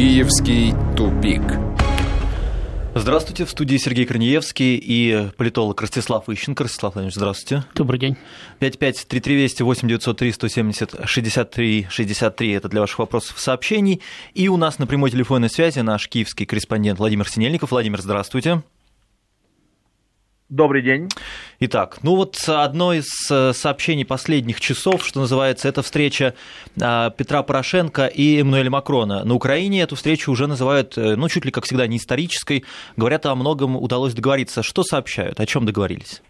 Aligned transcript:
Киевский 0.00 0.72
тупик. 0.96 1.42
Здравствуйте, 2.94 3.44
в 3.44 3.50
студии 3.50 3.76
Сергей 3.76 4.06
Корнеевский 4.06 4.76
и 4.82 5.28
политолог 5.36 5.78
Ростислав 5.82 6.26
Ищенко. 6.26 6.62
Ростислав 6.64 6.94
Владимирович, 6.94 7.16
здравствуйте. 7.16 7.66
Добрый 7.74 8.00
день. 8.00 8.16
553320 8.60 9.60
8903 9.60 10.32
170 10.32 10.94
63 11.04 11.86
63 11.90 12.50
это 12.52 12.70
для 12.70 12.80
ваших 12.80 13.00
вопросов 13.00 13.36
и 13.36 13.40
сообщений. 13.40 14.00
И 14.32 14.48
у 14.48 14.56
нас 14.56 14.78
на 14.78 14.86
прямой 14.86 15.10
телефонной 15.10 15.50
связи 15.50 15.80
наш 15.80 16.08
киевский 16.08 16.46
корреспондент 16.46 16.98
Владимир 16.98 17.28
Синельников. 17.28 17.70
Владимир, 17.70 18.00
здравствуйте. 18.00 18.62
Добрый 20.50 20.82
день. 20.82 21.08
Итак, 21.60 21.98
ну 22.02 22.16
вот 22.16 22.36
одно 22.48 22.92
из 22.92 23.06
э, 23.30 23.52
сообщений 23.52 24.04
последних 24.04 24.60
часов, 24.60 25.06
что 25.06 25.20
называется, 25.20 25.68
это 25.68 25.80
встреча 25.82 26.34
а, 26.80 27.10
Петра 27.10 27.44
Порошенко 27.44 28.06
и 28.06 28.40
Эммануэля 28.40 28.68
Макрона. 28.68 29.24
На 29.24 29.34
Украине 29.34 29.82
эту 29.82 29.94
встречу 29.94 30.32
уже 30.32 30.48
называют, 30.48 30.98
э, 30.98 31.14
ну, 31.14 31.28
чуть 31.28 31.44
ли, 31.44 31.52
как 31.52 31.66
всегда, 31.66 31.86
не 31.86 31.98
исторической. 31.98 32.64
Говорят, 32.96 33.26
о 33.26 33.36
многом 33.36 33.76
удалось 33.76 34.12
договориться. 34.12 34.64
Что 34.64 34.82
сообщают? 34.82 35.38
О 35.38 35.46
чем 35.46 35.66
договорились? 35.66 36.20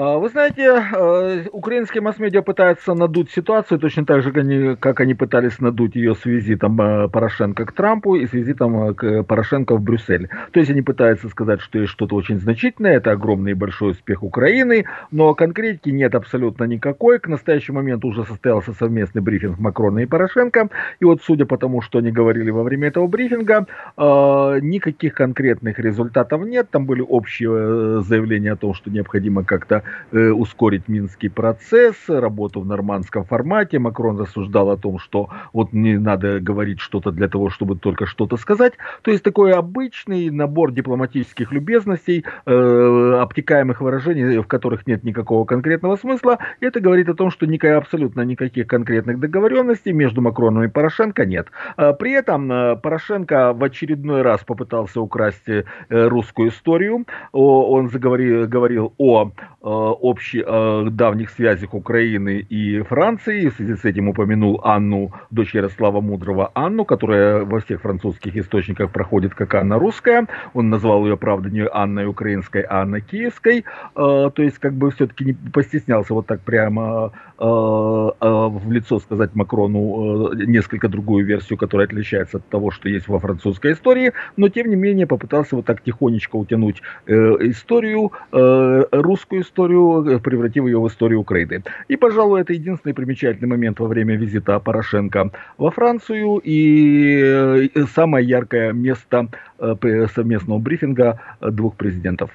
А, 0.00 0.16
вы 0.16 0.28
знаете, 0.28 0.62
э, 0.62 1.48
украинские 1.50 2.02
масс-медиа 2.02 2.42
пытаются 2.42 2.94
надуть 2.94 3.32
ситуацию 3.32 3.80
точно 3.80 4.06
так 4.06 4.22
же, 4.22 4.76
как 4.76 5.00
они, 5.00 5.14
пытались 5.14 5.58
надуть 5.58 5.96
ее 5.96 6.14
с 6.14 6.24
визитом 6.24 6.80
э, 6.80 7.08
Порошенко 7.08 7.66
к 7.66 7.72
Трампу 7.72 8.14
и 8.14 8.24
с 8.28 8.32
визитом 8.32 8.90
э, 8.90 8.94
к 8.94 9.24
Порошенко 9.24 9.74
в 9.74 9.80
Брюссель. 9.80 10.28
То 10.52 10.60
есть 10.60 10.70
они 10.70 10.82
пытаются 10.82 11.28
сказать, 11.28 11.60
что 11.60 11.80
есть 11.80 11.90
что-то 11.90 12.14
очень 12.14 12.38
значительное, 12.38 12.98
это 12.98 13.10
огромный 13.10 13.50
и 13.50 13.54
большой 13.54 13.90
успех 13.90 14.22
Украины, 14.22 14.84
но 15.10 15.34
конкретики 15.34 15.90
нет 15.90 16.14
абсолютно 16.14 16.62
никакой. 16.62 17.18
К 17.18 17.26
настоящему 17.26 17.78
моменту 17.78 18.06
уже 18.06 18.24
состоялся 18.24 18.74
совместный 18.74 19.20
брифинг 19.20 19.58
Макрона 19.58 19.98
и 19.98 20.06
Порошенко, 20.06 20.68
и 21.00 21.04
вот 21.04 21.22
судя 21.24 21.44
по 21.44 21.58
тому, 21.58 21.80
что 21.82 21.98
они 21.98 22.12
говорили 22.12 22.52
во 22.52 22.62
время 22.62 22.86
этого 22.86 23.08
брифинга, 23.08 23.66
никаких 23.96 25.14
конкретных 25.14 25.80
результатов 25.80 26.42
нет. 26.46 26.70
Там 26.70 26.86
были 26.86 27.00
общие 27.00 28.00
заявления 28.02 28.52
о 28.52 28.56
том, 28.56 28.74
что 28.74 28.90
необходимо 28.90 29.42
как-то 29.42 29.82
Э, 30.10 30.30
ускорить 30.30 30.88
минский 30.88 31.28
процесс, 31.28 31.94
работу 32.08 32.60
в 32.60 32.66
нормандском 32.66 33.24
формате. 33.24 33.78
Макрон 33.78 34.18
рассуждал 34.18 34.70
о 34.70 34.78
том, 34.78 34.98
что 34.98 35.28
вот 35.52 35.74
не 35.74 35.98
надо 35.98 36.40
говорить 36.40 36.80
что-то 36.80 37.10
для 37.10 37.28
того, 37.28 37.50
чтобы 37.50 37.76
только 37.76 38.06
что-то 38.06 38.38
сказать. 38.38 38.72
То 39.02 39.10
есть 39.10 39.22
такой 39.22 39.52
обычный 39.52 40.30
набор 40.30 40.72
дипломатических 40.72 41.52
любезностей, 41.52 42.24
э, 42.46 43.18
обтекаемых 43.20 43.82
выражений, 43.82 44.38
в 44.38 44.46
которых 44.46 44.86
нет 44.86 45.04
никакого 45.04 45.44
конкретного 45.44 45.96
смысла. 45.96 46.38
Это 46.60 46.80
говорит 46.80 47.10
о 47.10 47.14
том, 47.14 47.30
что 47.30 47.46
никак, 47.46 47.76
абсолютно 47.76 48.22
никаких 48.22 48.66
конкретных 48.66 49.20
договоренностей 49.20 49.92
между 49.92 50.22
Макроном 50.22 50.64
и 50.64 50.68
Порошенко 50.68 51.26
нет. 51.26 51.48
А 51.76 51.92
при 51.92 52.12
этом 52.12 52.50
э, 52.50 52.76
Порошенко 52.76 53.52
в 53.52 53.62
очередной 53.62 54.22
раз 54.22 54.42
попытался 54.42 55.02
украсть 55.02 55.48
э, 55.48 55.64
русскую 55.90 56.48
историю. 56.48 57.04
Он 57.32 57.90
заговорил, 57.90 58.48
говорил 58.48 58.94
о 58.96 59.32
общих 59.68 60.44
э, 60.46 60.86
давних 60.90 61.30
связях 61.30 61.74
Украины 61.74 62.38
и 62.38 62.80
Франции. 62.82 63.48
В 63.48 63.54
связи 63.54 63.74
с 63.74 63.84
этим 63.84 64.08
упомянул 64.08 64.60
Анну, 64.64 65.12
дочь 65.30 65.54
Ярослава 65.54 66.00
Мудрого 66.00 66.50
Анну, 66.54 66.84
которая 66.84 67.44
во 67.44 67.60
всех 67.60 67.82
французских 67.82 68.36
источниках 68.36 68.90
проходит 68.90 69.34
как 69.34 69.54
Анна 69.54 69.78
русская. 69.78 70.26
Он 70.54 70.70
назвал 70.70 71.04
ее, 71.04 71.16
правда, 71.16 71.50
не 71.50 71.66
Анной 71.66 72.06
украинской, 72.06 72.62
а 72.62 72.82
Анной 72.82 73.02
киевской. 73.02 73.64
Э, 73.94 74.30
то 74.34 74.42
есть, 74.42 74.58
как 74.58 74.72
бы 74.74 74.90
все-таки 74.90 75.24
не 75.24 75.32
постеснялся 75.32 76.14
вот 76.14 76.26
так 76.26 76.40
прямо 76.40 77.12
э, 77.38 77.44
в 77.44 78.72
лицо 78.72 78.98
сказать 79.00 79.34
Макрону 79.34 80.32
несколько 80.32 80.88
другую 80.88 81.26
версию, 81.26 81.58
которая 81.58 81.86
отличается 81.86 82.38
от 82.38 82.48
того, 82.48 82.70
что 82.70 82.88
есть 82.88 83.08
во 83.08 83.18
французской 83.18 83.72
истории. 83.72 84.12
Но, 84.36 84.48
тем 84.48 84.68
не 84.68 84.76
менее, 84.76 85.06
попытался 85.06 85.56
вот 85.56 85.66
так 85.66 85.82
тихонечко 85.82 86.36
утянуть 86.36 86.82
историю, 87.06 88.12
русскую 88.30 89.42
историю 89.42 89.57
историю, 89.58 90.20
превратив 90.20 90.66
ее 90.66 90.78
в 90.78 90.86
историю 90.86 91.20
Украины. 91.20 91.62
И, 91.88 91.96
пожалуй, 91.96 92.40
это 92.40 92.52
единственный 92.52 92.92
примечательный 92.92 93.48
момент 93.48 93.80
во 93.80 93.86
время 93.86 94.16
визита 94.16 94.58
Порошенко 94.60 95.30
во 95.56 95.70
Францию 95.70 96.40
и 96.44 97.20
э, 97.20 97.68
самое 97.94 98.26
яркое 98.26 98.72
место 98.72 99.28
э, 99.58 100.06
совместного 100.14 100.58
брифинга 100.58 101.20
двух 101.40 101.76
президентов. 101.76 102.30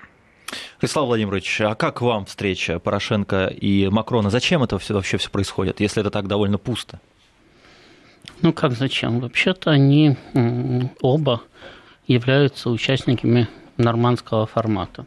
Вячеслав 0.81 1.07
Владимирович, 1.07 1.61
а 1.61 1.75
как 1.75 2.01
вам 2.01 2.25
встреча 2.25 2.79
Порошенко 2.79 3.47
и 3.47 3.87
Макрона? 3.89 4.29
Зачем 4.29 4.63
это 4.63 4.77
все, 4.77 4.93
вообще 4.93 5.17
все 5.17 5.29
происходит, 5.29 5.79
если 5.79 6.01
это 6.01 6.11
так 6.11 6.27
довольно 6.27 6.57
пусто? 6.57 6.99
Ну 8.41 8.51
как 8.53 8.73
зачем? 8.73 9.19
Вообще-то 9.19 9.71
они 9.71 10.17
оба 11.01 11.41
являются 12.05 12.69
участниками 12.69 13.47
нормандского 13.77 14.45
формата. 14.45 15.05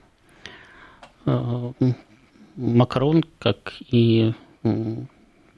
Макрон, 2.57 3.25
как 3.39 3.75
и 3.91 4.33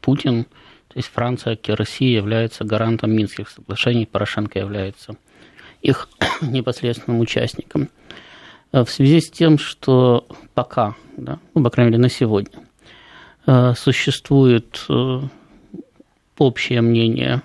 Путин, 0.00 0.44
то 0.44 0.96
есть 0.96 1.08
Франция, 1.08 1.56
как 1.56 1.68
и 1.68 1.72
Россия, 1.72 2.16
является 2.16 2.64
гарантом 2.64 3.12
Минских 3.12 3.48
соглашений, 3.48 4.06
Порошенко 4.06 4.58
является 4.58 5.16
их 5.80 6.08
непосредственным 6.42 7.20
участником. 7.20 7.88
Э, 8.72 8.84
в 8.84 8.90
связи 8.90 9.20
с 9.20 9.30
тем, 9.30 9.58
что 9.58 10.26
пока, 10.54 10.96
да, 11.16 11.38
ну, 11.54 11.62
по 11.62 11.70
крайней 11.70 11.92
мере, 11.92 12.02
на 12.02 12.08
сегодня, 12.08 12.58
э, 13.46 13.74
существует 13.74 14.84
э, 14.88 15.20
общее 16.38 16.80
мнение, 16.80 17.42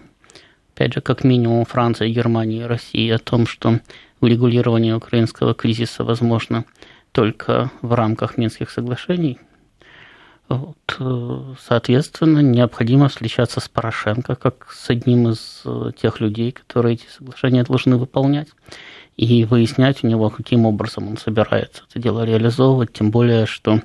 опять 0.73 0.93
же, 0.93 1.01
как 1.01 1.23
минимум 1.23 1.65
Франции, 1.65 2.11
Германии 2.11 2.61
и 2.61 2.65
России 2.65 3.09
о 3.09 3.19
том, 3.19 3.45
что 3.45 3.79
урегулирование 4.19 4.95
украинского 4.95 5.53
кризиса 5.53 6.03
возможно– 6.03 6.65
только 7.13 7.71
в 7.81 7.93
рамках 7.93 8.37
Минских 8.37 8.69
соглашений. 8.69 9.39
Вот, 10.49 10.97
э, 10.99 11.53
соответственно, 11.59 12.39
необходимо 12.39 13.07
встречаться 13.07 13.59
с 13.59 13.69
Порошенко 13.69 14.35
как 14.35 14.71
с 14.71 14.89
одним 14.89 15.29
из 15.29 15.61
э, 15.63 15.91
тех 15.99 16.19
людей, 16.19 16.51
которые 16.51 16.95
эти 16.95 17.07
соглашения 17.07 17.63
должны 17.63 17.95
выполнять, 17.95 18.49
и 19.15 19.45
выяснять 19.45 20.03
у 20.03 20.07
него, 20.07 20.29
каким 20.29 20.65
образом 20.65 21.07
он 21.07 21.17
собирается 21.17 21.83
это 21.89 21.99
дело 21.99 22.25
реализовывать, 22.25 22.91
тем 22.93 23.11
более, 23.11 23.45
что 23.45 23.79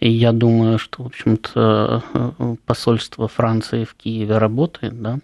я 0.00 0.32
думаю, 0.32 0.78
что, 0.78 1.04
в 1.04 1.06
общем-то, 1.06 2.02
э, 2.12 2.56
посольство 2.66 3.28
Франции 3.28 3.84
в 3.84 3.94
Киеве 3.94 4.38
работает, 4.38 5.00
да, 5.00 5.18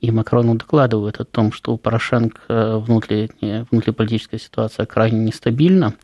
и 0.00 0.10
Макрону 0.10 0.56
докладывают 0.56 1.20
о 1.20 1.24
том, 1.24 1.52
что 1.52 1.72
у 1.72 1.78
Порошенко 1.78 2.78
внутренняя, 2.78 3.66
внутриполитическая 3.70 4.38
ситуация 4.38 4.84
крайне 4.86 5.20
нестабильна, 5.20 5.94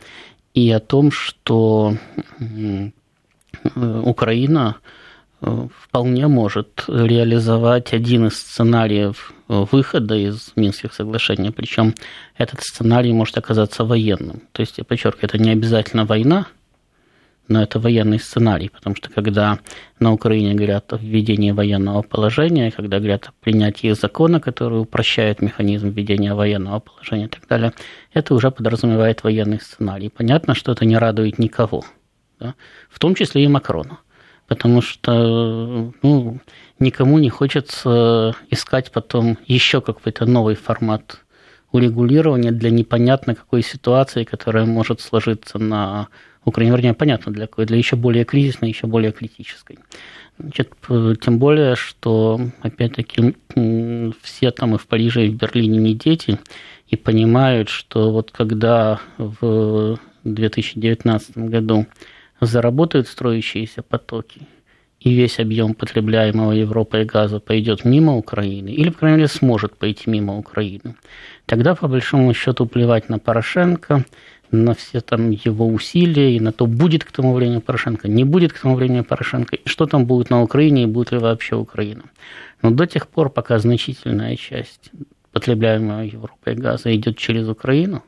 и 0.55 0.71
о 0.71 0.81
том, 0.81 1.11
что 1.11 1.97
Украина 3.75 4.77
э, 5.41 5.69
вполне 5.79 6.27
может 6.29 6.85
реализовать 6.89 7.93
один 7.93 8.27
из 8.27 8.39
сценариев 8.39 9.33
выхода 9.49 10.15
из 10.15 10.53
Минских 10.57 10.95
соглашений, 10.95 11.51
причем 11.51 11.95
этот 12.37 12.63
сценарий 12.63 13.13
может 13.13 13.37
оказаться 13.39 13.85
военным. 13.85 14.43
То 14.53 14.61
есть, 14.61 14.79
я 14.79 14.85
подчеркиваю, 14.85 15.25
это 15.25 15.39
не 15.39 15.51
обязательно 15.51 16.05
война, 16.05 16.47
но 17.49 17.63
это 17.63 17.79
военный 17.81 18.19
сценарий, 18.19 18.69
потому 18.69 18.97
что 18.97 19.11
когда 19.11 19.59
на 19.99 20.13
Украине 20.13 20.55
говорят 20.55 20.93
о 20.93 20.97
введении 20.97 21.51
военного 21.51 22.03
положения, 22.03 22.71
когда 22.71 22.99
говорят 22.99 23.27
о 23.29 23.33
принятии 23.41 23.93
закона, 23.93 24.41
который 24.41 24.81
упрощает 24.81 25.43
механизм 25.43 25.91
введения 25.91 26.35
военного 26.35 26.81
положения 26.81 27.27
и 27.27 27.29
так 27.29 27.47
далее, 27.49 27.73
это 28.13 28.35
уже 28.35 28.51
подразумевает 28.51 29.25
военный 29.25 29.61
сценарий. 29.61 30.09
Понятно, 30.09 30.55
что 30.55 30.73
это 30.73 30.85
не 30.85 30.97
радует 30.97 31.39
никого, 31.39 31.85
да? 32.39 32.55
в 32.89 32.99
том 32.99 33.15
числе 33.15 33.45
и 33.45 33.49
Макрона, 33.49 33.99
потому 34.47 34.81
что 34.81 35.93
ну, 36.03 36.41
никому 36.79 37.19
не 37.19 37.29
хочется 37.29 38.37
искать 38.51 38.93
потом 38.93 39.37
еще 39.47 39.81
какой-то 39.81 40.27
новый 40.27 40.55
формат 40.55 41.19
урегулирования 41.73 42.53
для 42.53 42.71
непонятно 42.71 43.35
какой 43.35 43.63
ситуации, 43.63 44.25
которая 44.25 44.67
может 44.67 45.01
сложиться 45.01 45.59
на 45.59 46.09
Украине, 46.45 46.73
вернее, 46.73 46.95
понятно, 46.95 47.33
для 47.33 47.47
какой, 47.47 47.67
для 47.67 47.77
еще 47.77 47.97
более 47.97 48.25
кризисной, 48.25 48.71
еще 48.71 48.87
более 48.87 49.13
критической. 49.13 49.79
Значит, 50.39 50.73
тем 51.21 51.39
более, 51.39 51.77
что, 51.77 52.41
опять-таки, 52.63 53.37
все 54.23 54.51
там 54.51 54.75
и 54.75 54.79
в 54.79 54.87
Париже, 54.87 55.27
и 55.27 55.31
в 55.31 55.37
Берлине 55.37 55.79
не 55.79 55.95
дети, 55.95 56.39
и 56.89 56.97
понимают, 56.97 57.69
что 57.69 58.11
вот 58.11 58.33
когда 58.33 59.01
в 59.19 59.99
2019 60.25 61.39
году 61.39 61.87
заработают 62.41 63.09
строящиеся 63.09 63.83
потоки, 63.83 64.43
и 64.99 65.13
весь 65.15 65.41
объем 65.41 65.75
потребляемого 65.75 66.53
Европой 66.53 67.05
газа 67.05 67.41
пойдет 67.41 67.85
мимо 67.85 68.17
Украины, 68.17 68.69
или, 68.71 68.91
по 68.91 69.01
крайней 69.01 69.17
мере, 69.19 69.29
сможет 69.29 69.77
пойти 69.77 70.09
мимо 70.11 70.39
Украины, 70.39 70.97
тогда, 71.47 71.75
по 71.75 71.89
большому 71.89 72.33
счету, 72.35 72.67
плевать 72.67 73.09
на 73.09 73.19
Порошенко, 73.19 74.05
на 74.53 74.75
все 74.75 75.01
там 75.01 75.31
его 75.31 75.67
усилия 75.67 76.37
и 76.37 76.41
на 76.41 76.53
то, 76.53 76.67
будет 76.67 77.05
к 77.05 77.11
тому 77.11 77.35
времени 77.35 77.59
Порошенко, 77.59 78.09
не 78.09 78.25
будет 78.25 78.53
к 78.53 78.61
тому 78.61 78.77
времени 78.77 79.01
Порошенко, 79.01 79.57
и 79.57 79.69
что 79.69 79.87
там 79.87 80.05
будет 80.05 80.31
на 80.31 80.43
Украине, 80.43 80.83
и 80.83 80.87
будет 80.87 81.13
ли 81.13 81.19
вообще 81.19 81.57
Украина. 81.57 82.03
Но 82.63 82.71
до 82.71 82.87
тех 82.87 83.09
пор, 83.09 83.31
пока 83.31 83.59
значительная 83.59 84.37
часть 84.37 84.91
потребляемого 85.33 86.03
Европой 86.03 86.55
газа 86.55 86.95
идет 86.95 87.17
через 87.17 87.49
Украину, 87.49 88.03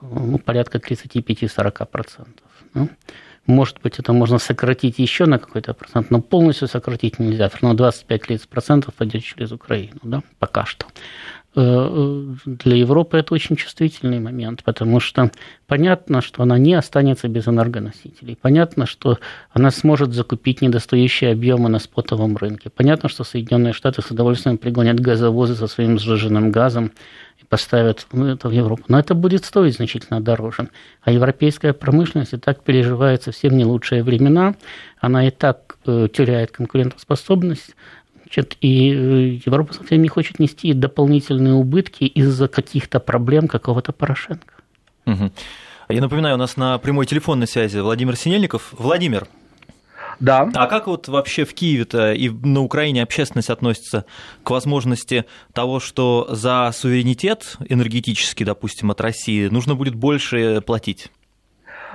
ну, 0.00 0.38
порядка 0.38 0.78
35-40%. 0.78 2.26
Ну, 2.74 2.88
может 3.46 3.80
быть, 3.82 3.98
это 3.98 4.12
можно 4.12 4.38
сократить 4.38 4.98
еще 5.00 5.26
на 5.26 5.38
какой-то 5.38 5.74
процент, 5.74 6.10
но 6.10 6.20
полностью 6.20 6.68
сократить 6.68 7.18
нельзя. 7.18 7.48
Все 7.48 7.58
равно 7.62 7.88
25-30% 7.88 8.92
пойдет 8.96 9.24
через 9.24 9.52
Украину, 9.52 9.98
да, 10.02 10.22
пока 10.38 10.64
что. 10.64 10.86
Э, 11.54 12.34
для 12.46 12.76
Европы 12.76 13.18
это 13.18 13.34
очень 13.34 13.56
чувствительный 13.56 14.20
момент, 14.20 14.64
потому 14.64 15.00
что 15.00 15.30
понятно, 15.66 16.22
что 16.22 16.42
она 16.42 16.56
не 16.56 16.72
останется 16.72 17.28
без 17.28 17.46
энергоносителей. 17.46 18.38
Понятно, 18.40 18.86
что 18.86 19.18
она 19.50 19.70
сможет 19.70 20.14
закупить 20.14 20.62
недостающие 20.62 21.32
объемы 21.32 21.68
на 21.68 21.78
спотовом 21.78 22.38
рынке. 22.38 22.70
Понятно, 22.70 23.10
что 23.10 23.24
Соединенные 23.24 23.74
Штаты 23.74 24.00
с 24.00 24.10
удовольствием 24.10 24.56
пригонят 24.56 24.98
газовозы 24.98 25.54
со 25.54 25.66
своим 25.66 25.98
сжиженным 25.98 26.50
газом 26.50 26.92
и 27.38 27.44
поставят 27.44 28.06
это 28.12 28.48
в 28.48 28.52
Европу. 28.52 28.84
Но 28.88 28.98
это 28.98 29.14
будет 29.14 29.44
стоить 29.44 29.76
значительно 29.76 30.22
дороже. 30.22 30.70
А 31.02 31.12
европейская 31.12 31.74
промышленность 31.74 32.32
и 32.32 32.38
так 32.38 32.62
переживает 32.62 33.24
совсем 33.24 33.58
не 33.58 33.66
лучшие 33.66 34.02
времена. 34.02 34.54
Она 35.00 35.28
и 35.28 35.30
так 35.30 35.76
э, 35.84 36.08
теряет 36.10 36.52
конкурентоспособность 36.52 37.74
Значит, 38.32 38.56
и 38.62 38.90
э, 38.90 39.40
Европа 39.44 39.74
совсем 39.74 40.00
не 40.00 40.08
хочет 40.08 40.38
нести 40.38 40.72
дополнительные 40.72 41.52
убытки 41.52 42.04
из-за 42.04 42.48
каких-то 42.48 42.98
проблем 42.98 43.46
какого-то 43.46 43.92
Порошенко. 43.92 44.54
Угу. 45.04 45.30
Я 45.90 46.00
напоминаю, 46.00 46.36
у 46.36 46.38
нас 46.38 46.56
на 46.56 46.78
прямой 46.78 47.04
телефонной 47.04 47.46
связи 47.46 47.78
Владимир 47.78 48.16
Синельников. 48.16 48.72
Владимир. 48.72 49.26
Да. 50.18 50.48
А 50.54 50.66
как 50.66 50.86
вот 50.86 51.08
вообще 51.08 51.44
в 51.44 51.52
Киеве-то 51.52 52.14
и 52.14 52.30
на 52.30 52.62
Украине 52.62 53.02
общественность 53.02 53.50
относится 53.50 54.06
к 54.42 54.50
возможности 54.50 55.26
того, 55.52 55.78
что 55.78 56.26
за 56.30 56.70
суверенитет 56.72 57.58
энергетический, 57.68 58.46
допустим, 58.46 58.90
от 58.90 59.00
России 59.02 59.48
нужно 59.48 59.74
будет 59.74 59.94
больше 59.94 60.62
платить? 60.64 61.10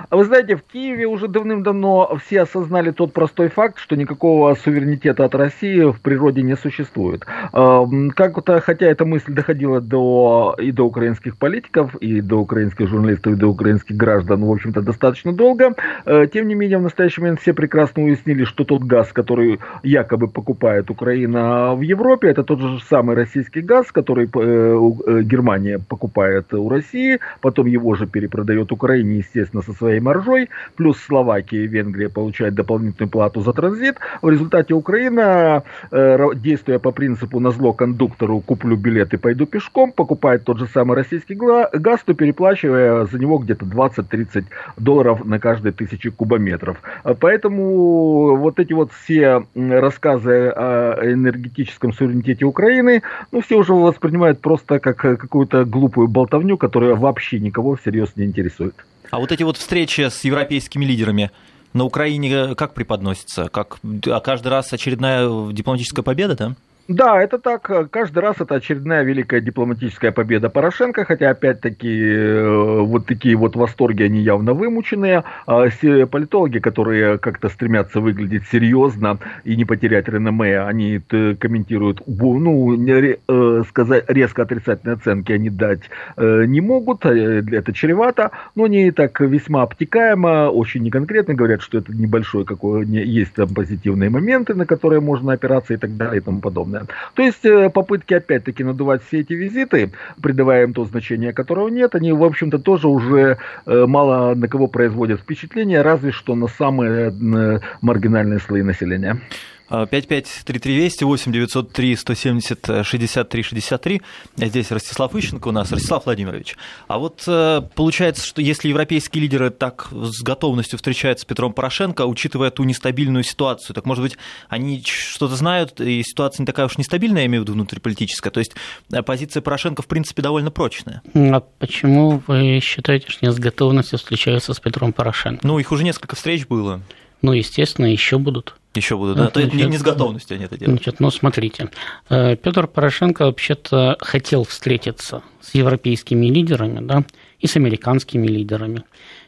А 0.09 0.15
вы 0.15 0.25
знаете, 0.25 0.55
в 0.55 0.63
Киеве 0.63 1.05
уже 1.05 1.27
давным-давно 1.27 2.17
все 2.23 2.41
осознали 2.41 2.91
тот 2.91 3.13
простой 3.13 3.49
факт, 3.49 3.79
что 3.79 3.95
никакого 3.95 4.53
суверенитета 4.55 5.25
от 5.25 5.35
России 5.35 5.91
в 5.91 5.99
природе 6.01 6.43
не 6.43 6.55
существует. 6.55 7.25
Как-то, 7.51 8.61
хотя 8.61 8.85
эта 8.85 9.05
мысль 9.05 9.33
доходила 9.33 9.81
до, 9.81 10.55
и 10.59 10.71
до 10.71 10.83
украинских 10.83 11.37
политиков, 11.37 11.95
и 11.95 12.21
до 12.21 12.39
украинских 12.39 12.87
журналистов, 12.87 13.33
и 13.33 13.35
до 13.35 13.47
украинских 13.47 13.95
граждан, 13.95 14.45
в 14.45 14.51
общем-то, 14.51 14.81
достаточно 14.81 15.33
долго, 15.33 15.73
э, 16.05 16.27
тем 16.31 16.47
не 16.47 16.55
менее, 16.55 16.77
в 16.77 16.83
настоящий 16.83 17.21
момент 17.21 17.41
все 17.41 17.53
прекрасно 17.53 18.03
уяснили, 18.03 18.43
что 18.43 18.63
тот 18.63 18.83
газ, 18.83 19.11
который 19.13 19.59
якобы 19.83 20.27
покупает 20.27 20.89
Украина 20.89 21.73
в 21.75 21.81
Европе, 21.81 22.27
это 22.27 22.43
тот 22.43 22.59
же 22.59 22.79
самый 22.89 23.15
российский 23.15 23.61
газ, 23.61 23.91
который 23.91 24.25
э, 24.25 24.29
э, 24.29 25.21
Германия 25.23 25.79
покупает 25.79 26.53
у 26.53 26.69
России, 26.69 27.19
потом 27.41 27.67
его 27.67 27.95
же 27.95 28.07
перепродает 28.07 28.71
Украине, 28.71 29.17
естественно, 29.17 29.63
со 29.63 29.73
своей 29.73 29.86
своей 29.87 30.01
маржой, 30.01 30.49
плюс 30.75 30.97
Словакия 30.97 31.63
и 31.63 31.67
Венгрия 31.67 32.09
получают 32.09 32.55
дополнительную 32.55 33.09
плату 33.09 33.39
за 33.41 33.53
транзит. 33.53 33.95
В 34.21 34.29
результате 34.29 34.73
Украина, 34.73 35.63
э, 35.91 36.17
действуя 36.35 36.79
по 36.79 36.91
принципу 36.91 37.39
на 37.39 37.51
зло 37.51 37.71
кондуктору 37.71 38.41
«куплю 38.41 38.75
билет 38.75 39.13
и 39.13 39.17
пойду 39.17 39.45
пешком», 39.45 39.93
покупает 39.93 40.43
тот 40.43 40.59
же 40.59 40.67
самый 40.67 40.95
российский 40.95 41.35
газ, 41.35 42.03
то 42.05 42.13
переплачивая 42.13 43.05
за 43.05 43.17
него 43.17 43.37
где-то 43.37 43.65
20-30 43.65 44.45
долларов 44.77 45.23
на 45.25 45.39
каждые 45.39 45.71
тысячи 45.71 46.09
кубометров. 46.09 46.77
Поэтому 47.21 48.35
вот 48.35 48.59
эти 48.59 48.73
вот 48.73 48.91
все 48.91 49.45
рассказы 49.55 50.49
о 50.49 50.99
энергетическом 51.03 51.93
суверенитете 51.93 52.45
Украины, 52.45 53.03
ну, 53.31 53.39
все 53.39 53.55
уже 53.55 53.73
воспринимают 53.73 54.41
просто 54.41 54.79
как 54.79 54.97
какую-то 54.97 55.63
глупую 55.63 56.07
болтовню, 56.07 56.57
которая 56.57 56.95
вообще 56.95 57.39
никого 57.39 57.75
всерьез 57.75 58.09
не 58.17 58.25
интересует. 58.25 58.75
А 59.09 59.19
вот 59.19 59.31
эти 59.31 59.43
вот 59.43 59.57
встречи 59.57 60.01
с 60.09 60.23
европейскими 60.23 60.85
лидерами 60.85 61.31
на 61.73 61.83
Украине 61.85 62.55
как 62.55 62.73
преподносятся? 62.73 63.49
Как 63.49 63.79
а 64.05 64.19
каждый 64.19 64.49
раз 64.49 64.71
очередная 64.73 65.51
дипломатическая 65.51 66.03
победа, 66.03 66.35
да? 66.35 66.55
Да, 66.87 67.21
это 67.21 67.37
так. 67.37 67.69
Каждый 67.91 68.19
раз 68.19 68.37
это 68.39 68.55
очередная 68.55 69.03
великая 69.03 69.41
дипломатическая 69.41 70.13
победа 70.13 70.49
Порошенко, 70.49 71.03
хотя 71.03 71.31
опять-таки 71.31 71.89
э, 71.89 72.79
вот 72.79 73.05
такие 73.05 73.35
вот 73.35 73.57
восторги, 73.57 74.03
они 74.03 74.21
явно 74.21 74.53
вымученные. 74.53 75.25
А 75.45 75.67
политологи, 76.09 76.59
которые 76.59 77.17
как-то 77.17 77.49
стремятся 77.49 77.99
выглядеть 77.99 78.43
серьезно 78.49 79.19
и 79.43 79.57
не 79.57 79.65
потерять 79.65 80.07
реноме, 80.07 80.61
они 80.61 80.99
комментируют, 80.99 82.01
ну, 82.07 82.77
э, 82.77 83.63
сказать 83.67 84.05
резко 84.07 84.43
отрицательные 84.43 84.95
оценки 84.95 85.33
они 85.33 85.49
дать 85.49 85.81
э, 86.15 86.45
не 86.45 86.61
могут, 86.61 87.05
это 87.05 87.73
чревато, 87.73 88.31
но 88.55 88.63
они 88.63 88.91
так 88.91 89.19
весьма 89.19 89.63
обтекаемо, 89.63 90.49
очень 90.49 90.83
неконкретно 90.83 91.33
говорят, 91.33 91.61
что 91.61 91.79
это 91.79 91.93
небольшой 91.93 92.45
какой 92.45 92.85
есть 92.85 93.33
там 93.33 93.49
позитивные 93.49 94.09
моменты, 94.09 94.53
на 94.53 94.65
которые 94.65 95.01
можно 95.01 95.33
опираться 95.33 95.73
и 95.73 95.77
так 95.77 95.97
далее 95.97 96.21
и 96.21 96.23
тому 96.23 96.39
подобное 96.39 96.76
подобное. 96.77 96.95
То 97.15 97.21
есть 97.21 97.45
э, 97.45 97.69
попытки 97.69 98.13
опять-таки 98.13 98.63
надувать 98.63 99.01
все 99.03 99.19
эти 99.19 99.33
визиты, 99.33 99.91
придавая 100.21 100.63
им 100.63 100.73
то 100.73 100.85
значение, 100.85 101.33
которого 101.33 101.69
нет, 101.69 101.95
они, 101.95 102.11
в 102.11 102.23
общем-то, 102.23 102.59
тоже 102.59 102.87
уже 102.87 103.37
э, 103.65 103.85
мало 103.85 104.35
на 104.35 104.47
кого 104.47 104.67
производят 104.67 105.19
впечатление, 105.21 105.81
разве 105.81 106.11
что 106.11 106.35
на 106.35 106.47
самые 106.47 107.09
э, 107.09 107.59
маргинальные 107.81 108.39
слои 108.39 108.61
населения. 108.61 109.19
553320 109.69 111.03
8 111.03 111.31
903 111.31 111.95
170 111.95 112.85
63 112.85 113.43
63. 113.43 114.01
Здесь 114.37 114.71
Ростислав 114.71 115.15
Ищенко 115.15 115.49
у 115.49 115.51
нас. 115.51 115.71
Ростислав 115.71 116.05
Владимирович, 116.05 116.55
а 116.87 116.99
вот 116.99 117.23
э, 117.27 117.61
получается, 117.75 118.25
что 118.25 118.41
если 118.41 118.69
европейские 118.69 119.21
лидеры 119.21 119.49
так 119.49 119.89
с 119.91 120.21
готовностью 120.21 120.77
встречаются 120.77 121.23
с 121.23 121.25
Петром 121.25 121.53
Порошенко, 121.53 122.05
учитывая 122.05 122.51
ту 122.51 122.63
нестабильную 122.63 123.23
ситуацию, 123.23 123.73
так 123.75 123.85
может 123.85 124.03
быть 124.03 124.17
они 124.49 124.83
что-то 124.85 125.35
знают, 125.35 125.81
и 125.81 126.03
ситуация 126.03 126.43
не 126.43 126.45
такая 126.45 126.65
уж 126.65 126.77
нестабильная, 126.77 127.21
я 127.21 127.27
имею 127.27 127.41
в 127.41 127.45
виду 127.45 127.53
внутриполитическая, 127.53 128.31
то 128.31 128.39
есть 128.39 128.53
э, 128.91 129.01
позиция 129.01 129.41
Порошенко 129.41 129.81
в 129.81 129.87
принципе 129.87 130.21
довольно 130.21 130.51
прочная. 130.51 131.01
А 131.13 131.41
почему 131.59 132.21
вы 132.27 132.59
считаете, 132.61 133.09
что 133.09 133.25
они 133.25 133.35
с 133.35 133.39
готовностью 133.39 133.99
встречаются 133.99 134.53
с 134.53 134.59
Петром 134.59 134.93
Порошенко? 134.93 135.45
Ну, 135.45 135.59
их 135.59 135.71
уже 135.71 135.83
несколько 135.83 136.15
встреч 136.15 136.47
было. 136.47 136.81
Ну, 137.21 137.33
естественно, 137.33 137.85
еще 137.85 138.17
будут. 138.17 138.56
Еще 138.73 138.95
будут, 138.95 139.17
да? 139.17 139.31
Ну, 139.33 139.41
есть 139.41 139.53
не, 139.53 139.63
не 139.63 139.77
с 139.77 139.81
готовностью 139.81 140.35
они 140.35 140.45
это 140.45 140.57
делают. 140.57 140.79
Значит, 140.79 140.99
ну, 140.99 141.09
смотрите, 141.09 141.69
э, 142.09 142.35
Петр 142.35 142.67
Порошенко 142.67 143.25
вообще-то 143.25 143.97
хотел 143.99 144.43
встретиться 144.43 145.23
с 145.41 145.55
европейскими 145.55 146.27
лидерами, 146.27 146.85
да, 146.85 147.03
и 147.39 147.47
с 147.47 147.55
американскими 147.55 148.27
лидерами, 148.27 148.83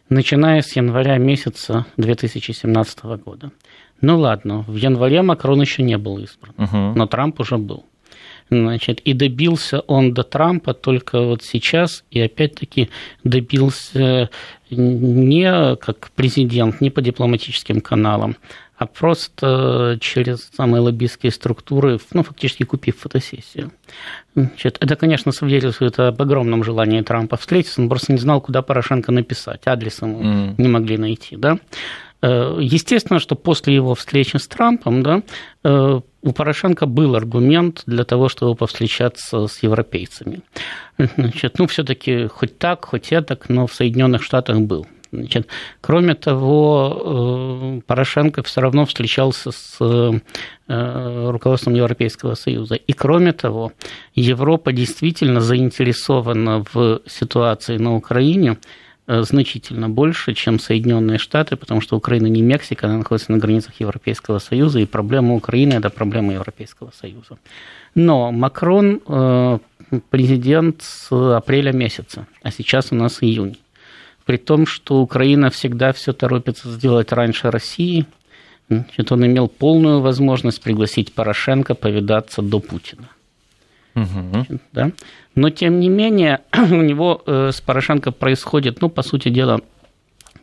начиная 0.09 0.61
с 0.61 0.75
января 0.75 1.17
месяца 1.17 1.85
2017 1.97 3.03
года. 3.23 3.51
Ну 4.01 4.19
ладно, 4.19 4.63
в 4.67 4.75
январе 4.75 5.21
Макрон 5.21 5.61
еще 5.61 5.83
не 5.83 5.97
был 5.97 6.19
избран, 6.19 6.53
угу. 6.57 6.97
но 6.97 7.07
Трамп 7.07 7.39
уже 7.39 7.57
был. 7.57 7.85
Значит, 8.51 8.99
и 9.01 9.13
добился 9.13 9.81
он 9.81 10.13
до 10.13 10.23
Трампа 10.23 10.73
только 10.73 11.21
вот 11.21 11.43
сейчас, 11.43 12.03
и 12.09 12.19
опять-таки 12.19 12.89
добился 13.23 14.29
не 14.71 15.75
как 15.75 16.11
президент, 16.15 16.81
не 16.81 16.89
по 16.89 17.01
дипломатическим 17.01 17.79
каналам, 17.79 18.37
а 18.79 18.85
просто 18.85 19.97
через 19.99 20.49
самые 20.55 20.79
лоббистские 20.79 21.33
структуры, 21.33 21.99
ну, 22.13 22.23
фактически 22.23 22.63
купив 22.63 22.97
фотосессию. 22.97 23.71
Значит, 24.35 24.77
это, 24.79 24.95
конечно, 24.95 25.33
свидетельствует 25.33 25.99
об 25.99 26.21
огромном 26.21 26.63
желании 26.63 27.01
Трампа 27.01 27.35
встретиться, 27.35 27.81
он 27.81 27.89
просто 27.89 28.13
не 28.13 28.19
знал, 28.19 28.39
куда 28.39 28.61
Порошенко 28.61 29.11
написать, 29.11 29.63
адрес 29.65 30.01
ему 30.01 30.21
mm. 30.21 30.55
не 30.57 30.69
могли 30.69 30.97
найти, 30.97 31.35
да. 31.35 31.59
Э, 32.21 32.57
естественно, 32.57 33.19
что 33.19 33.35
после 33.35 33.75
его 33.75 33.95
встречи 33.95 34.37
с 34.37 34.47
Трампом, 34.47 35.03
да, 35.03 35.23
э, 35.65 35.99
у 36.21 36.31
Порошенко 36.31 36.85
был 36.85 37.15
аргумент 37.15 37.83
для 37.85 38.05
того, 38.05 38.29
чтобы 38.29 38.55
повстречаться 38.55 39.47
с 39.47 39.61
европейцами. 39.61 40.39
Значит, 41.17 41.59
ну, 41.59 41.67
все-таки 41.67 42.27
хоть 42.27 42.57
так, 42.57 42.85
хоть 42.85 43.09
так, 43.09 43.49
но 43.49 43.67
в 43.67 43.73
Соединенных 43.73 44.23
Штатах 44.23 44.59
был. 44.61 44.87
Значит, 45.11 45.47
кроме 45.81 46.13
того, 46.13 47.79
э, 47.79 47.81
Порошенко 47.87 48.43
все 48.43 48.61
равно 48.61 48.85
встречался 48.85 49.51
с 49.51 49.77
э, 49.79 51.29
руководством 51.31 51.73
Европейского 51.73 52.35
Союза. 52.35 52.75
И 52.75 52.93
кроме 52.93 53.33
того, 53.33 53.71
Европа 54.13 54.71
действительно 54.71 55.41
заинтересована 55.41 56.63
в 56.71 57.01
ситуации 57.07 57.77
на 57.77 57.95
Украине 57.95 58.57
э, 59.07 59.23
значительно 59.23 59.89
больше, 59.89 60.35
чем 60.35 60.59
Соединенные 60.59 61.17
Штаты, 61.17 61.55
потому 61.55 61.81
что 61.81 61.97
Украина 61.97 62.27
не 62.27 62.43
Мексика, 62.43 62.85
она 62.85 62.99
находится 62.99 63.31
на 63.31 63.39
границах 63.39 63.79
Европейского 63.79 64.37
Союза, 64.37 64.79
и 64.79 64.85
проблема 64.85 65.33
Украины– 65.33 65.73
это 65.75 65.89
проблема 65.89 66.33
Европейского 66.33 66.91
Союза. 66.91 67.39
Но 67.95 68.31
Макрон 68.31 69.01
президент 70.11 70.83
с 70.83 71.11
апреля 71.11 71.71
месяца, 71.71 72.27
а 72.43 72.51
сейчас 72.51 72.91
у 72.91 72.95
нас 72.95 73.23
июнь 73.23 73.57
при 74.29 74.37
том, 74.37 74.67
что 74.67 75.01
Украина 75.01 75.49
всегда 75.49 75.91
все 75.91 76.13
торопится 76.13 76.69
сделать 76.69 77.11
раньше 77.11 77.49
России, 77.49 78.05
значит, 78.69 79.11
он 79.11 79.25
имел 79.25 79.47
полную 79.47 80.01
возможность 80.01 80.61
пригласить 80.61 81.13
Порошенко 81.13 81.73
повидаться 81.73 82.43
до 82.43 82.59
Путина. 82.59 83.09
Угу. 83.95 84.59
Да? 84.71 84.91
Но, 85.33 85.49
тем 85.49 85.79
не 85.79 85.89
менее, 85.89 86.41
у 86.55 86.75
него 86.75 87.23
э, 87.25 87.49
с 87.51 87.59
Порошенко 87.59 88.11
происходит, 88.11 88.81
ну, 88.81 88.89
по 88.89 89.01
сути 89.01 89.29
дела, 89.29 89.61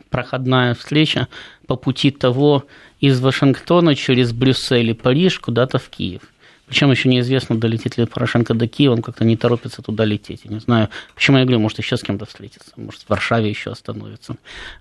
проходная 0.09 0.73
встреча 0.73 1.29
по 1.65 1.77
пути 1.77 2.11
того 2.11 2.65
из 2.99 3.21
Вашингтона 3.21 3.95
через 3.95 4.33
Брюссель 4.33 4.89
и 4.89 4.93
Париж 4.95 5.39
куда-то 5.39 5.77
в 5.77 5.87
Киев. 5.87 6.23
Причем 6.67 6.91
еще 6.91 7.07
неизвестно, 7.07 7.57
долетит 7.57 7.97
ли 7.97 8.05
Порошенко 8.05 8.53
до 8.53 8.67
Киева, 8.67 8.93
он 8.93 9.01
как-то 9.01 9.23
не 9.23 9.37
торопится 9.37 9.81
туда 9.81 10.03
лететь. 10.03 10.41
Я 10.43 10.51
не 10.51 10.59
знаю, 10.59 10.89
почему 11.15 11.37
я 11.37 11.45
говорю, 11.45 11.61
может, 11.61 11.77
еще 11.79 11.95
с 11.95 12.03
кем-то 12.03 12.25
встретиться, 12.25 12.71
может, 12.75 13.01
в 13.01 13.09
Варшаве 13.09 13.49
еще 13.49 13.71
остановится, 13.71 14.35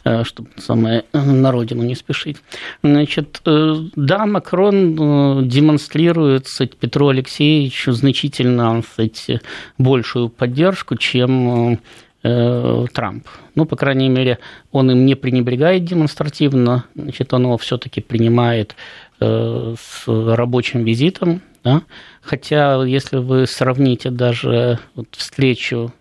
э, 0.05 0.25
чтобы 0.25 0.51
самое 0.59 1.05
э, 1.13 1.21
на 1.21 1.53
родину 1.53 1.85
не 1.85 1.95
спешить. 1.95 2.39
Значит, 2.83 3.41
э, 3.47 3.77
да, 3.95 4.27
Макрон 4.27 5.49
демонстрирует 5.49 6.49
Петру 6.81 7.09
Алексеевичу 7.09 7.93
значительно 7.93 8.83
кстати, 8.83 9.41
большую 9.79 10.29
поддержку, 10.29 10.97
чем 10.97 11.79
Трамп. 12.23 13.29
Ну, 13.55 13.67
по 13.67 13.77
крайней 13.77 14.09
мере, 14.09 14.39
он 14.73 14.91
им 14.91 15.07
не 15.07 15.15
пренебрегает 15.15 15.85
демонстративно, 15.85 16.85
значит, 16.97 17.33
он 17.33 17.43
его 17.43 17.57
все-таки 17.57 18.01
принимает 18.01 18.75
с 19.21 20.03
рабочим 20.07 20.83
визитом 20.83 21.41
да? 21.67 21.83
Хотя, 22.21 22.85
если 22.85 23.17
вы 23.17 23.49
сравните 23.49 24.11
даже 24.11 24.79
вот 24.95 25.09
встречу 25.17 25.93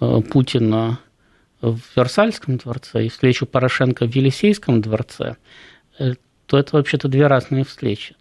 э, 0.00 0.20
Путина 0.30 0.98
в 1.60 1.78
Версальском 1.94 2.56
дворце 2.56 3.04
и 3.04 3.08
встречу 3.10 3.44
Порошенко 3.44 4.06
в 4.06 4.16
Елисейском 4.16 4.80
дворце, 4.80 5.36
э, 5.98 6.14
то 6.46 6.58
это 6.58 6.76
вообще-то 6.76 7.08
две 7.08 7.26
разные 7.26 7.64
встречи. 7.64 8.16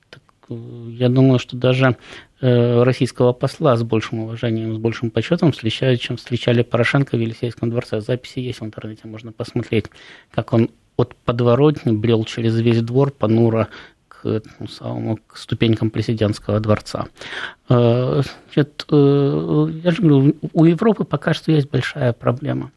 Э, 0.50 0.56
я 0.90 1.08
думаю, 1.08 1.40
что 1.40 1.56
даже 1.56 1.96
российского 2.42 3.32
посла 3.32 3.78
с 3.78 3.84
большим 3.84 4.20
уважением, 4.20 4.75
с 4.75 4.78
большим 4.78 5.12
почетом 5.12 5.54
встречают, 5.54 6.02
чем 6.02 6.18
встречали 6.18 6.62
Порошенко 6.62 7.16
в 7.16 7.22
Елисейском 7.22 7.70
дворце. 7.70 8.02
Записи 8.02 8.40
есть 8.40 8.60
в 8.60 8.66
интернете, 8.66 9.08
можно 9.08 9.32
посмотреть, 9.32 9.86
как 10.30 10.52
он 10.52 10.70
от 10.98 11.16
подворотни 11.16 11.92
брел 11.92 12.25
через 12.25 12.60
весь 12.60 12.82
двор, 12.82 13.12
понуро 13.12 13.70
к, 14.24 14.42
самому, 14.70 15.20
к 15.27 15.38
ступенькам 15.38 15.89
президентского 15.89 16.60
дворца. 16.60 17.06
Э, 17.70 18.22
значит, 18.53 18.86
э, 18.92 19.68
я 19.84 19.92
же 19.92 20.01
говорю, 20.01 20.36
у 20.53 20.65
Европы 20.65 21.03
пока 21.03 21.34
что 21.34 21.51
есть 21.51 21.70
большая 21.70 22.13
проблема. 22.13 22.72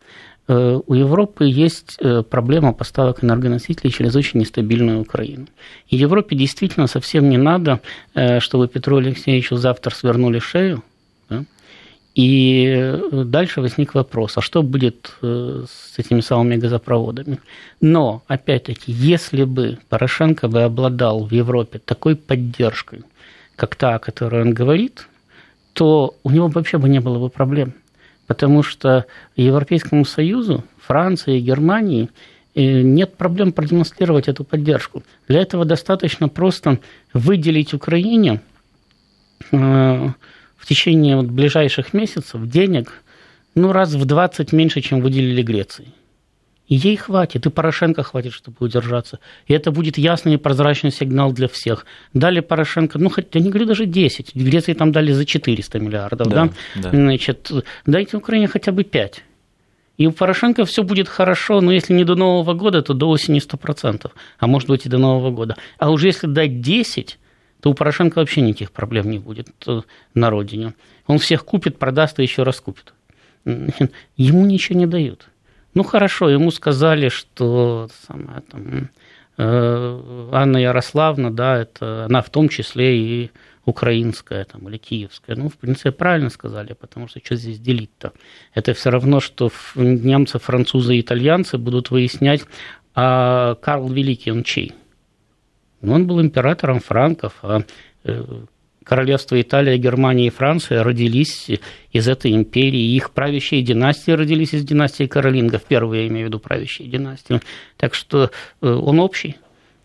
Э, 0.49 0.81
у 0.87 0.95
Европы 0.95 1.45
есть 1.45 1.99
проблема 2.31 2.73
поставок 2.73 3.25
энергоносителей 3.25 3.93
через 3.93 4.17
очень 4.17 4.41
нестабильную 4.41 5.01
Украину. 5.01 5.47
И 5.89 5.97
Европе 5.97 6.37
действительно 6.37 6.87
совсем 6.87 7.29
не 7.29 7.39
надо, 7.39 7.81
чтобы 8.39 8.69
Петру 8.69 8.97
Алексеевичу 8.97 9.57
завтра 9.57 9.91
свернули 9.91 10.39
шею, 10.39 10.83
и 12.17 12.65
э, 12.75 13.25
дальше 13.27 13.61
возник 13.61 13.95
вопрос, 13.95 14.39
а 14.39 14.41
что 14.41 14.63
будет 14.63 15.13
э, 15.21 15.65
с 15.69 15.99
этими 15.99 16.23
самыми 16.23 16.57
газопроводами? 16.57 17.41
Но, 17.83 18.23
опять-таки, 18.27 18.91
если 18.91 19.45
бы 19.45 19.79
Порошенко 19.91 20.49
бы 20.49 20.63
обладал 20.63 21.27
в 21.27 21.33
Европе 21.33 21.79
такой 21.79 22.17
поддержкой, 22.17 23.03
как 23.55 23.77
та, 23.77 23.97
о 23.97 23.99
которой 23.99 24.41
он 24.41 24.55
говорит, 24.55 25.09
то 25.75 26.17
у 26.23 26.31
него 26.31 26.49
вообще 26.49 26.79
бы 26.79 26.89
не 26.89 27.01
было 27.01 27.19
бы 27.19 27.29
проблем. 27.29 27.75
Потому 28.27 28.63
что 28.63 29.05
Европейскому 29.37 30.07
Союзу, 30.07 30.65
Франции 30.79 31.37
и 31.37 31.43
Германии 31.43 32.09
э, 32.55 32.81
нет 32.81 33.15
проблем 33.19 33.53
продемонстрировать 33.53 34.29
эту 34.29 34.43
поддержку. 34.43 35.03
Для 35.29 35.43
этого 35.43 35.67
достаточно 35.67 36.31
просто 36.31 36.79
выделить 37.13 37.75
Украине 37.75 38.41
в 40.57 40.67
течение 40.67 41.17
вот 41.17 41.27
ближайших 41.27 41.93
месяцев 41.93 42.47
денег 42.47 43.03
ну, 43.55 43.73
раз 43.73 43.95
в 43.95 44.05
20 44.05 44.53
меньше, 44.53 44.81
чем 44.81 45.01
выделили 45.01 45.43
Греции. 45.43 45.87
И 46.69 46.75
ей 46.75 46.97
хватит, 46.97 47.47
и 47.47 47.51
Порошенко 47.51 48.03
хватит, 48.03 48.33
чтобы 48.33 48.57
удержаться. 48.61 49.21
И 49.47 49.55
это 49.55 49.71
будет 49.71 49.99
ясный 49.99 50.35
и 50.35 50.37
прозрачный 50.37 50.91
сигнал 50.91 51.33
для 51.33 51.47
всех. 51.47 51.87
Дали 52.13 52.41
Порошенко, 52.41 52.99
ну, 52.99 53.09
хоть, 53.09 53.27
я 53.35 53.41
не 53.41 53.51
говорю 53.51 53.67
даже 53.67 53.87
10, 53.87 54.35
в 54.35 54.45
Греции 54.45 54.73
там 54.73 54.91
дали 54.91 55.13
за 55.13 55.25
400 55.25 55.79
миллиардов, 55.79 56.29
да? 56.29 56.51
да? 56.75 56.83
да. 56.83 56.91
Значит, 56.91 57.53
дайте 57.87 58.17
Украине 58.17 58.49
хотя 58.49 58.73
бы 58.73 58.83
5. 58.83 59.23
И 59.99 60.07
у 60.07 60.13
Порошенко 60.13 60.65
все 60.65 60.83
будет 60.83 61.09
хорошо, 61.09 61.61
но 61.61 61.73
если 61.73 61.95
не 61.95 62.05
до 62.05 62.17
Нового 62.17 62.53
года, 62.55 62.83
то 62.83 62.95
до 62.95 63.09
осени 63.09 63.41
100%, 63.41 64.11
а 64.39 64.47
может 64.47 64.69
быть 64.69 64.87
и 64.87 64.89
до 64.89 64.99
Нового 64.99 65.31
года. 65.31 65.57
А 65.79 65.91
уже 65.91 66.09
если 66.09 66.27
дать 66.27 66.61
10, 66.61 67.19
то 67.61 67.71
у 67.71 67.75
Порошенко 67.75 68.19
вообще 68.19 68.41
никаких 68.41 68.73
проблем 68.73 69.11
не 69.11 69.19
будет 69.19 69.49
э, 69.67 69.83
на 70.15 70.31
родине. 70.31 70.75
Он 71.07 71.19
всех 71.19 71.45
купит, 71.45 71.79
продаст 71.79 72.19
и 72.19 72.23
еще 72.23 72.43
раз 72.43 72.61
купит. 72.61 72.95
Ему 74.17 74.47
ничего 74.47 74.79
не 74.79 74.87
дают. 74.87 75.29
Ну 75.75 75.83
хорошо, 75.83 76.31
ему 76.31 76.51
сказали, 76.51 77.09
что 77.09 77.89
самое, 78.07 78.41
там, 78.51 78.91
э, 79.37 80.29
Анна 80.33 80.57
Ярославна, 80.57 81.31
да, 81.31 81.59
это 81.59 82.07
она 82.07 82.23
в 82.23 82.31
том 82.31 82.49
числе 82.49 82.99
и 82.99 83.31
украинская 83.67 84.45
там, 84.45 84.69
или 84.69 84.79
киевская. 84.79 85.37
Ну, 85.37 85.49
в 85.49 85.57
принципе, 85.57 85.91
правильно 85.91 86.31
сказали, 86.31 86.73
потому 86.73 87.09
что 87.09 87.21
что 87.23 87.37
здесь 87.37 87.59
делить-то? 87.59 88.13
Это 88.55 88.73
все 88.73 88.91
равно, 88.91 89.21
что 89.21 89.51
немцы, 89.75 90.39
французы 90.39 90.97
и 90.97 91.01
итальянцы 91.01 91.59
будут 91.59 91.91
выяснять, 91.91 92.45
а 92.95 93.57
Карл 93.57 93.89
Великий, 93.89 94.31
он 94.31 94.45
чей? 94.45 94.73
Он 95.83 96.07
был 96.07 96.21
императором 96.21 96.81
франков, 96.81 97.35
а 97.43 97.63
э, 98.05 98.25
королевства 98.85 99.41
Италия, 99.41 99.77
Германия 99.77 100.29
и 100.29 100.31
Франция 100.31 100.85
родились 100.85 101.51
из 101.93 102.09
этой 102.09 102.33
империи. 102.33 102.95
Их 102.95 103.11
правящие 103.11 103.63
династии 103.63 104.13
родились 104.13 104.55
из 104.55 104.65
династии 104.65 105.07
Каролингов, 105.07 105.65
первые, 105.65 106.05
я 106.05 106.09
имею 106.09 106.27
в 106.27 106.29
виду, 106.29 106.39
правящие 106.39 106.89
династии. 106.89 107.41
Так 107.77 107.95
что 107.95 108.31
э, 108.63 108.69
он 108.69 109.01
общий. 109.01 109.37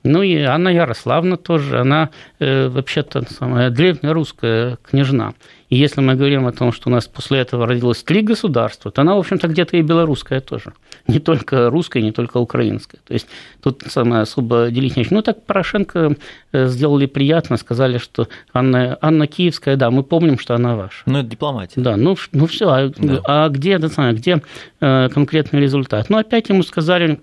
Ну 0.04 0.24
и 0.24 0.38
Анна 0.42 0.70
Ярославна 0.70 1.38
тоже, 1.38 1.80
она 1.80 2.10
э, 2.40 2.68
вообще-то 2.68 3.24
самая 3.32 3.70
древняя 3.70 4.14
русская 4.14 4.78
княжна. 4.84 5.34
И 5.72 5.78
если 5.78 6.02
мы 6.02 6.16
говорим 6.16 6.46
о 6.48 6.52
том, 6.52 6.74
что 6.74 6.90
у 6.90 6.92
нас 6.92 7.08
после 7.08 7.40
этого 7.40 7.66
родилось 7.66 8.04
три 8.04 8.22
государства, 8.22 8.92
то 8.92 9.02
она, 9.02 9.16
в 9.16 9.20
общем-то, 9.20 9.48
где-то 9.48 9.78
и 9.78 9.82
белорусская 9.82 10.42
тоже. 10.42 10.74
Не 11.08 11.20
только 11.20 11.70
русская, 11.70 12.02
не 12.02 12.12
только 12.12 12.38
украинская. 12.38 13.00
То 13.08 13.14
есть 13.14 13.28
тут 13.64 13.82
самое 13.88 14.24
особо 14.24 14.68
делить 14.70 14.98
нечего. 14.98 15.16
Ну, 15.16 15.22
так 15.22 15.46
Порошенко 15.46 16.18
э, 16.52 16.68
сделали 16.68 17.06
приятно, 17.06 17.56
сказали, 17.56 18.00
что 18.00 18.28
Анна, 18.52 18.98
Анна 19.02 19.28
Киевская, 19.28 19.78
да, 19.78 19.90
мы 19.92 20.04
помним, 20.04 20.38
что 20.38 20.56
она 20.56 20.76
ваша. 20.76 21.04
Ну, 21.06 21.20
это 21.20 21.30
дипломатия. 21.30 21.80
Да, 21.80 21.96
ну, 21.96 22.18
ну 22.34 22.48
все, 22.48 22.70
а, 22.70 22.92
да. 22.98 23.22
а 23.24 23.48
где, 23.48 23.78
да, 23.78 24.12
где 24.12 24.42
э, 24.82 25.10
конкретный 25.10 25.62
результат? 25.62 26.10
Ну, 26.10 26.18
опять 26.18 26.50
ему 26.50 26.64
сказали, 26.64 27.22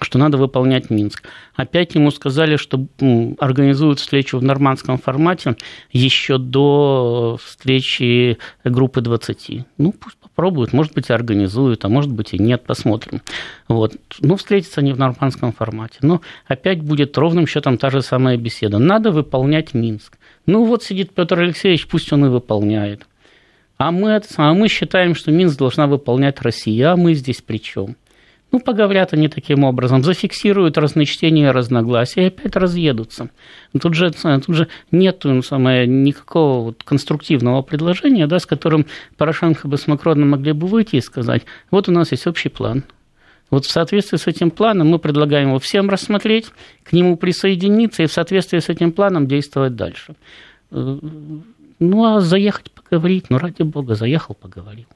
что 0.00 0.18
надо 0.18 0.36
выполнять 0.36 0.90
Минск. 0.90 1.24
Опять 1.54 1.94
ему 1.94 2.10
сказали, 2.10 2.56
что 2.56 2.86
организуют 3.38 3.98
встречу 3.98 4.38
в 4.38 4.42
нормандском 4.42 4.98
формате 4.98 5.56
еще 5.92 6.38
до 6.38 7.38
встречи 7.42 8.38
группы 8.64 9.00
20. 9.00 9.64
Ну, 9.78 9.92
пусть 9.92 10.16
попробуют, 10.18 10.72
может 10.72 10.94
быть, 10.94 11.10
и 11.10 11.12
организуют, 11.12 11.84
а 11.84 11.88
может 11.88 12.12
быть 12.12 12.32
и 12.32 12.38
нет, 12.38 12.64
посмотрим. 12.64 13.22
Вот. 13.66 13.96
Ну, 14.20 14.36
встретятся 14.36 14.80
они 14.80 14.92
в 14.92 14.98
нормандском 14.98 15.52
формате. 15.52 15.98
Но 16.02 16.20
опять 16.46 16.80
будет 16.82 17.16
ровным 17.18 17.46
счетом 17.46 17.78
та 17.78 17.90
же 17.90 18.02
самая 18.02 18.36
беседа. 18.36 18.78
Надо 18.78 19.10
выполнять 19.10 19.74
Минск. 19.74 20.18
Ну, 20.46 20.64
вот 20.64 20.82
сидит 20.82 21.12
Петр 21.12 21.40
Алексеевич, 21.40 21.86
пусть 21.88 22.12
он 22.12 22.26
и 22.26 22.28
выполняет. 22.28 23.06
А 23.78 23.92
мы, 23.92 24.20
а 24.36 24.54
мы 24.54 24.68
считаем, 24.68 25.14
что 25.14 25.30
Минск 25.30 25.56
должна 25.58 25.86
выполнять 25.86 26.40
Россия, 26.40 26.92
а 26.92 26.96
мы 26.96 27.14
здесь 27.14 27.40
при 27.42 27.58
чем? 27.58 27.96
Ну, 28.50 28.60
поговорят 28.60 29.12
они 29.12 29.28
таким 29.28 29.64
образом, 29.64 30.02
зафиксируют 30.02 30.78
разночтения 30.78 31.48
и 31.48 31.52
разногласия 31.52 32.22
и 32.22 32.26
опять 32.28 32.56
разъедутся. 32.56 33.28
Тут 33.78 33.94
же, 33.94 34.10
тут 34.10 34.54
же 34.54 34.68
нет 34.90 35.20
ну, 35.24 35.42
самое, 35.42 35.86
никакого 35.86 36.64
вот 36.64 36.82
конструктивного 36.82 37.60
предложения, 37.60 38.26
да, 38.26 38.38
с 38.38 38.46
которым 38.46 38.86
Порошенко 39.18 39.68
бы 39.68 39.76
с 39.76 39.86
Макроном 39.86 40.30
могли 40.30 40.52
бы 40.52 40.66
выйти 40.66 40.96
и 40.96 41.00
сказать, 41.02 41.42
вот 41.70 41.88
у 41.88 41.92
нас 41.92 42.10
есть 42.12 42.26
общий 42.26 42.48
план, 42.48 42.84
вот 43.50 43.64
в 43.64 43.70
соответствии 43.70 44.16
с 44.16 44.26
этим 44.26 44.50
планом 44.50 44.88
мы 44.88 44.98
предлагаем 44.98 45.48
его 45.48 45.58
всем 45.58 45.88
рассмотреть, 45.88 46.46
к 46.84 46.92
нему 46.92 47.16
присоединиться 47.16 48.02
и 48.02 48.06
в 48.06 48.12
соответствии 48.12 48.58
с 48.58 48.68
этим 48.68 48.92
планом 48.92 49.26
действовать 49.26 49.74
дальше. 49.76 50.14
Э, 50.70 50.98
ну, 51.78 52.04
а 52.04 52.20
заехать 52.20 52.70
поговорить, 52.70 53.26
ну, 53.30 53.38
ради 53.38 53.62
бога, 53.62 53.94
заехал, 53.94 54.34
поговорил. 54.34 54.86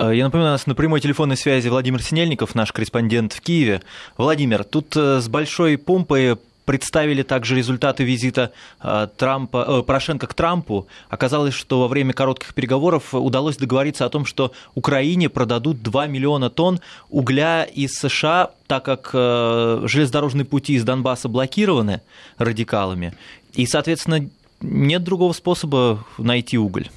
Э, 0.00 0.12
я 0.14 0.24
напоминаю, 0.24 0.52
у 0.52 0.54
нас 0.54 0.66
на 0.66 0.74
прямой 0.74 1.00
телефонной 1.00 1.36
связи 1.36 1.68
Владимир 1.68 2.02
Синельников, 2.02 2.54
наш 2.54 2.72
корреспондент 2.72 3.34
в 3.34 3.40
Киеве. 3.42 3.82
Владимир, 4.16 4.64
тут 4.64 4.96
э, 4.96 5.20
с 5.20 5.28
большой 5.28 5.76
помпой 5.76 6.38
представили 6.64 7.22
также 7.22 7.54
результаты 7.54 8.04
визита 8.04 8.52
э, 8.82 9.08
Трампа, 9.18 9.82
Порошенко 9.82 10.26
к 10.26 10.32
Трампу. 10.32 10.86
Оказалось, 11.10 11.52
что 11.52 11.80
во 11.80 11.88
время 11.88 12.14
коротких 12.14 12.54
переговоров 12.54 13.12
удалось 13.12 13.58
договориться 13.58 14.06
о 14.06 14.08
том, 14.08 14.24
что 14.24 14.52
Украине 14.74 15.28
продадут 15.28 15.82
2 15.82 16.06
миллиона 16.06 16.48
тонн 16.48 16.80
угля 17.10 17.64
из 17.64 17.92
США, 17.92 18.52
так 18.68 18.84
как 18.84 19.10
железнодорожные 19.12 20.44
пути 20.46 20.74
из 20.74 20.84
Донбасса 20.84 21.28
блокированы 21.28 22.00
радикалами. 22.38 23.12
И, 23.52 23.66
соответственно, 23.66 24.30
нет 24.60 25.02
другого 25.02 25.32
способа 25.32 26.04
найти 26.18 26.56
уголь. 26.56 26.88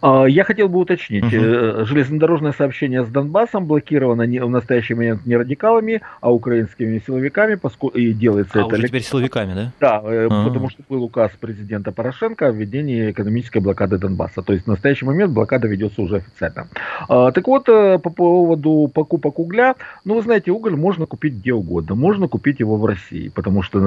А, 0.00 0.24
я 0.24 0.44
хотел 0.44 0.68
бы 0.68 0.78
уточнить, 0.78 1.24
угу. 1.24 1.84
железнодорожное 1.84 2.52
сообщение 2.52 3.04
с 3.04 3.08
Донбассом 3.08 3.66
блокировано 3.66 4.24
в 4.24 4.50
настоящий 4.50 4.94
момент 4.94 5.26
не 5.26 5.36
радикалами, 5.36 6.02
а 6.20 6.32
украинскими 6.32 7.02
силовиками, 7.04 7.54
поскольку 7.54 7.96
и 7.96 8.12
делается 8.12 8.62
а, 8.62 8.66
это... 8.66 8.76
Уже 8.76 8.88
теперь 8.88 9.02
силовиками, 9.02 9.54
да? 9.54 9.72
Да, 9.80 9.96
А-а-а. 9.98 10.48
потому 10.48 10.68
что 10.68 10.82
был 10.88 11.04
указ 11.04 11.32
президента 11.40 11.92
Порошенко 11.92 12.48
о 12.48 12.50
введении 12.50 13.10
экономической 13.10 13.58
блокады 13.58 13.98
Донбасса. 13.98 14.42
То 14.42 14.52
есть 14.52 14.66
в 14.66 14.68
настоящий 14.68 15.06
момент 15.06 15.32
блокада 15.32 15.68
ведется 15.68 16.02
уже 16.02 16.16
официально. 16.16 16.68
А, 17.08 17.32
так 17.32 17.46
вот, 17.46 17.64
по 17.66 17.98
поводу 17.98 18.90
покупок 18.92 19.38
угля, 19.38 19.74
ну, 20.04 20.14
вы 20.14 20.22
знаете, 20.22 20.50
уголь 20.50 20.76
можно 20.76 21.06
купить 21.06 21.34
где 21.34 21.52
угодно. 21.52 21.94
Можно 21.94 22.28
купить 22.28 22.60
его 22.60 22.76
в 22.76 22.84
России, 22.84 23.28
потому 23.28 23.62
что, 23.62 23.78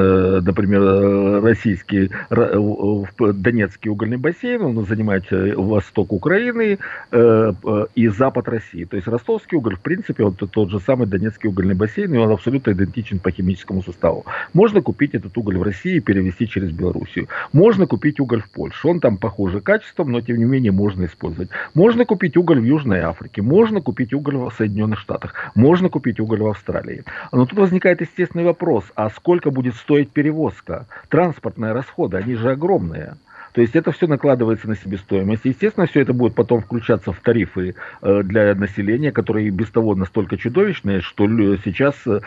например, 0.41 1.43
российский, 1.43 2.10
Донецкий 2.29 3.89
угольный 3.89 4.17
бассейн, 4.17 4.62
он 4.63 4.86
занимает 4.86 5.25
восток 5.67 6.13
Украины 6.13 6.79
э, 7.12 7.53
и 7.95 8.07
запад 8.07 8.47
России. 8.47 8.86
То 8.86 8.95
есть 8.95 9.07
ростовский 9.07 9.57
уголь, 9.57 9.75
в 9.75 9.81
принципе, 9.81 10.24
он 10.24 10.33
тот 10.33 10.69
же 10.69 10.79
самый 10.79 11.07
Донецкий 11.07 11.50
угольный 11.50 11.75
бассейн, 11.75 12.13
и 12.13 12.17
он 12.17 12.31
абсолютно 12.31 12.71
идентичен 12.71 13.19
по 13.19 13.31
химическому 13.31 13.83
составу. 13.83 14.25
Можно 14.53 14.81
купить 14.81 15.15
этот 15.15 15.38
уголь 15.38 15.57
в 15.57 15.63
России 15.63 15.97
и 15.97 16.00
перевести 16.00 16.47
через 16.47 16.71
Белоруссию. 16.71 17.27
Можно 17.53 17.88
купить 17.88 18.19
уголь 18.19 18.41
в 18.41 18.50
Польше. 18.50 18.88
Он 18.88 19.00
там 19.00 19.17
похуже 19.17 19.62
качеством, 19.62 20.12
но 20.12 20.21
тем 20.21 20.38
не 20.38 20.45
менее 20.45 20.71
можно 20.71 21.05
использовать. 21.05 21.50
Можно 21.74 22.05
купить 22.05 22.38
уголь 22.38 22.59
в 22.59 22.63
Южной 22.63 23.00
Африке. 23.01 23.41
Можно 23.41 23.81
купить 23.81 24.13
уголь 24.13 24.38
в 24.38 24.51
Соединенных 24.57 25.00
Штатах. 25.00 25.33
Можно 25.55 25.89
купить 25.89 26.19
уголь 26.19 26.41
в 26.41 26.47
Австралии. 26.47 27.03
Но 27.31 27.45
тут 27.45 27.59
возникает 27.59 28.01
естественный 28.01 28.45
вопрос, 28.45 28.86
а 28.95 29.09
сколько 29.09 29.51
будет 29.51 29.75
стоить 29.75 30.12
перевозка? 30.12 30.88
Транспортные 31.09 31.74
расходы, 31.74 32.17
они 32.17 32.36
же 32.36 32.51
огромные. 32.51 33.15
То 33.54 33.62
есть 33.62 33.75
это 33.75 33.92
все 33.92 34.06
накладывается 34.06 34.68
на 34.68 34.75
себестоимость. 34.75 35.46
Естественно, 35.46 35.88
все 35.88 36.01
это 36.01 36.13
будет 36.13 36.36
потом 36.36 36.62
включаться 36.62 37.12
в 37.12 37.20
тарифы 37.22 37.74
э, 38.04 38.22
для 38.24 38.54
населения, 38.54 39.12
которые 39.12 39.50
без 39.50 39.70
того 39.70 39.96
настолько 39.96 40.38
чудовищные, 40.38 41.01
что 41.01 41.25
сейчас 41.58 41.96
э, 42.06 42.20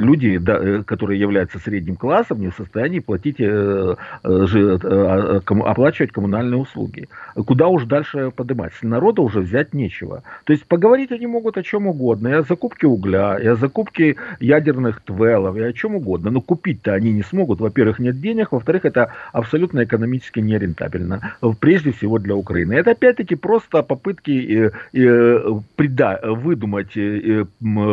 люди, 0.00 0.40
которые 0.84 1.20
являются 1.20 1.58
средним 1.58 1.96
классом, 1.96 2.40
не 2.40 2.48
в 2.48 2.54
состоянии 2.54 3.00
платить, 3.00 3.36
э, 3.38 3.96
а, 4.24 5.42
оплачивать 5.44 6.12
коммунальные 6.12 6.58
услуги. 6.58 7.08
Куда 7.34 7.68
уж 7.68 7.84
дальше 7.84 8.30
поднимать? 8.34 8.72
С 8.74 8.82
народа 8.82 9.20
уже 9.20 9.40
взять 9.40 9.74
нечего. 9.74 10.22
То 10.44 10.54
есть 10.54 10.64
поговорить 10.64 11.12
они 11.12 11.26
могут 11.26 11.58
о 11.58 11.62
чем 11.62 11.86
угодно. 11.86 12.28
И 12.28 12.32
о 12.32 12.42
закупке 12.42 12.86
угля, 12.86 13.36
и 13.36 13.46
о 13.46 13.56
закупке 13.56 14.16
ядерных 14.40 15.02
твелов, 15.02 15.54
и 15.56 15.62
о 15.62 15.72
чем 15.74 15.96
угодно. 15.96 16.30
Но 16.30 16.40
купить-то 16.40 16.94
они 16.94 17.12
не 17.12 17.22
смогут. 17.22 17.60
Во-первых, 17.60 17.98
нет 17.98 18.18
денег. 18.20 18.52
Во-вторых, 18.52 18.86
это 18.86 19.12
абсолютно 19.32 19.84
экономически 19.84 20.40
нереально 20.40 20.61
рентабельно, 20.62 21.34
прежде 21.60 21.92
всего 21.92 22.18
для 22.18 22.34
Украины. 22.34 22.72
Это 22.74 22.92
опять-таки 22.92 23.34
просто 23.34 23.82
попытки 23.82 24.30
э, 24.30 24.70
э, 24.92 25.60
прида, 25.76 26.20
выдумать 26.22 26.96
э, 26.96 27.44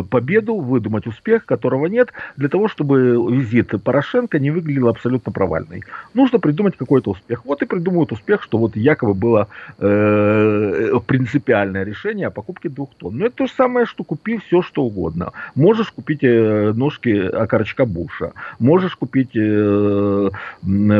победу, 0.10 0.56
выдумать 0.56 1.08
успех, 1.08 1.46
которого 1.46 1.88
нет, 1.88 2.10
для 2.38 2.50
того, 2.50 2.68
чтобы 2.68 3.00
визит 3.36 3.74
Порошенко 3.84 4.40
не 4.40 4.52
выглядел 4.52 4.88
абсолютно 4.88 5.32
провальный. 5.32 5.84
Нужно 6.14 6.40
придумать 6.40 6.78
какой-то 6.78 7.12
успех. 7.12 7.46
Вот 7.46 7.62
и 7.62 7.66
придумывают 7.66 8.12
успех, 8.12 8.44
что 8.44 8.58
вот 8.58 8.76
якобы 8.76 9.14
было 9.14 9.48
э, 9.80 10.99
принципиальное 11.10 11.84
решение 11.84 12.28
о 12.28 12.32
покупке 12.32 12.70
двух 12.70 12.89
тонн. 12.96 13.18
Но 13.18 13.25
это 13.25 13.36
то 13.38 13.48
же 13.48 13.54
самое, 13.54 13.88
что 13.88 14.04
купи 14.04 14.38
все, 14.38 14.62
что 14.62 14.84
угодно. 14.84 15.32
Можешь 15.56 15.89
купить 15.89 16.24
э, 16.24 16.72
ножки 16.75 17.10
окорочка 17.10 17.86
Буша, 17.86 18.34
можешь 18.60 18.96
купить 18.96 19.36
э, 19.36 20.30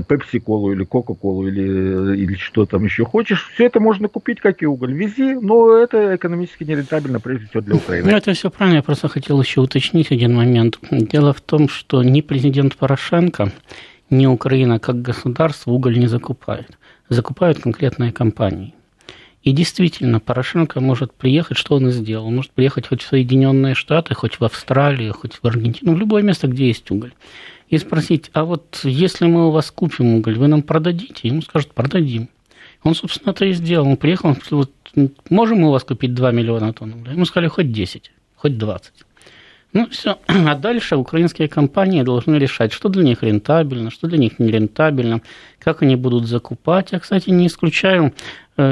пепси-колу 0.08 0.72
или 0.74 0.84
кока-колу 0.84 1.48
или 1.48 1.60
или, 1.60 2.18
или 2.18 2.36
что 2.36 2.66
там 2.66 2.86
еще 2.86 3.06
хочешь, 3.06 3.50
все 3.54 3.66
это 3.66 3.80
можно 3.80 4.08
купить, 4.08 4.40
как 4.40 4.64
и 4.64 4.66
уголь. 4.66 4.94
Вези, 4.94 5.36
но 5.36 5.78
это 5.78 6.16
экономически 6.16 6.64
нерентабельно, 6.64 7.20
прежде 7.20 7.48
всего, 7.48 7.62
для 7.62 7.76
Украины. 7.76 8.12
Ну, 8.12 8.18
это 8.18 8.34
все 8.34 8.50
правильно, 8.50 8.78
я 8.78 8.84
просто 8.84 9.08
хотел 9.08 9.42
еще 9.42 9.62
уточнить 9.62 10.12
один 10.12 10.36
момент. 10.36 10.80
Дело 10.92 11.34
в 11.34 11.42
том, 11.42 11.70
что 11.70 12.04
ни 12.04 12.22
президент 12.22 12.76
Порошенко, 12.76 13.52
ни 14.10 14.26
Украина 14.26 14.80
как 14.80 15.02
государство 15.02 15.72
уголь 15.72 16.00
не 16.00 16.08
закупает. 16.08 16.78
Закупают 17.10 17.60
конкретные 17.60 18.12
компании. 18.12 18.74
И 19.44 19.52
действительно, 19.52 20.20
Порошенко 20.20 20.82
может 20.82 21.14
приехать, 21.14 21.58
что 21.58 21.76
он 21.76 21.88
и 21.88 21.92
сделал. 21.92 22.28
Он 22.28 22.36
может 22.36 22.52
приехать 22.52 22.88
хоть 22.88 23.02
в 23.02 23.08
Соединенные 23.08 23.74
Штаты, 23.74 24.14
хоть 24.14 24.40
в 24.40 24.44
Австралию, 24.44 25.14
хоть 25.14 25.36
в 25.42 25.46
Аргентину, 25.46 25.94
в 25.94 25.98
любое 25.98 26.24
место, 26.24 26.48
где 26.48 26.68
есть 26.68 26.92
уголь 26.92 27.14
и 27.70 27.78
спросить, 27.78 28.32
а 28.34 28.46
вот 28.46 28.82
если 28.84 29.26
мы 29.28 29.48
у 29.48 29.52
вас 29.52 29.72
купим 29.72 30.16
уголь, 30.16 30.38
вы 30.38 30.48
нам 30.48 30.64
продадите? 30.64 31.28
Ему 31.28 31.42
скажут, 31.42 31.74
продадим. 31.74 32.30
Он, 32.84 32.96
собственно, 32.96 33.32
это 33.32 33.46
и 33.46 33.54
сделал. 33.54 33.88
Он 33.88 33.98
приехал, 33.98 34.30
он 34.30 34.36
сказал, 34.38 34.66
вот, 34.96 35.12
можем 35.30 35.60
мы 35.60 35.68
у 35.68 35.72
вас 35.72 35.84
купить 35.84 36.14
2 36.14 36.32
миллиона 36.32 36.74
тонн 36.74 36.94
угля? 36.94 37.14
Ему 37.14 37.26
сказали, 37.26 37.48
хоть 37.48 37.72
10, 37.72 38.12
хоть 38.36 38.58
20. 38.58 38.94
Ну, 39.72 39.88
все. 39.90 40.18
А 40.28 40.56
дальше 40.56 40.96
украинские 40.96 41.48
компании 41.48 42.02
должны 42.02 42.38
решать, 42.38 42.74
что 42.74 42.90
для 42.90 43.04
них 43.04 43.22
рентабельно, 43.22 43.92
что 43.92 44.08
для 44.08 44.18
них 44.18 44.40
нерентабельно, 44.40 45.22
как 45.60 45.84
они 45.84 45.96
будут 45.96 46.26
закупать. 46.26 46.92
Я, 46.92 47.00
кстати, 47.00 47.30
не 47.30 47.46
исключаю, 47.46 48.14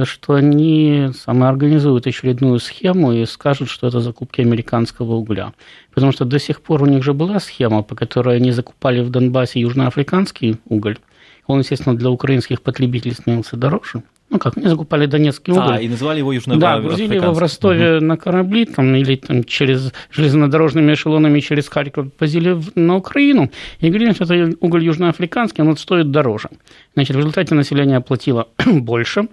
что 0.05 0.33
они 0.33 1.09
самоорганизуют 1.13 2.07
очередную 2.07 2.59
схему 2.59 3.13
и 3.13 3.25
скажут, 3.25 3.69
что 3.69 3.87
это 3.87 4.01
закупки 4.01 4.41
американского 4.41 5.13
угля. 5.13 5.53
Потому 5.93 6.11
что 6.11 6.25
до 6.25 6.39
сих 6.39 6.61
пор 6.61 6.83
у 6.83 6.85
них 6.85 7.03
же 7.03 7.13
была 7.13 7.39
схема, 7.39 7.83
по 7.83 7.95
которой 7.95 8.35
они 8.35 8.51
закупали 8.51 9.01
в 9.01 9.09
Донбассе 9.09 9.61
южноафриканский 9.61 10.57
уголь. 10.65 10.97
Он, 11.45 11.59
естественно, 11.59 11.95
для 11.95 12.09
украинских 12.09 12.61
потребителей 12.61 13.13
становился 13.13 13.55
дороже. 13.55 14.03
Ну 14.29 14.39
как, 14.39 14.57
они 14.57 14.67
закупали 14.67 15.05
Донецкий 15.05 15.53
уголь. 15.53 15.75
А, 15.75 15.79
и 15.79 15.87
назвали 15.87 16.19
его 16.19 16.33
южно 16.33 16.57
Да, 16.57 16.81
грузили 16.81 17.15
его 17.15 17.31
в 17.31 17.39
Ростове 17.39 17.97
угу. 17.97 18.05
на 18.05 18.17
корабли, 18.17 18.65
там, 18.65 18.93
или 18.93 19.15
там, 19.15 19.45
через 19.45 19.93
железнодорожными 20.11 20.93
эшелонами 20.93 21.39
через 21.39 21.69
Харьков 21.69 22.07
возили 22.19 22.61
на 22.75 22.97
Украину. 22.97 23.49
И 23.79 23.87
говорили, 23.87 24.11
что 24.11 24.25
это 24.25 24.57
уголь 24.59 24.83
южноафриканский, 24.83 25.63
он 25.63 25.77
стоит 25.77 26.11
дороже. 26.11 26.49
Значит, 26.95 27.15
в 27.15 27.19
результате 27.19 27.55
население 27.55 28.01
платило 28.01 28.49
больше, 28.65 29.29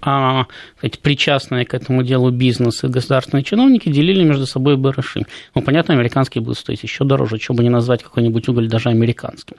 а 0.00 0.46
сказать, 0.78 0.98
причастные 1.00 1.64
к 1.64 1.74
этому 1.74 2.02
делу 2.02 2.30
бизнес 2.30 2.82
и 2.84 2.88
государственные 2.88 3.44
чиновники 3.44 3.88
делили 3.88 4.24
между 4.24 4.46
собой 4.46 4.76
барыши. 4.76 5.22
Ну, 5.54 5.62
понятно, 5.62 5.94
американский 5.94 6.40
будет 6.40 6.58
стоить 6.58 6.82
еще 6.82 7.04
дороже, 7.04 7.38
чего 7.38 7.56
бы 7.56 7.62
не 7.62 7.70
назвать 7.70 8.02
какой-нибудь 8.02 8.48
уголь 8.48 8.68
даже 8.68 8.88
американским. 8.88 9.56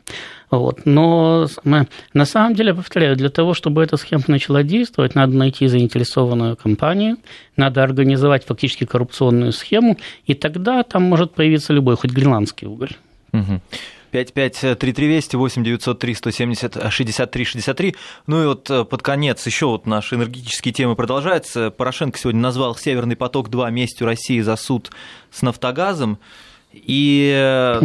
Вот. 0.51 0.81
Но 0.85 1.47
на 2.13 2.25
самом 2.25 2.55
деле, 2.55 2.73
повторяю, 2.73 3.15
для 3.15 3.29
того, 3.29 3.53
чтобы 3.53 3.83
эта 3.83 3.97
схема 3.97 4.23
начала 4.27 4.63
действовать, 4.63 5.15
надо 5.15 5.35
найти 5.35 5.67
заинтересованную 5.67 6.55
компанию, 6.55 7.17
надо 7.55 7.83
организовать 7.83 8.45
фактически 8.45 8.85
коррупционную 8.85 9.51
схему, 9.51 9.97
и 10.25 10.33
тогда 10.33 10.83
там 10.83 11.03
может 11.03 11.33
появиться 11.33 11.73
любой, 11.73 11.95
хоть 11.95 12.11
гренландский 12.11 12.67
уголь. 12.67 12.91
Угу. 13.33 13.61
553320 14.11 15.33
8 15.35 15.63
903 15.63 16.13
170 16.13 16.91
63 16.91 17.45
63. 17.45 17.95
Ну 18.27 18.43
и 18.43 18.45
вот 18.45 18.69
э, 18.69 18.85
под 18.85 19.01
конец 19.01 19.45
еще 19.45 19.67
вот 19.67 19.85
наши 19.85 20.15
энергетические 20.15 20.73
темы 20.73 20.95
продолжаются. 20.95 21.71
Порошенко 21.71 22.17
сегодня 22.17 22.41
назвал 22.41 22.75
«Северный 22.75 23.15
поток-2» 23.15 23.71
местью 23.71 24.07
России 24.07 24.39
за 24.41 24.55
суд 24.55 24.91
с 25.31 25.41
«Нафтогазом». 25.41 26.19
И 26.73 27.31
э, 27.33 27.81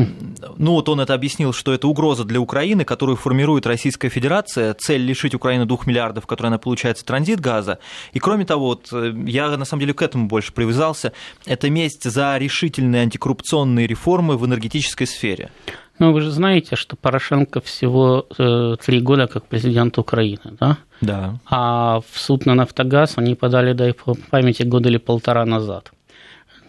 ну 0.56 0.72
вот 0.72 0.88
он 0.88 1.00
это 1.00 1.14
объяснил, 1.14 1.52
что 1.52 1.72
это 1.72 1.86
угроза 1.88 2.24
для 2.24 2.40
Украины, 2.40 2.84
которую 2.84 3.16
формирует 3.16 3.66
Российская 3.66 4.08
Федерация, 4.08 4.74
цель 4.74 5.02
лишить 5.02 5.34
Украину 5.34 5.66
двух 5.66 5.86
миллиардов, 5.86 6.26
которые 6.26 6.48
она 6.48 6.58
получает 6.58 6.98
за 6.98 7.04
транзит 7.04 7.40
газа. 7.40 7.78
И 8.12 8.18
кроме 8.18 8.44
того, 8.44 8.66
вот, 8.66 8.88
э, 8.92 9.14
я 9.26 9.56
на 9.56 9.64
самом 9.64 9.80
деле 9.80 9.94
к 9.94 10.02
этому 10.02 10.26
больше 10.26 10.52
привязался, 10.52 11.12
это 11.46 11.70
месть 11.70 12.04
за 12.04 12.36
решительные 12.36 13.02
антикоррупционные 13.02 13.86
реформы 13.86 14.36
в 14.36 14.44
энергетической 14.44 15.06
сфере. 15.06 15.50
Ну, 15.98 16.12
вы 16.12 16.20
же 16.20 16.30
знаете, 16.30 16.76
что 16.76 16.96
Порошенко 16.96 17.60
всего 17.60 18.26
э, 18.38 18.76
три 18.84 19.00
года 19.00 19.26
как 19.26 19.44
президент 19.44 19.98
Украины, 19.98 20.56
да? 20.58 20.78
Да. 21.00 21.38
А 21.48 22.00
в 22.00 22.18
суд 22.18 22.46
на 22.46 22.54
«Нафтогаз» 22.54 23.18
они 23.18 23.34
подали, 23.34 23.72
дай 23.72 23.92
по 23.92 24.14
памяти, 24.30 24.62
года 24.62 24.88
или 24.88 24.98
полтора 24.98 25.44
назад. 25.44 25.92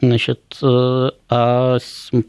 Значит, 0.02 0.42
э, 0.62 1.12
а 1.30 1.78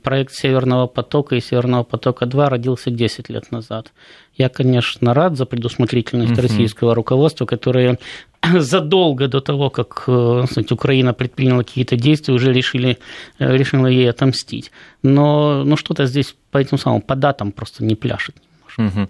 проект 0.04 0.33
Северного 0.33 0.87
потока 0.87 1.35
и 1.35 1.40
Северного 1.40 1.83
потока-2 1.83 2.48
родился 2.48 2.90
10 2.90 3.28
лет 3.30 3.50
назад. 3.50 3.92
Я, 4.37 4.48
конечно, 4.48 5.12
рад 5.12 5.37
за 5.37 5.44
предусмотрительность 5.44 6.33
uh-huh. 6.33 6.42
российского 6.42 6.94
руководства, 6.94 7.46
которое 7.46 7.98
задолго 8.59 9.28
до 9.28 9.40
того, 9.40 9.70
как 9.70 10.04
э, 10.07 10.44
сказать, 10.50 10.72
Украина 10.72 11.14
предприняла 11.14 11.62
какие-то 11.62 11.96
действия, 11.96 12.35
уже 12.35 12.52
решили, 12.52 12.98
э, 13.38 13.57
решила 13.57 13.87
ей 13.87 14.11
отомстить. 14.11 14.70
Но 15.02 15.64
ну, 15.64 15.76
что-то 15.76 16.07
здесь 16.07 16.37
по 16.50 16.59
этим 16.59 16.78
самым, 16.78 17.00
по 17.00 17.14
датам 17.14 17.52
просто 17.52 17.85
не 17.85 17.94
пляшет. 17.94 18.37
Угу. 18.76 19.09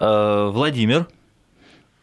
Владимир, 0.00 1.06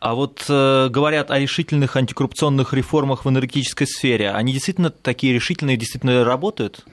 а 0.06 0.14
вот 0.14 0.46
э, 0.50 0.90
говорят 0.90 1.32
о 1.32 1.40
решительных 1.40 1.96
антикоррупционных 1.96 2.74
реформах 2.74 3.26
в 3.26 3.30
энергетической 3.30 3.86
сфере. 3.86 4.30
Они 4.30 4.54
действительно 4.54 4.92
такие 4.92 5.34
решительные, 5.34 5.78
действительно 5.78 6.24
работают? 6.24 6.86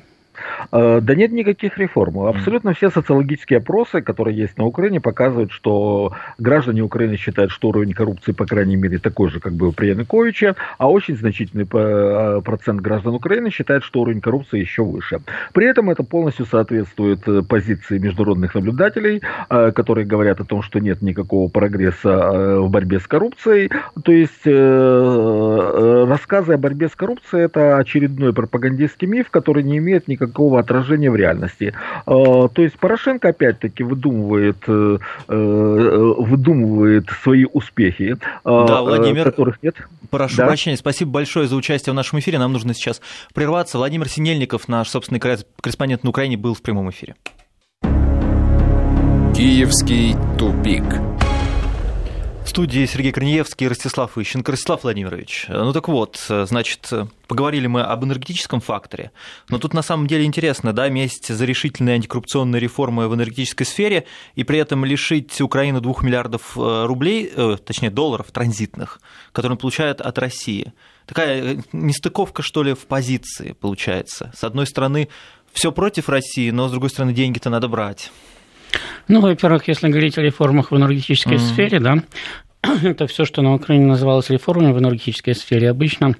Да 0.70 1.14
нет 1.14 1.32
никаких 1.32 1.78
реформ. 1.78 2.20
Абсолютно 2.20 2.72
все 2.74 2.90
социологические 2.90 3.58
опросы, 3.58 4.00
которые 4.02 4.36
есть 4.36 4.58
на 4.58 4.64
Украине, 4.66 5.00
показывают, 5.00 5.52
что 5.52 6.12
граждане 6.38 6.82
Украины 6.82 7.16
считают, 7.16 7.50
что 7.50 7.68
уровень 7.68 7.92
коррупции, 7.92 8.32
по 8.32 8.46
крайней 8.46 8.76
мере, 8.76 8.98
такой 8.98 9.30
же, 9.30 9.40
как 9.40 9.52
был 9.52 9.72
при 9.72 9.88
Януковиче, 9.88 10.54
а 10.78 10.90
очень 10.90 11.16
значительный 11.16 11.66
процент 11.66 12.80
граждан 12.80 13.14
Украины 13.14 13.50
считает, 13.50 13.84
что 13.84 14.00
уровень 14.00 14.20
коррупции 14.20 14.60
еще 14.60 14.82
выше. 14.84 15.20
При 15.52 15.66
этом 15.66 15.90
это 15.90 16.02
полностью 16.02 16.46
соответствует 16.46 17.20
позиции 17.48 17.98
международных 17.98 18.54
наблюдателей, 18.54 19.20
которые 19.48 20.06
говорят 20.06 20.40
о 20.40 20.44
том, 20.44 20.62
что 20.62 20.78
нет 20.78 21.02
никакого 21.02 21.48
прогресса 21.48 22.60
в 22.60 22.70
борьбе 22.70 22.98
с 22.98 23.06
коррупцией. 23.06 23.70
То 24.02 24.12
есть 24.12 24.46
рассказы 26.08 26.54
о 26.54 26.58
борьбе 26.58 26.88
с 26.88 26.94
коррупцией 26.96 27.44
это 27.44 27.76
очередной 27.78 28.32
пропагандистский 28.32 29.06
миф, 29.08 29.30
который 29.30 29.62
не 29.62 29.78
имеет 29.78 30.08
никакого 30.08 30.31
отражения 30.40 31.10
в 31.10 31.16
реальности. 31.16 31.74
А, 32.06 32.48
то 32.48 32.62
есть 32.62 32.78
Порошенко 32.78 33.28
опять-таки 33.28 33.82
выдумывает, 33.82 34.58
э, 34.66 34.98
э, 35.28 36.14
выдумывает 36.18 37.08
свои 37.22 37.44
успехи, 37.44 38.16
а, 38.44 38.66
да, 38.66 38.82
Владимир, 38.82 39.24
которых 39.24 39.62
нет. 39.62 39.76
Прошу 40.10 40.36
да? 40.38 40.46
прощения, 40.46 40.76
спасибо 40.76 41.10
большое 41.10 41.48
за 41.48 41.56
участие 41.56 41.92
в 41.92 41.96
нашем 41.96 42.18
эфире. 42.18 42.38
Нам 42.38 42.52
нужно 42.52 42.74
сейчас 42.74 43.00
прерваться. 43.34 43.78
Владимир 43.78 44.08
Синельников, 44.08 44.68
наш 44.68 44.88
собственный 44.88 45.20
корреспондент 45.20 46.04
на 46.04 46.10
Украине, 46.10 46.36
был 46.36 46.54
в 46.54 46.62
прямом 46.62 46.90
эфире. 46.90 47.14
Киевский 49.34 50.14
тупик 50.38 50.84
студии 52.48 52.86
Сергей 52.86 53.12
Корнеевский 53.12 53.66
и 53.66 53.68
Ростислав 53.68 54.18
Ищенко. 54.18 54.52
Ростислав 54.52 54.82
Владимирович, 54.82 55.46
ну 55.48 55.72
так 55.72 55.88
вот, 55.88 56.24
значит, 56.28 56.90
поговорили 57.26 57.66
мы 57.66 57.82
об 57.82 58.04
энергетическом 58.04 58.60
факторе, 58.60 59.10
но 59.48 59.58
тут 59.58 59.74
на 59.74 59.82
самом 59.82 60.06
деле 60.06 60.24
интересно, 60.24 60.72
да, 60.72 60.88
месть 60.88 61.28
за 61.28 61.44
решительные 61.44 61.94
антикоррупционные 61.94 62.60
реформы 62.60 63.08
в 63.08 63.14
энергетической 63.14 63.64
сфере 63.64 64.06
и 64.34 64.44
при 64.44 64.58
этом 64.58 64.84
лишить 64.84 65.40
Украину 65.40 65.80
двух 65.80 66.02
миллиардов 66.02 66.56
э, 66.56 66.84
рублей, 66.86 67.32
э, 67.34 67.56
точнее 67.64 67.90
долларов 67.90 68.30
транзитных, 68.32 69.00
которые 69.32 69.52
он 69.52 69.58
получает 69.58 70.00
от 70.00 70.18
России. 70.18 70.72
Такая 71.06 71.42
э, 71.42 71.56
нестыковка, 71.72 72.42
что 72.42 72.62
ли, 72.62 72.74
в 72.74 72.86
позиции 72.86 73.52
получается. 73.52 74.32
С 74.36 74.44
одной 74.44 74.66
стороны, 74.66 75.08
все 75.52 75.72
против 75.72 76.08
России, 76.08 76.50
но 76.50 76.68
с 76.68 76.70
другой 76.70 76.90
стороны, 76.90 77.12
деньги-то 77.12 77.50
надо 77.50 77.68
брать. 77.68 78.10
Ну, 79.08 79.20
во-первых, 79.20 79.68
если 79.68 79.88
говорить 79.88 80.18
о 80.18 80.22
реформах 80.22 80.70
в 80.70 80.76
энергетической 80.76 81.34
mm-hmm. 81.34 81.52
сфере, 81.52 81.80
да, 81.80 82.02
это 82.82 83.06
все, 83.06 83.24
что 83.24 83.42
на 83.42 83.54
Украине 83.54 83.86
называлось 83.86 84.30
реформами 84.30 84.72
в 84.72 84.78
энергетической 84.78 85.34
сфере, 85.34 85.70
обычно 85.70 86.16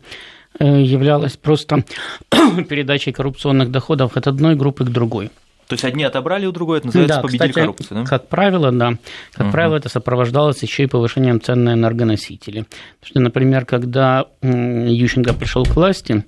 э, 0.58 0.82
являлось 0.82 1.36
просто 1.36 1.84
передачей 2.68 3.12
коррупционных 3.12 3.70
доходов 3.70 4.16
от 4.16 4.26
одной 4.26 4.54
группы 4.54 4.84
к 4.84 4.88
другой. 4.88 5.30
То 5.68 5.74
есть 5.74 5.84
одни 5.84 6.04
отобрали 6.04 6.44
у 6.44 6.52
другой, 6.52 6.78
это 6.78 6.88
называется 6.88 7.16
да, 7.16 7.22
победили 7.22 7.48
кстати, 7.48 7.64
коррупцию, 7.64 8.02
да? 8.02 8.04
Как 8.04 8.28
правило, 8.28 8.72
да. 8.72 8.98
Как 9.32 9.46
угу. 9.46 9.52
правило, 9.52 9.76
это 9.76 9.88
сопровождалось 9.88 10.62
еще 10.62 10.82
и 10.82 10.86
повышением 10.86 11.40
цен 11.40 11.64
на 11.64 11.72
энергоносители. 11.72 12.66
Потому 13.00 13.10
что, 13.10 13.20
например, 13.20 13.64
когда 13.64 14.26
Ющенко 14.42 15.32
пришел 15.32 15.64
к 15.64 15.74
власти 15.74 16.24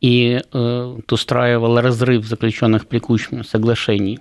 и 0.00 0.40
э, 0.52 0.96
устраивал 1.10 1.80
разрыв 1.80 2.26
заключенных 2.26 2.88
Кучме 2.88 3.44
соглашений 3.44 4.18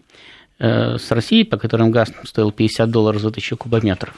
с 0.60 1.12
Россией, 1.12 1.44
по 1.44 1.58
которым 1.58 1.92
газ 1.92 2.12
стоил 2.24 2.52
50 2.52 2.90
долларов 2.90 3.22
за 3.22 3.32
тысячу 3.32 3.58
кубометров, 3.58 4.16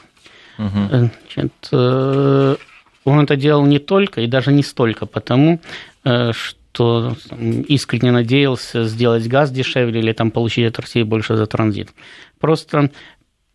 Угу. 0.60 0.88
Значит, 0.88 1.68
э, 1.72 2.56
он 3.04 3.20
это 3.20 3.36
делал 3.36 3.64
не 3.64 3.78
только 3.78 4.20
и 4.20 4.26
даже 4.26 4.52
не 4.52 4.62
столько 4.62 5.06
потому, 5.06 5.60
э, 6.04 6.32
что 6.32 7.16
искренне 7.66 8.12
надеялся 8.12 8.84
сделать 8.84 9.26
газ 9.26 9.50
дешевле 9.50 10.00
или 10.00 10.12
там, 10.12 10.30
получить 10.30 10.66
от 10.66 10.78
России 10.78 11.02
больше 11.02 11.36
за 11.36 11.46
транзит. 11.46 11.88
Просто 12.38 12.90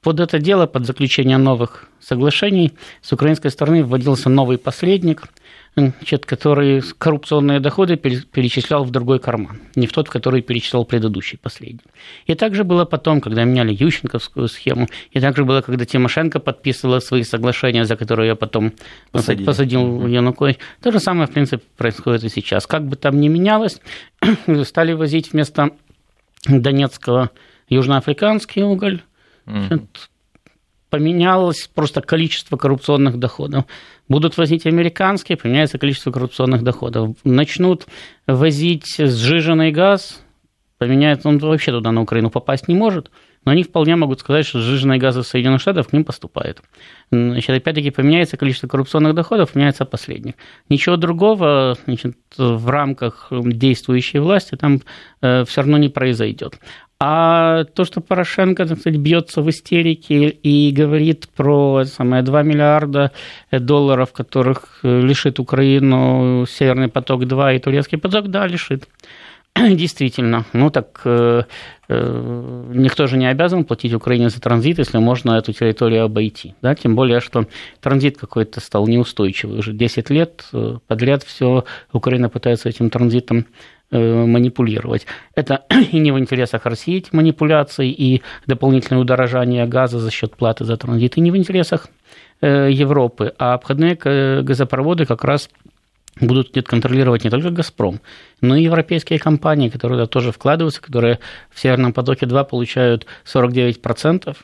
под 0.06 0.20
это 0.20 0.40
дело, 0.40 0.68
под 0.68 0.86
заключение 0.86 1.38
новых 1.38 1.90
соглашений, 2.00 2.72
с 3.02 3.12
украинской 3.12 3.50
стороны 3.50 3.84
вводился 3.84 4.30
новый 4.30 4.58
посредник– 4.58 5.24
значит, 5.76 6.26
который 6.26 6.82
коррупционные 6.98 7.60
доходы 7.60 7.98
перечислял 7.98 8.84
в 8.84 8.92
другой 8.92 9.20
карман, 9.20 9.60
не 9.76 9.88
в 9.88 9.92
тот, 9.92 10.08
в 10.08 10.12
который 10.12 10.42
перечислял 10.42 10.86
предыдущий, 10.86 11.38
последний. 11.38 11.82
И 12.28 12.36
также 12.36 12.64
было 12.64 12.86
потом, 12.86 13.20
когда 13.22 13.44
меняли 13.44 13.74
Ющенковскую 13.74 14.48
схему, 14.48 14.88
и 15.12 15.20
также 15.20 15.44
было, 15.44 15.62
когда 15.62 15.86
Тимошенко 15.86 16.40
подписывала 16.40 17.00
свои 17.00 17.24
соглашения, 17.24 17.86
за 17.86 17.98
которые 17.98 18.28
я 18.28 18.36
потом 18.36 18.72
Посадили. 19.12 19.46
посадил 19.46 20.08
Янукович. 20.08 20.58
То 20.82 20.92
же 20.92 21.00
самое, 21.00 21.28
в 21.28 21.32
принципе, 21.32 21.64
происходит 21.78 22.24
и 22.24 22.30
сейчас. 22.30 22.68
Как 22.68 22.88
бы 22.88 22.96
там 22.96 23.20
ни 23.20 23.28
менялось, 23.28 23.82
стали 24.64 24.94
возить 24.94 25.34
вместо 25.34 25.72
Донецкого 26.48 27.32
южноафриканский 27.68 28.64
уголь, 28.64 29.02
mm 29.46 29.88
поменялось 30.96 31.70
просто 31.74 32.00
количество 32.00 32.56
коррупционных 32.56 33.18
доходов. 33.18 33.66
Будут 34.08 34.38
возить 34.38 34.66
американские, 34.66 35.38
поменяется 35.38 35.78
количество 35.78 36.10
коррупционных 36.12 36.64
доходов. 36.64 37.18
Начнут 37.26 37.86
возить 38.28 38.96
сжиженный 38.98 39.72
газ, 39.72 40.24
поменяется, 40.78 41.28
он 41.28 41.40
вообще 41.40 41.72
туда 41.72 41.92
на 41.92 42.02
Украину 42.02 42.30
попасть 42.30 42.70
не 42.70 42.76
может, 42.76 43.12
но 43.44 43.52
они 43.52 43.64
вполне 43.64 43.96
могут 43.96 44.20
сказать, 44.20 44.46
что 44.46 44.60
сжиженный 44.60 44.98
газ 44.98 45.18
из 45.18 45.28
Соединенных 45.28 45.62
Штатов 45.62 45.88
к 45.90 45.94
ним 45.94 46.04
поступает. 46.04 46.62
Значит, 47.12 47.50
опять-таки 47.50 47.92
поменяется 47.92 48.38
количество 48.38 48.68
коррупционных 48.68 49.14
доходов, 49.14 49.52
поменяется 49.52 49.86
последних. 49.86 50.34
Ничего 50.70 50.98
другого 50.98 51.78
значит, 51.86 52.16
в 52.38 52.70
рамках 52.70 53.28
действующей 53.32 54.20
власти 54.20 54.56
там 54.56 54.82
э, 55.22 55.46
все 55.46 55.62
равно 55.62 55.78
не 55.78 55.90
произойдет. 55.90 56.58
А 56.98 57.66
то, 57.66 57.84
что 57.84 58.00
Порошенко, 58.00 58.66
так 58.66 58.80
сказать, 58.80 59.00
бьется 59.00 59.42
в 59.42 59.50
истерике 59.50 60.30
и 60.30 60.72
говорит 60.72 61.28
про 61.36 61.84
самое, 61.84 62.24
2 62.24 62.44
миллиарда 62.44 63.12
долларов, 63.52 64.14
которых 64.14 64.80
э, 64.84 65.02
лишит 65.02 65.40
Украину 65.40 66.46
Северный 66.48 66.88
поток-2 66.88 67.56
и 67.56 67.60
Турецкий 67.60 67.98
поток, 67.98 68.30
да, 68.30 68.48
лишит. 68.48 68.88
Действительно, 69.56 70.46
ну 70.52 70.70
так 70.70 71.02
э, 71.06 71.44
э, 71.88 72.64
никто 72.74 73.08
же 73.08 73.18
не 73.18 73.26
обязан 73.26 73.64
платить 73.64 73.94
Украине 73.94 74.30
за 74.30 74.42
транзит, 74.42 74.80
если 74.80 74.98
можно 74.98 75.34
эту 75.34 75.54
территорию 75.54 76.04
обойти. 76.04 76.56
Да? 76.62 76.76
Тем 76.76 76.96
более, 76.96 77.22
что 77.22 77.46
транзит 77.80 78.18
какой-то 78.18 78.60
стал 78.60 78.86
неустойчивый. 78.88 79.60
Уже 79.60 79.72
10 79.72 80.10
лет 80.10 80.46
э, 80.52 80.78
подряд 80.88 81.24
все 81.24 81.64
Украина 81.94 82.28
пытается 82.28 82.68
этим 82.68 82.90
транзитом 82.90 83.46
манипулировать. 83.92 85.06
Это 85.36 85.64
и 85.92 86.00
не 86.00 86.12
в 86.12 86.20
интересах 86.20 86.66
России 86.66 86.98
эти 86.98 87.16
манипуляции 87.16 87.92
и 87.92 88.24
дополнительное 88.48 89.02
удорожание 89.02 89.66
газа 89.68 90.00
за 90.00 90.12
счет 90.12 90.36
платы 90.36 90.66
за 90.66 90.78
транзит, 90.78 91.18
и 91.18 91.22
не 91.22 91.32
в 91.32 91.38
интересах 91.38 91.88
э, 92.42 92.70
Европы, 92.72 93.34
а 93.38 93.54
обходные 93.54 93.96
газопроводы 94.42 95.06
как 95.06 95.24
раз 95.24 95.50
будут 96.20 96.52
контролировать 96.66 97.24
не 97.24 97.30
только 97.30 97.50
«Газпром», 97.50 98.00
но 98.42 98.56
и 98.56 98.64
европейские 98.64 99.20
компании, 99.20 99.70
которые 99.70 100.08
тоже 100.08 100.32
вкладываются, 100.32 100.82
которые 100.82 101.20
в 101.52 101.60
«Северном 101.60 101.94
потоке-2» 101.94 102.46
получают 102.46 103.06
49%, 103.26 104.36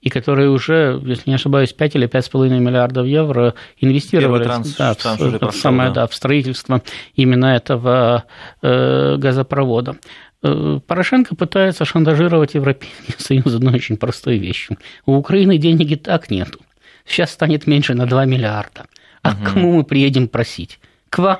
и 0.00 0.10
которые 0.10 0.50
уже, 0.50 1.00
если 1.04 1.30
не 1.30 1.34
ошибаюсь, 1.34 1.72
5 1.72 1.96
или 1.96 2.08
5,5 2.08 2.58
миллиардов 2.58 3.06
евро 3.06 3.54
инвестировали 3.78 4.44
транс, 4.44 4.74
да, 4.76 4.94
в, 4.94 5.38
прошел, 5.38 5.52
самое, 5.52 5.90
да. 5.90 6.02
Да, 6.02 6.06
в 6.06 6.14
строительство 6.14 6.82
именно 7.14 7.46
этого 7.46 8.24
э, 8.62 9.16
газопровода. 9.16 9.96
Э, 10.42 10.78
Порошенко 10.86 11.34
пытается 11.34 11.84
шантажировать 11.84 12.54
Европейский 12.54 13.14
Союз 13.18 13.54
одной 13.54 13.74
очень 13.74 13.96
простой 13.96 14.38
вещью. 14.38 14.78
У 15.04 15.14
Украины 15.14 15.58
денег 15.58 15.90
и 15.90 15.96
так 15.96 16.30
нету. 16.30 16.60
Сейчас 17.04 17.32
станет 17.32 17.66
меньше 17.66 17.94
на 17.94 18.06
2 18.06 18.24
миллиарда. 18.26 18.86
А 19.22 19.32
угу. 19.32 19.42
к 19.42 19.52
кому 19.52 19.72
мы 19.72 19.84
приедем 19.84 20.28
просить? 20.28 20.78
К 21.10 21.18
вам. 21.18 21.38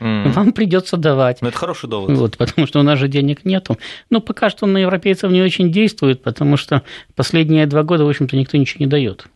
Mm. 0.00 0.30
Вам 0.32 0.52
придется 0.52 0.96
давать. 0.96 1.42
Ну, 1.42 1.48
это 1.48 1.58
хороший 1.58 1.88
довод. 1.88 2.10
Вот, 2.10 2.36
потому 2.36 2.66
что 2.66 2.80
у 2.80 2.82
нас 2.82 2.98
же 2.98 3.08
денег 3.08 3.44
нету. 3.44 3.78
Но 4.10 4.20
пока 4.20 4.50
что 4.50 4.66
он 4.66 4.72
на 4.72 4.78
европейцев 4.78 5.30
не 5.30 5.42
очень 5.42 5.72
действует, 5.72 6.22
потому 6.22 6.56
что 6.56 6.82
последние 7.14 7.66
два 7.66 7.82
года, 7.82 8.04
в 8.04 8.08
общем-то, 8.08 8.36
никто 8.36 8.56
ничего 8.56 8.84
не 8.84 8.90
дает. 8.90 9.26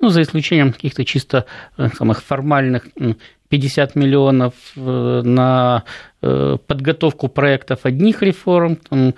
Ну, 0.00 0.10
за 0.10 0.22
исключением 0.22 0.72
каких-то 0.72 1.04
чисто 1.04 1.46
э, 1.76 1.88
самых 1.96 2.22
формальных 2.22 2.88
50 3.54 3.94
миллионов 3.94 4.54
э, 4.76 5.22
на 5.24 5.84
э, 6.22 6.56
подготовку 6.66 7.28
проектов 7.28 7.86
одних 7.86 8.22
реформ, 8.22 8.76
там 8.76 9.14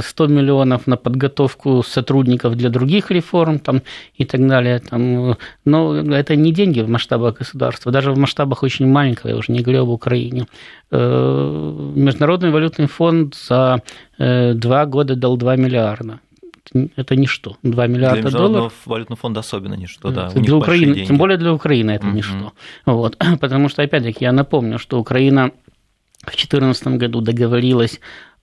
100 0.00 0.26
миллионов 0.26 0.86
на 0.86 0.96
подготовку 0.96 1.82
сотрудников 1.82 2.54
для 2.54 2.68
других 2.68 3.10
реформ 3.10 3.58
там, 3.58 3.80
и 4.20 4.26
так 4.26 4.46
далее. 4.46 4.80
Там, 4.80 5.36
но 5.64 5.96
это 5.96 6.36
не 6.36 6.52
деньги 6.52 6.82
в 6.82 6.90
масштабах 6.90 7.38
государства, 7.38 7.92
даже 7.92 8.12
в 8.12 8.18
масштабах 8.18 8.62
очень 8.62 8.86
маленького, 8.86 9.30
я 9.30 9.36
уже 9.36 9.52
не 9.52 9.60
говорю 9.60 9.82
об 9.84 9.88
Украине. 9.88 10.46
Э, 10.90 11.92
Международный 11.94 12.50
валютный 12.50 12.86
фонд 12.86 13.34
за 13.34 13.82
э, 14.18 14.52
два 14.52 14.84
года 14.84 15.16
дал 15.16 15.38
2 15.38 15.56
миллиарда 15.56 16.20
это 16.96 17.16
ничто. 17.16 17.56
2 17.62 17.86
миллиарда 17.86 18.28
для 18.28 18.38
долларов. 18.38 18.72
валютного 18.84 19.16
фонда 19.16 19.40
особенно 19.40 19.74
ничто, 19.74 20.10
да. 20.10 20.28
Для 20.30 20.56
Украины, 20.56 21.06
тем 21.06 21.16
более 21.18 21.38
для 21.38 21.52
Украины 21.52 21.92
это 21.92 22.06
mm-hmm. 22.06 22.12
ничто. 22.12 22.52
Вот. 22.86 23.16
Потому 23.40 23.68
что, 23.68 23.82
опять-таки, 23.82 24.24
я 24.24 24.32
напомню, 24.32 24.78
что 24.78 24.98
Украина 24.98 25.50
в 26.22 26.30
2014 26.30 26.88
году 26.98 27.20
договорилась 27.20 28.00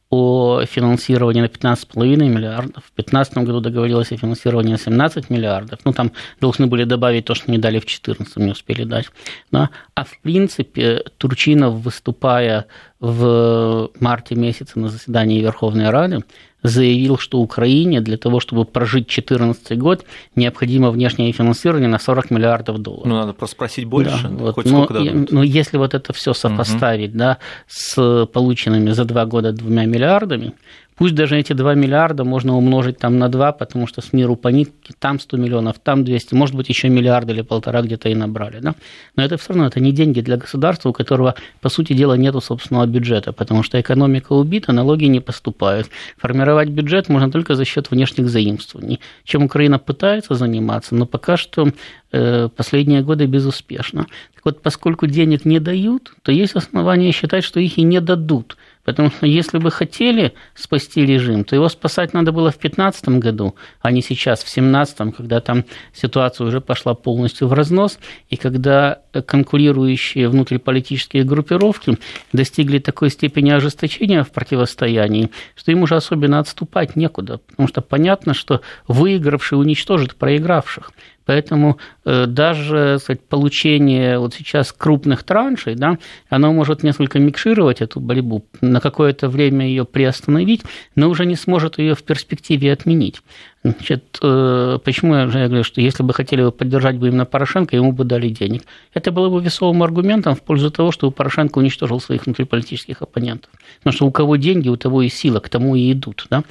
о 0.10 0.64
финансировании 0.66 1.42
на 1.42 1.48
15,5 1.48 2.18
миллиардов. 2.30 2.84
В 2.84 2.96
2015 2.96 3.38
году 3.40 3.60
договорилась 3.60 4.12
о 4.12 4.18
финансировании 4.18 4.72
на 4.72 4.78
17 4.78 5.30
миллиардов. 5.30 5.80
Ну, 5.84 5.94
там 5.94 6.12
должны 6.40 6.68
были 6.68 6.84
добавить 6.84 7.26
то, 7.26 7.36
что 7.36 7.52
не 7.52 7.58
дали 7.58 7.80
в 7.80 7.86
2014, 7.86 8.38
не 8.38 8.52
успели 8.52 8.84
дать. 8.84 9.10
Да? 9.52 9.70
А 9.96 10.04
в 10.04 10.20
принципе, 10.22 11.04
Турчинов, 11.18 11.74
выступая 11.74 12.66
в 13.00 13.90
марте 14.00 14.36
месяце 14.36 14.80
на 14.80 14.90
заседании 14.90 15.42
Верховной 15.42 15.90
Рады, 15.90 16.24
заявил, 16.68 17.18
что 17.18 17.40
Украине 17.40 18.02
для 18.02 18.18
того, 18.18 18.40
чтобы 18.40 18.66
прожить 18.66 19.08
2014 19.08 19.78
год, 19.78 20.06
необходимо 20.36 20.92
внешнее 20.92 21.32
финансирование 21.32 21.88
на 21.88 22.00
40 22.00 22.32
миллиардов 22.32 22.80
долларов. 22.80 23.06
Ну, 23.06 23.16
надо 23.16 23.34
просто 23.34 23.56
спросить 23.56 23.86
больше, 23.86 24.28
да, 24.28 24.30
вот, 24.30 24.56
хоть 24.56 24.66
но, 24.66 24.84
сколько 24.84 25.04
дадут. 25.04 25.32
Но 25.32 25.44
если 25.44 25.78
вот 25.78 25.94
это 25.94 26.14
все 26.14 26.34
сопоставить 26.34 27.12
угу. 27.12 27.20
да, 27.20 27.38
с 27.68 28.26
полученными 28.28 28.92
за 28.92 29.06
два 29.06 29.26
года 29.26 29.52
двумя 29.52 29.86
миллиардами, 29.86 30.54
Пусть 30.96 31.14
даже 31.14 31.38
эти 31.38 31.52
2 31.52 31.76
миллиарда 31.76 32.24
можно 32.24 32.56
умножить 32.56 32.98
там 32.98 33.20
на 33.20 33.28
2, 33.28 33.52
потому 33.52 33.86
что 33.86 34.02
с 34.02 34.14
миру 34.14 34.38
по 34.38 34.48
нитке, 34.48 34.94
там 34.98 35.20
100 35.20 35.38
миллионов, 35.38 35.76
там 35.80 36.06
200, 36.06 36.34
может 36.36 36.56
быть, 36.56 36.70
еще 36.70 36.88
миллиард 36.88 37.30
или 37.30 37.42
полтора 37.42 37.82
где-то 37.82 38.08
и 38.08 38.16
набрали. 38.16 38.60
Да? 38.60 38.76
Но 39.18 39.24
это 39.24 39.38
все 39.38 39.50
равно 39.50 39.68
это 39.68 39.82
не 39.82 39.92
деньги 39.92 40.22
для 40.22 40.38
государства, 40.38 40.90
у 40.90 40.94
которого, 40.94 41.36
по 41.60 41.68
сути 41.70 41.94
дела, 41.94 42.14
нет 42.14 42.36
собственного 42.42 42.86
бюджета, 42.86 43.34
потому 43.34 43.64
что 43.64 43.80
экономика 43.80 44.34
убита, 44.34 44.72
налоги 44.72 45.06
не 45.06 45.20
поступают. 45.20 45.90
Формировать 46.18 46.70
бюджет 46.70 47.10
можно 47.10 47.32
только 47.32 47.56
за 47.56 47.66
счет 47.66 47.92
внешних 47.92 48.30
заимствований, 48.30 49.00
чем 49.24 49.44
Украина 49.44 49.80
пытается 49.80 50.36
заниматься, 50.36 50.96
но 50.96 51.06
пока 51.06 51.38
что 51.38 51.70
э, 52.12 52.50
последние 52.56 53.02
годы 53.02 53.26
безуспешно. 53.26 54.08
Так 54.34 54.46
вот, 54.46 54.62
поскольку 54.62 55.08
денег 55.08 55.46
не 55.46 55.60
дают, 55.60 56.14
то 56.24 56.32
есть 56.32 56.56
основания 56.56 57.12
считать, 57.12 57.44
что 57.44 57.60
их 57.60 57.78
и 57.78 57.84
не 57.84 58.00
дадут. 58.00 58.58
Потому 58.86 59.10
что 59.10 59.26
если 59.26 59.58
бы 59.58 59.72
хотели 59.72 60.34
спасти 60.54 61.06
режим, 61.06 61.44
то 61.44 61.56
его 61.56 61.68
спасать 61.70 62.14
надо 62.14 62.32
было 62.32 62.52
в 62.52 62.60
2015 62.60 63.10
году, 63.20 63.56
а 63.82 63.92
не 63.92 64.02
сейчас, 64.02 64.40
в 64.40 64.44
2017, 64.44 65.16
когда 65.16 65.42
там 65.42 65.66
ситуация 65.92 66.46
уже 66.48 66.62
пошла 66.62 66.94
полностью 66.94 67.48
в 67.48 67.54
разнос, 67.54 67.98
и 68.30 68.38
когда 68.38 69.02
конкурирующие 69.26 70.30
внутриполитические 70.30 71.24
группировки 71.24 71.98
достигли 72.32 72.78
такой 72.78 73.10
степени 73.10 73.50
ожесточения 73.50 74.24
в 74.24 74.32
противостоянии, 74.32 75.32
что 75.56 75.72
им 75.72 75.82
уже 75.82 75.96
особенно 75.96 76.40
отступать 76.40 76.96
некуда, 76.96 77.40
потому 77.40 77.68
что 77.68 77.82
понятно, 77.82 78.36
что 78.36 78.62
выигравший 78.88 79.60
уничтожит 79.60 80.16
проигравших. 80.16 80.92
Поэтому 81.26 81.78
э, 82.06 82.26
даже 82.28 83.00
сказать, 83.00 83.22
получение 83.22 84.20
вот 84.20 84.34
сейчас 84.34 84.72
крупных 84.72 85.24
траншей, 85.24 85.76
да, 85.76 85.98
оно 86.30 86.54
может 86.54 86.84
несколько 86.84 87.20
микшировать 87.20 87.82
эту 87.82 88.00
борьбу, 88.00 88.46
на 88.62 88.80
какое-то 88.80 89.28
время 89.28 89.68
ее 89.68 89.86
приостановить, 89.86 90.62
но 90.96 91.10
уже 91.10 91.26
не 91.26 91.36
сможет 91.36 91.80
ее 91.80 91.96
в 91.96 92.04
перспективе 92.04 92.72
отменить. 92.72 93.22
Значит, 93.64 94.20
э, 94.22 94.78
почему 94.84 95.16
я 95.16 95.26
говорю, 95.26 95.64
что 95.64 95.82
если 95.82 96.04
бы 96.04 96.14
хотели 96.14 96.52
поддержать 96.52 96.98
бы 96.98 97.08
именно 97.08 97.26
Порошенко, 97.26 97.76
ему 97.76 97.92
бы 97.92 98.04
дали 98.04 98.30
денег. 98.30 98.62
Это 98.94 99.12
было 99.12 99.30
бы 99.30 99.42
весовым 99.42 99.82
аргументом 99.82 100.36
в 100.36 100.42
пользу 100.42 100.70
того, 100.70 100.92
что 100.92 101.10
Порошенко 101.10 101.58
уничтожил 101.58 102.00
своих 102.00 102.28
внутриполитических 102.28 103.02
оппонентов. 103.02 103.50
Потому 103.80 103.94
что 103.94 104.06
у 104.06 104.12
кого 104.12 104.36
деньги, 104.36 104.70
у 104.70 104.78
того 104.78 105.02
и 105.02 105.10
сила, 105.10 105.40
к 105.40 105.50
тому 105.50 105.76
и 105.76 105.92
идут. 105.92 106.28
Да? 106.30 106.44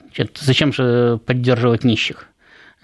Значит, 0.00 0.38
зачем 0.40 0.72
же 0.72 1.20
поддерживать 1.26 1.84
нищих? 1.84 2.28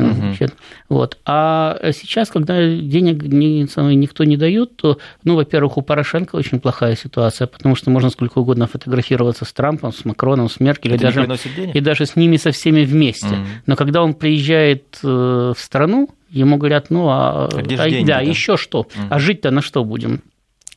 Значит, 0.00 0.54
вот. 0.88 1.18
А 1.24 1.78
сейчас, 1.92 2.30
когда 2.30 2.56
денег 2.58 3.22
никто 3.22 4.24
не 4.24 4.36
дает, 4.36 4.76
то, 4.76 4.98
ну, 5.24 5.36
во-первых, 5.36 5.78
у 5.78 5.82
Порошенко 5.82 6.36
очень 6.36 6.60
плохая 6.60 6.96
ситуация, 6.96 7.46
потому 7.46 7.76
что 7.76 7.90
можно 7.90 8.10
сколько 8.10 8.38
угодно 8.38 8.66
фотографироваться 8.66 9.44
с 9.44 9.52
Трампом, 9.52 9.92
с 9.92 10.04
Макроном, 10.04 10.48
с 10.48 10.60
Меркель, 10.60 10.94
и 10.94 10.98
даже, 10.98 11.28
и 11.74 11.80
даже 11.80 12.06
с 12.06 12.16
ними 12.16 12.36
со 12.36 12.50
всеми 12.50 12.84
вместе. 12.84 13.26
Угу. 13.26 13.46
Но 13.66 13.76
когда 13.76 14.02
он 14.02 14.14
приезжает 14.14 14.98
э, 15.02 15.06
в 15.06 15.58
страну, 15.58 16.10
ему 16.30 16.56
говорят, 16.56 16.90
ну, 16.90 17.08
а, 17.08 17.46
а, 17.46 17.58
а 17.58 17.62
деньги, 17.62 18.06
да, 18.06 18.16
да, 18.16 18.20
еще 18.20 18.56
что, 18.56 18.80
угу. 18.80 18.88
а 19.08 19.18
жить-то 19.18 19.50
на 19.50 19.62
что 19.62 19.84
будем? 19.84 20.22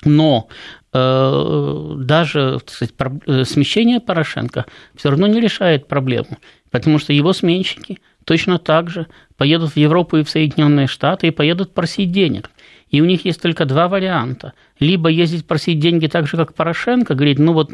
Но 0.06 0.48
э, 0.94 1.94
даже 1.98 2.60
сказать, 2.66 2.94
э, 3.26 3.44
смещение 3.46 4.00
Порошенко 4.00 4.66
все 4.96 5.10
равно 5.10 5.28
не 5.28 5.40
решает 5.40 5.88
проблему, 5.88 6.38
потому 6.72 7.00
что 7.00 7.14
его 7.14 7.34
сменщики– 7.34 8.00
точно 8.26 8.60
так 8.60 8.90
же 8.90 9.08
поедут 9.38 9.72
в 9.72 9.78
Европу 9.78 10.18
и 10.18 10.24
в 10.24 10.30
Соединенные 10.30 10.88
Штаты 10.88 11.28
и 11.28 11.32
поедут 11.32 11.74
просить 11.74 12.12
денег. 12.12 12.50
И 12.94 13.02
у 13.02 13.06
них 13.06 13.26
есть 13.26 13.42
только 13.42 13.66
два 13.66 13.88
варианта. 13.88 14.54
Либо 14.80 15.10
ездить 15.10 15.48
просить 15.48 15.80
деньги 15.80 16.06
так 16.06 16.28
же, 16.28 16.38
как 16.38 16.54
Порошенко, 16.54 17.16
говорить, 17.16 17.40
ну 17.40 17.52
вот 17.52 17.72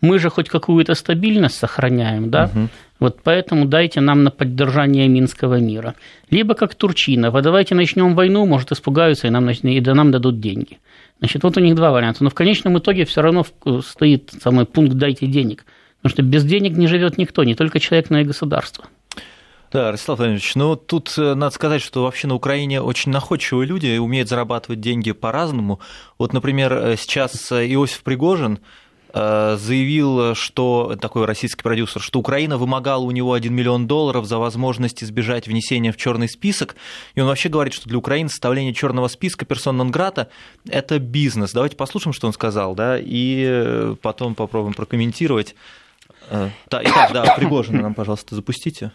мы 0.00 0.20
же 0.20 0.30
хоть 0.30 0.48
какую-то 0.48 0.94
стабильность 0.94 1.56
сохраняем, 1.56 2.30
да, 2.30 2.44
угу. 2.44 2.68
вот 3.00 3.18
поэтому 3.24 3.66
дайте 3.66 4.00
нам 4.00 4.22
на 4.22 4.30
поддержание 4.30 5.08
Минского 5.08 5.56
мира. 5.58 5.96
Либо 6.30 6.54
как 6.54 6.76
Турчинова, 6.76 7.42
давайте 7.42 7.74
начнем 7.74 8.14
войну, 8.14 8.46
может 8.46 8.70
испугаются 8.70 9.26
и 9.26 9.30
нам, 9.30 9.50
и 9.50 9.80
нам 9.80 10.12
дадут 10.12 10.38
деньги. 10.38 10.78
Значит, 11.18 11.42
вот 11.42 11.56
у 11.56 11.60
них 11.60 11.74
два 11.74 11.90
варианта. 11.90 12.22
Но 12.22 12.30
в 12.30 12.34
конечном 12.34 12.78
итоге 12.78 13.04
все 13.04 13.20
равно 13.20 13.44
стоит 13.84 14.30
самый 14.40 14.64
пункт 14.64 14.94
«дайте 14.94 15.26
денег». 15.26 15.64
Потому 16.00 16.14
что 16.14 16.22
без 16.22 16.44
денег 16.44 16.76
не 16.76 16.86
живет 16.86 17.18
никто, 17.18 17.42
не 17.42 17.56
только 17.56 17.80
человек, 17.80 18.10
но 18.10 18.20
и 18.20 18.24
государство. 18.24 18.84
Да, 19.72 19.90
Ростислав 19.90 20.18
Владимирович, 20.18 20.54
ну 20.54 20.76
тут 20.76 21.14
э, 21.16 21.32
надо 21.32 21.54
сказать, 21.54 21.80
что 21.80 22.02
вообще 22.02 22.26
на 22.26 22.34
Украине 22.34 22.82
очень 22.82 23.10
находчивые 23.10 23.66
люди, 23.66 23.96
умеют 23.96 24.28
зарабатывать 24.28 24.80
деньги 24.80 25.12
по-разному. 25.12 25.80
Вот, 26.18 26.34
например, 26.34 26.74
э, 26.74 26.96
сейчас 26.98 27.50
э, 27.50 27.66
Иосиф 27.72 28.02
Пригожин 28.02 28.60
заявил, 29.14 30.34
что 30.34 30.96
такой 30.98 31.26
российский 31.26 31.62
продюсер, 31.62 32.00
что 32.00 32.18
Украина 32.18 32.56
вымогала 32.56 33.04
у 33.04 33.10
него 33.10 33.34
1 33.34 33.52
миллион 33.54 33.86
долларов 33.86 34.24
за 34.24 34.38
возможность 34.38 35.04
избежать 35.04 35.46
внесения 35.46 35.92
в 35.92 35.98
черный 35.98 36.30
список. 36.30 36.76
И 37.14 37.20
он 37.20 37.26
вообще 37.26 37.50
говорит, 37.50 37.74
что 37.74 37.90
для 37.90 37.98
Украины 37.98 38.30
составление 38.30 38.72
черного 38.72 39.08
списка 39.08 39.44
персон 39.44 39.76
нон-грата– 39.76 40.30
это 40.66 40.98
бизнес. 40.98 41.52
Давайте 41.52 41.76
послушаем, 41.76 42.14
что 42.14 42.26
он 42.26 42.32
сказал, 42.32 42.74
да, 42.74 42.96
и 42.98 43.94
потом 44.00 44.34
попробуем 44.34 44.72
прокомментировать. 44.72 45.56
Итак, 46.30 47.12
да, 47.12 47.34
Пригожина 47.36 47.82
нам, 47.82 47.92
пожалуйста, 47.92 48.34
запустите. 48.34 48.92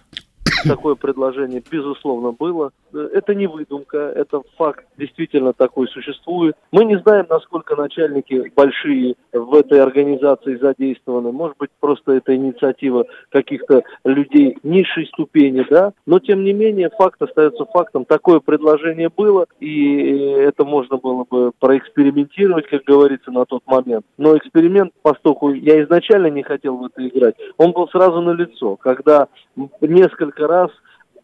Такое 0.76 0.96
предложение, 0.96 1.62
безусловно, 1.70 2.32
было. 2.32 2.72
Это 2.94 3.36
не 3.36 3.48
выдумка, 3.48 3.98
это 3.98 4.42
факт 4.58 4.86
действительно 4.98 5.54
такой 5.54 5.88
существует. 5.88 6.56
Мы 6.72 6.86
не 6.86 6.98
знаем, 7.00 7.26
насколько 7.30 7.76
начальники 7.76 8.52
большие 8.56 9.16
в 9.34 9.54
этой 9.56 9.82
организации 9.82 10.56
задействованы. 10.56 11.32
Может 11.32 11.58
быть, 11.58 11.70
просто 11.80 12.14
это 12.14 12.36
инициатива 12.36 13.06
каких-то 13.30 13.84
людей 14.04 14.58
низшей 14.64 15.08
ступени, 15.08 15.66
да. 15.70 15.94
Но, 16.06 16.20
тем 16.20 16.44
не 16.44 16.54
менее, 16.54 16.90
факт 16.98 17.22
остается 17.22 17.66
фактом. 17.66 18.06
Такое 18.06 18.40
предложение 18.40 19.10
было, 19.16 19.46
и 19.60 20.18
это 20.18 20.66
можно 20.66 20.98
было 20.98 21.26
бы 21.30 21.52
проэкспериментировать, 21.60 22.68
как 22.68 22.84
говорится, 22.84 23.32
на 23.32 23.46
тот 23.46 23.64
момент. 23.66 24.06
Но 24.18 24.38
эксперимент, 24.38 24.94
поскольку 25.02 25.52
я 25.52 25.84
изначально 25.84 26.28
не 26.28 26.44
хотел 26.44 26.78
в 26.78 26.86
это 26.86 27.08
играть, 27.08 27.36
он 27.58 27.72
был 27.72 27.88
сразу 27.90 28.22
на 28.22 28.32
лицо, 28.32 28.76
когда 28.76 29.28
несколько 29.82 30.48
раз 30.48 30.57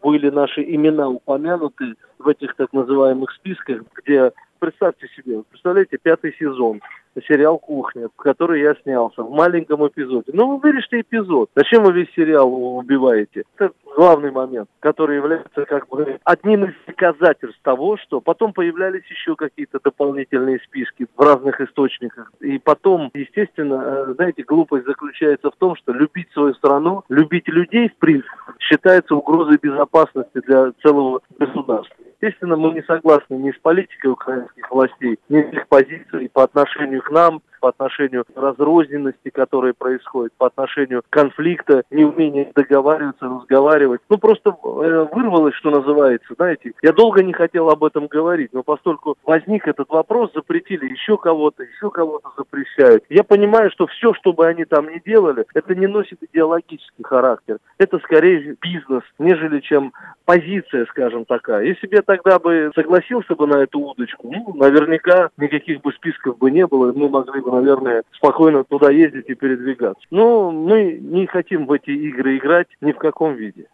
были 0.02 0.30
наши 0.30 0.62
имена 0.62 1.08
упомянуты 1.08 1.94
в 2.18 2.28
этих 2.28 2.54
так 2.56 2.72
называемых 2.72 3.32
списках, 3.32 3.82
где, 3.96 4.32
представьте 4.58 5.08
себе, 5.16 5.42
представляете, 5.50 5.98
пятый 6.02 6.34
сезон, 6.38 6.80
сериал 7.22 7.58
«Кухня», 7.58 8.08
в 8.08 8.22
который 8.22 8.60
я 8.60 8.74
снялся, 8.82 9.22
в 9.22 9.30
маленьком 9.30 9.86
эпизоде. 9.86 10.32
Ну, 10.32 10.56
вы 10.56 10.58
вырежьте 10.58 11.00
эпизод. 11.00 11.50
Зачем 11.54 11.84
вы 11.84 11.92
весь 11.92 12.12
сериал 12.14 12.52
убиваете? 12.52 13.44
Это 13.56 13.72
главный 13.96 14.30
момент, 14.30 14.68
который 14.80 15.16
является 15.16 15.64
как 15.64 15.88
бы 15.88 16.18
одним 16.24 16.64
из 16.64 16.74
доказательств 16.86 17.60
того, 17.62 17.96
что 17.96 18.20
потом 18.20 18.52
появлялись 18.52 19.04
еще 19.08 19.36
какие-то 19.36 19.78
дополнительные 19.82 20.58
списки 20.60 21.06
в 21.16 21.20
разных 21.20 21.60
источниках. 21.60 22.32
И 22.40 22.58
потом, 22.58 23.10
естественно, 23.14 24.06
э, 24.08 24.14
знаете, 24.14 24.42
глупость 24.42 24.86
заключается 24.86 25.50
в 25.50 25.56
том, 25.56 25.76
что 25.76 25.92
любить 25.92 26.30
свою 26.32 26.54
страну, 26.54 27.04
любить 27.08 27.48
людей, 27.48 27.88
в 27.88 27.96
принципе, 27.96 28.30
считается 28.58 29.14
угрозой 29.14 29.58
безопасности 29.60 30.40
для 30.46 30.72
целого 30.82 31.20
государства. 31.38 31.96
Естественно, 32.20 32.56
мы 32.56 32.72
не 32.72 32.82
согласны 32.82 33.34
ни 33.34 33.50
с 33.50 33.58
политикой 33.58 34.12
украинских 34.12 34.70
властей, 34.70 35.18
ни 35.28 35.42
с 35.42 35.52
их 35.52 35.68
позицией 35.68 36.28
по 36.28 36.44
отношению 36.44 37.02
к 37.04 37.10
нам, 37.10 37.42
по 37.64 37.70
отношению 37.70 38.26
к 38.26 38.38
разрозненности, 38.38 39.30
которая 39.30 39.72
происходит, 39.72 40.34
по 40.36 40.48
отношению 40.48 41.02
конфликта, 41.08 41.82
неумения 41.90 42.52
договариваться, 42.54 43.24
разговаривать. 43.24 44.02
Ну, 44.10 44.18
просто 44.18 44.50
э, 44.50 45.06
вырвалось, 45.10 45.54
что 45.54 45.70
называется, 45.70 46.34
знаете. 46.36 46.72
Я 46.82 46.92
долго 46.92 47.22
не 47.22 47.32
хотел 47.32 47.70
об 47.70 47.82
этом 47.82 48.06
говорить, 48.06 48.52
но 48.52 48.62
поскольку 48.62 49.16
возник 49.24 49.66
этот 49.66 49.88
вопрос, 49.88 50.30
запретили 50.34 50.90
еще 50.90 51.16
кого-то, 51.16 51.62
еще 51.62 51.90
кого-то 51.90 52.28
запрещают. 52.36 53.02
Я 53.08 53.24
понимаю, 53.24 53.70
что 53.70 53.86
все, 53.86 54.12
что 54.12 54.34
бы 54.34 54.46
они 54.46 54.66
там 54.66 54.90
ни 54.90 55.00
делали, 55.02 55.46
это 55.54 55.74
не 55.74 55.86
носит 55.86 56.18
идеологический 56.22 57.02
характер. 57.02 57.60
Это 57.78 57.98
скорее 58.00 58.58
бизнес, 58.60 59.04
нежели 59.18 59.60
чем 59.60 59.94
позиция, 60.26 60.84
скажем 60.90 61.24
такая. 61.24 61.64
Если 61.64 61.86
бы 61.86 61.96
я 61.96 62.02
тогда 62.02 62.38
бы 62.38 62.72
согласился 62.74 63.34
бы 63.34 63.46
на 63.46 63.62
эту 63.62 63.80
удочку, 63.80 64.30
ну, 64.30 64.52
наверняка 64.54 65.30
никаких 65.38 65.80
бы 65.80 65.92
списков 65.92 66.36
бы 66.36 66.50
не 66.50 66.66
было, 66.66 66.92
мы 66.92 67.08
могли 67.08 67.40
бы, 67.40 67.53
наверное, 67.54 68.02
спокойно 68.12 68.64
туда 68.64 68.90
ездить 68.90 69.28
и 69.28 69.34
передвигаться. 69.34 70.04
Но 70.10 70.50
мы 70.50 70.98
не 71.00 71.26
хотим 71.26 71.66
в 71.66 71.72
эти 71.72 71.90
игры 71.90 72.36
играть 72.36 72.68
ни 72.80 72.92
в 72.92 72.98
каком 72.98 73.34
виде. 73.34 73.66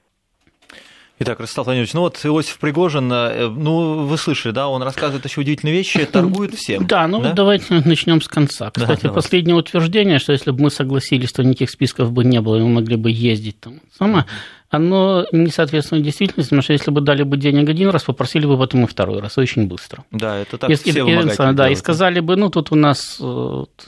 Итак, 1.23 1.39
Ростислав 1.39 1.67
Владимирович, 1.67 1.93
ну 1.93 2.01
вот 2.01 2.19
Иосиф 2.25 2.59
Пригожин, 2.59 3.13
э, 3.13 3.49
ну 3.49 4.07
вы 4.07 4.17
слышали, 4.17 4.53
да, 4.53 4.69
он 4.69 4.83
рассказывает 4.83 5.23
еще 5.27 5.43
удивительные 5.43 5.75
вещи, 5.75 6.03
торгует 6.07 6.55
всем. 6.55 6.87
Да, 6.87 7.07
ну 7.07 7.21
да? 7.21 7.35
давайте 7.35 7.75
начнем 7.85 8.23
с 8.23 8.29
конца. 8.29 8.71
Кстати, 8.71 9.03
да, 9.03 9.13
последнее 9.13 9.55
утверждение, 9.55 10.19
что 10.19 10.33
если 10.33 10.51
бы 10.51 10.63
мы 10.63 10.71
согласились, 10.71 11.31
то 11.31 11.43
никаких 11.43 11.69
списков 11.69 12.11
бы 12.11 12.25
не 12.25 12.41
было, 12.41 12.57
и 12.57 12.61
мы 12.61 12.71
могли 12.71 12.97
бы 12.97 13.11
ездить 13.11 13.61
там. 13.61 13.81
Самое, 13.99 14.25
оно 14.71 15.27
не 15.31 15.51
соответствует 15.51 16.05
действительности, 16.05 16.49
потому 16.49 16.63
что 16.63 16.73
если 16.73 16.91
бы 16.91 17.03
дали 17.03 17.23
бы 17.23 17.37
денег 17.37 17.69
один 17.69 17.91
раз, 17.91 18.05
попросили 18.05 18.47
бы 18.47 18.57
потом 18.57 18.85
и 18.85 18.87
второй 18.87 19.21
раз, 19.21 19.37
очень 19.37 19.67
быстро. 19.67 20.05
Да, 20.11 20.39
это 20.39 20.57
так 20.57 20.71
если, 20.71 20.91
все 20.91 21.07
и, 21.07 21.37
Да, 21.37 21.53
делают. 21.53 21.73
и 21.73 21.75
сказали 21.75 22.21
бы, 22.21 22.37
ну 22.37 22.49
тут 22.49 22.73
у 22.73 22.77
нас, 22.77 23.17
вот, 23.19 23.87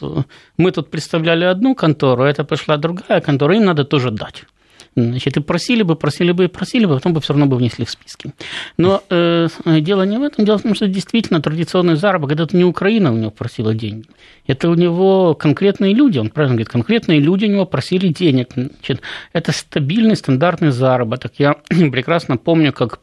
мы 0.59 0.71
тут 0.71 0.90
представляли 0.90 1.45
одну 1.45 1.75
контору, 1.75 2.25
а 2.25 2.29
это 2.29 2.45
пришла 2.45 2.77
другая 2.77 3.23
контора, 3.23 3.57
им 3.57 3.64
надо 3.64 3.85
тоже 3.85 4.11
дать. 4.11 4.45
Значит, 4.94 5.38
и 5.38 5.40
просили 5.40 5.83
бы, 5.83 5.96
просили 5.96 6.33
бы, 6.33 6.48
просили 6.48 6.85
бы, 6.85 6.92
а 6.92 6.96
потом 6.96 7.14
бы 7.14 7.20
все 7.20 7.33
равно 7.33 7.46
бы 7.46 7.57
внесли 7.57 7.87
в 7.87 7.90
списки. 7.90 8.33
Но 8.76 9.02
э, 9.09 9.48
дело 9.81 10.02
не 10.02 10.18
в 10.18 10.22
этом, 10.22 10.44
дело 10.44 10.59
в 10.59 10.62
том, 10.62 10.74
что 10.74 10.87
действительно 10.87 11.40
традиционный 11.40 11.96
заработок, 11.96 12.38
это 12.40 12.57
не 12.57 12.64
Украина 12.64 13.11
у 13.11 13.16
него 13.16 13.31
просила 13.31 13.74
деньги, 13.74 14.07
это 14.46 14.68
у 14.68 14.74
него 14.74 15.35
конкретные 15.35 15.94
люди, 15.94 16.18
он 16.18 16.28
правильно 16.28 16.57
говорит, 16.57 16.68
конкретные 16.68 17.20
люди 17.20 17.46
у 17.46 17.48
него 17.48 17.64
просили 17.64 18.09
денег. 18.09 18.50
Значит, 18.55 19.00
это 19.33 19.52
стабильный, 19.52 20.16
стандартный 20.16 20.72
заработок. 20.72 21.33
Я 21.38 21.57
прекрасно 21.68 22.37
помню, 22.37 22.72
как 22.72 23.00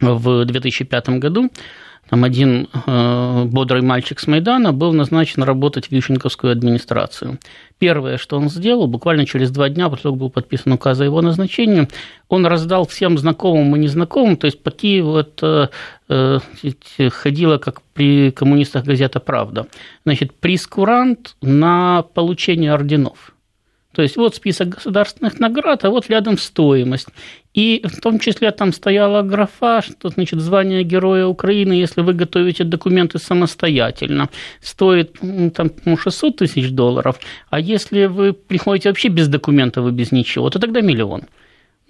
в 0.00 0.44
2005 0.44 1.08
году 1.18 1.50
там 2.10 2.24
один 2.24 2.68
э, 2.86 3.44
бодрый 3.44 3.82
мальчик 3.82 4.18
с 4.18 4.26
Майдана 4.26 4.72
был 4.72 4.92
назначен 4.92 5.44
работать 5.44 5.86
в 5.86 5.92
Ющенковскую 5.92 6.50
администрацию. 6.52 7.38
Первое, 7.78 8.16
что 8.18 8.36
он 8.36 8.50
сделал, 8.50 8.88
буквально 8.88 9.26
через 9.26 9.52
два 9.52 9.68
дня, 9.68 9.88
после 9.88 10.02
того, 10.02 10.14
как 10.14 10.20
был 10.20 10.30
подписан 10.30 10.72
указ 10.72 11.00
о 11.00 11.04
его 11.04 11.22
назначении, 11.22 11.88
он 12.28 12.46
раздал 12.46 12.84
всем 12.84 13.16
знакомым 13.16 13.76
и 13.76 13.78
незнакомым, 13.78 14.36
то 14.36 14.46
есть 14.46 14.60
по 14.60 14.72
Киеву 14.72 15.18
это 15.18 15.70
э, 16.08 16.40
ходила, 17.10 17.58
как 17.58 17.80
при 17.94 18.32
коммунистах 18.32 18.84
газета 18.84 19.20
«Правда», 19.20 19.68
значит, 20.04 20.34
прескурант 20.34 21.36
на 21.40 22.02
получение 22.02 22.72
орденов. 22.72 23.32
То 23.92 24.02
есть 24.02 24.16
вот 24.16 24.36
список 24.36 24.68
государственных 24.68 25.40
наград, 25.40 25.84
а 25.84 25.90
вот 25.90 26.08
рядом 26.08 26.38
стоимость. 26.38 27.08
И 27.54 27.82
в 27.84 28.00
том 28.00 28.20
числе 28.20 28.52
там 28.52 28.72
стояла 28.72 29.22
графа, 29.22 29.82
что 29.82 30.08
значит 30.10 30.40
звание 30.40 30.84
Героя 30.84 31.26
Украины, 31.26 31.72
если 31.72 32.00
вы 32.02 32.12
готовите 32.12 32.62
документы 32.62 33.18
самостоятельно, 33.18 34.28
стоит 34.62 35.16
там 35.54 35.70
600 35.96 36.36
тысяч 36.36 36.70
долларов, 36.70 37.18
а 37.48 37.58
если 37.58 38.06
вы 38.06 38.32
приходите 38.32 38.88
вообще 38.88 39.08
без 39.08 39.26
документов 39.26 39.88
и 39.88 39.90
без 39.90 40.12
ничего, 40.12 40.50
то 40.50 40.60
тогда 40.60 40.80
миллион. 40.80 41.22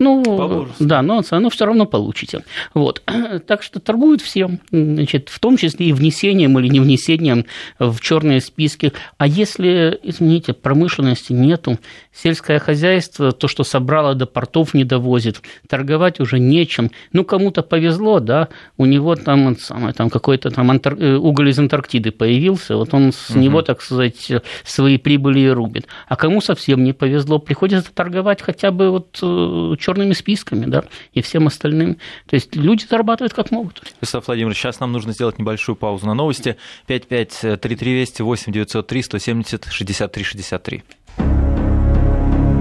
Ну, 0.01 0.67
да, 0.79 1.03
но, 1.03 1.23
но 1.31 1.51
все 1.51 1.67
равно 1.67 1.85
получите. 1.85 2.43
Вот. 2.75 3.03
Так 3.47 3.63
что 3.63 3.81
торгуют 3.81 4.23
всем, 4.23 4.61
значит, 4.71 5.29
в 5.29 5.39
том 5.41 5.57
числе 5.57 5.87
и 5.87 5.93
внесением 5.93 6.59
или 6.59 6.69
не 6.69 6.81
внесением 6.81 7.45
в 7.79 8.01
черные 8.01 8.41
списки. 8.41 8.93
А 9.19 9.27
если, 9.27 9.99
извините, 10.03 10.53
промышленности 10.53 11.33
нету, 11.33 11.79
сельское 12.13 12.59
хозяйство, 12.59 13.33
то, 13.33 13.47
что 13.47 13.63
собрало 13.63 14.15
до 14.15 14.27
портов, 14.27 14.73
не 14.73 14.85
довозит, 14.85 15.43
торговать 15.69 16.19
уже 16.19 16.39
нечем. 16.39 16.91
Ну, 17.13 17.25
кому-то 17.25 17.63
повезло, 17.63 18.21
да, 18.21 18.49
у 18.79 18.87
него 18.87 19.17
там, 19.17 19.57
самое, 19.59 19.93
там 19.93 20.09
какой-то 20.11 20.51
там 20.51 20.71
антар... 20.71 20.97
Э, 20.99 21.17
уголь 21.17 21.51
из 21.51 21.59
Антарктиды 21.59 22.11
появился, 22.11 22.77
вот 22.77 22.95
он 22.95 23.13
с 23.13 23.31
угу. 23.31 23.39
него, 23.39 23.63
так 23.63 23.83
сказать, 23.83 24.33
свои 24.65 24.97
прибыли 24.99 25.41
и 25.41 25.49
рубит. 25.49 25.87
А 26.09 26.17
кому 26.17 26.41
совсем 26.41 26.85
не 26.85 26.93
повезло, 26.93 27.39
приходится 27.39 27.93
торговать 27.93 28.41
хотя 28.41 28.71
бы 28.71 28.91
вот 28.91 29.19
э, 29.23 29.77
черными 29.91 30.13
списками, 30.13 30.67
да, 30.67 30.85
и 31.13 31.21
всем 31.21 31.47
остальным. 31.47 31.97
То 32.27 32.35
есть 32.35 32.55
люди 32.55 32.87
зарабатывают 32.89 33.35
как 33.35 33.51
могут. 33.51 33.83
Вячеслав 34.01 34.27
Владимирович, 34.27 34.59
сейчас 34.59 34.79
нам 34.81 34.93
нужно 34.93 35.13
сделать 35.13 35.39
небольшую 35.39 35.77
паузу 35.77 36.07
на 36.07 36.15
новости. 36.15 36.57
553320 36.87 38.21
8 38.21 38.53
903 38.53 39.03
170 39.03 39.65
63 39.71 40.25
63. 40.25 40.83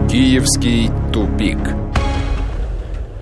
Киевский 0.09 0.89
тупик. 1.13 1.59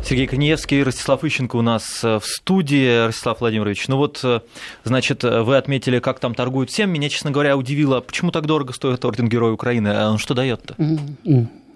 Сергей 0.06 0.28
Коневский, 0.28 0.84
Ростислав 0.84 1.26
Ищенко 1.26 1.58
у 1.58 1.62
нас 1.62 2.02
э, 2.02 2.20
в 2.20 2.26
студии. 2.26 3.08
Ростислав 3.08 3.42
Владимирович, 3.42 3.90
ну 3.90 3.98
вот, 3.98 4.22
э, 4.24 4.40
значит, 4.86 5.24
вы 5.24 5.58
отметили, 5.58 6.00
как 6.00 6.22
там 6.22 6.34
торгуют 6.34 6.70
всем. 6.70 6.92
Меня, 6.92 7.10
честно 7.10 7.30
говоря, 7.30 7.58
удивило, 7.58 8.00
почему 8.00 8.32
так 8.32 8.46
дорого 8.46 8.72
стоит 8.72 9.04
орден 9.04 9.28
Героя 9.28 9.52
Украины? 9.52 9.90
А 9.90 10.10
он 10.10 10.18
что 10.18 10.34
дает-то? 10.34 10.76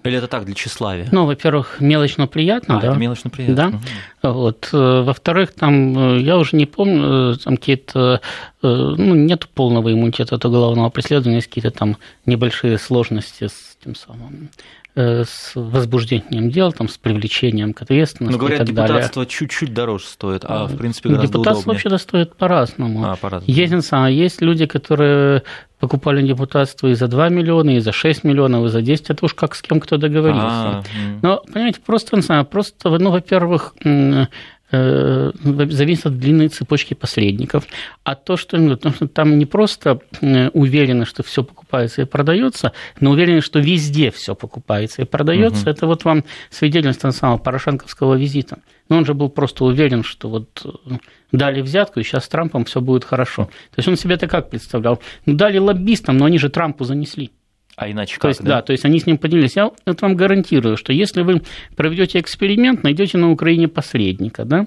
Или 0.04 0.18
это 0.18 0.26
так, 0.26 0.44
для 0.44 0.54
тщеславия? 0.54 1.08
Ну, 1.12 1.26
во-первых, 1.26 1.76
мелочно 1.80 2.26
приятно, 2.26 2.78
а, 2.78 2.80
да. 2.80 2.88
это 2.88 2.98
мелочно 2.98 3.30
приятно. 3.30 3.54
Да. 3.54 4.28
Угу. 4.28 4.34
Вот. 4.34 4.68
Э, 4.72 5.02
во-вторых, 5.02 5.52
там, 5.52 6.16
э, 6.16 6.20
я 6.20 6.38
уже 6.38 6.56
не 6.56 6.66
помню, 6.66 7.32
э, 7.32 7.36
там 7.42 7.56
какие-то, 7.56 8.20
ну, 8.62 9.14
нет 9.14 9.48
полного 9.48 9.92
иммунитета 9.92 10.36
от 10.36 10.44
уголовного 10.44 10.88
преследования, 10.90 11.36
есть 11.36 11.48
какие-то 11.48 11.72
там 11.72 11.96
небольшие 12.26 12.78
сложности 12.78 13.48
с 13.48 13.76
тем 13.82 13.96
самым 13.96 14.50
Э, 14.50 14.81
с 14.94 15.52
возбуждением 15.54 16.50
дел, 16.50 16.72
там, 16.72 16.88
с 16.88 16.98
привлечением 16.98 17.72
к 17.72 17.82
ответственности. 17.82 18.32
Но 18.32 18.38
говорят, 18.38 18.60
и 18.62 18.66
так 18.66 18.68
депутатство 18.68 19.22
далее. 19.22 19.30
чуть-чуть 19.30 19.72
дороже 19.72 20.04
стоит, 20.04 20.44
а 20.44 20.66
в 20.66 20.76
принципе 20.76 21.08
гораздо 21.08 21.28
Депутатство 21.28 21.70
удобнее. 21.70 21.74
вообще-то 21.74 21.98
стоит 21.98 22.36
по-разному. 22.36 23.04
А, 23.04 23.16
по-разному. 23.16 23.50
Есть, 23.50 23.88
а 23.92 24.10
есть 24.10 24.42
люди, 24.42 24.66
которые 24.66 25.42
покупали 25.78 26.26
депутатство 26.26 26.88
и 26.88 26.94
за 26.94 27.08
2 27.08 27.28
миллиона, 27.30 27.70
и 27.76 27.80
за 27.80 27.92
6 27.92 28.22
миллионов, 28.22 28.66
и 28.66 28.68
за 28.68 28.82
10, 28.82 29.10
это 29.10 29.24
уж 29.24 29.34
как 29.34 29.54
с 29.54 29.62
кем 29.62 29.80
кто 29.80 29.96
договорился. 29.96 30.46
А, 30.46 30.82
Но, 31.22 31.42
понимаете, 31.52 31.80
просто, 31.84 32.44
просто, 32.44 32.90
ну, 32.98 33.10
во-первых, 33.10 33.74
Э, 33.84 34.26
зависит 34.72 36.06
от 36.06 36.18
длинной 36.18 36.48
цепочки 36.48 36.94
посредников. 36.94 37.66
А 38.04 38.14
то, 38.14 38.36
что, 38.36 38.56
ну, 38.56 38.76
потому 38.76 38.94
что 38.94 39.06
там 39.06 39.38
не 39.38 39.44
просто 39.44 40.00
э, 40.20 40.48
уверены, 40.48 41.04
что 41.04 41.22
все 41.22 41.44
покупается 41.44 42.02
и 42.02 42.04
продается, 42.06 42.72
но 42.98 43.10
уверены, 43.10 43.42
что 43.42 43.58
везде 43.58 44.10
все 44.10 44.34
покупается 44.34 45.02
и 45.02 45.04
продается. 45.04 45.62
Угу. 45.62 45.70
Это 45.70 45.86
вот 45.86 46.04
вам 46.04 46.24
свидетельство 46.50 47.10
самого 47.10 47.38
порошенковского 47.38 48.14
визита. 48.14 48.58
Но 48.88 48.96
он 48.96 49.04
же 49.04 49.14
был 49.14 49.28
просто 49.28 49.64
уверен, 49.64 50.02
что 50.02 50.30
вот 50.30 50.64
э, 50.64 50.96
дали 51.32 51.60
взятку, 51.60 52.00
и 52.00 52.02
сейчас 52.02 52.24
с 52.24 52.28
Трампом 52.28 52.64
все 52.64 52.80
будет 52.80 53.04
хорошо. 53.04 53.44
То 53.44 53.78
есть 53.78 53.88
он 53.88 53.96
себе 53.96 54.14
это 54.14 54.26
как 54.26 54.48
представлял? 54.48 55.00
Ну, 55.26 55.34
дали 55.34 55.58
лоббистам, 55.58 56.16
но 56.16 56.24
они 56.24 56.38
же 56.38 56.48
Трампу 56.48 56.84
занесли. 56.84 57.30
А 57.76 57.90
иначе 57.90 58.14
как? 58.14 58.22
То 58.22 58.28
есть, 58.28 58.42
да? 58.42 58.56
да, 58.56 58.62
то 58.62 58.72
есть 58.72 58.84
они 58.84 59.00
с 59.00 59.06
ним 59.06 59.18
поделились. 59.18 59.56
Я 59.56 59.70
вот 59.86 60.02
вам 60.02 60.14
гарантирую, 60.14 60.76
что 60.76 60.92
если 60.92 61.22
вы 61.22 61.42
проведете 61.76 62.20
эксперимент, 62.20 62.82
найдете 62.82 63.18
на 63.18 63.30
Украине 63.30 63.68
посредника, 63.68 64.44
да, 64.44 64.66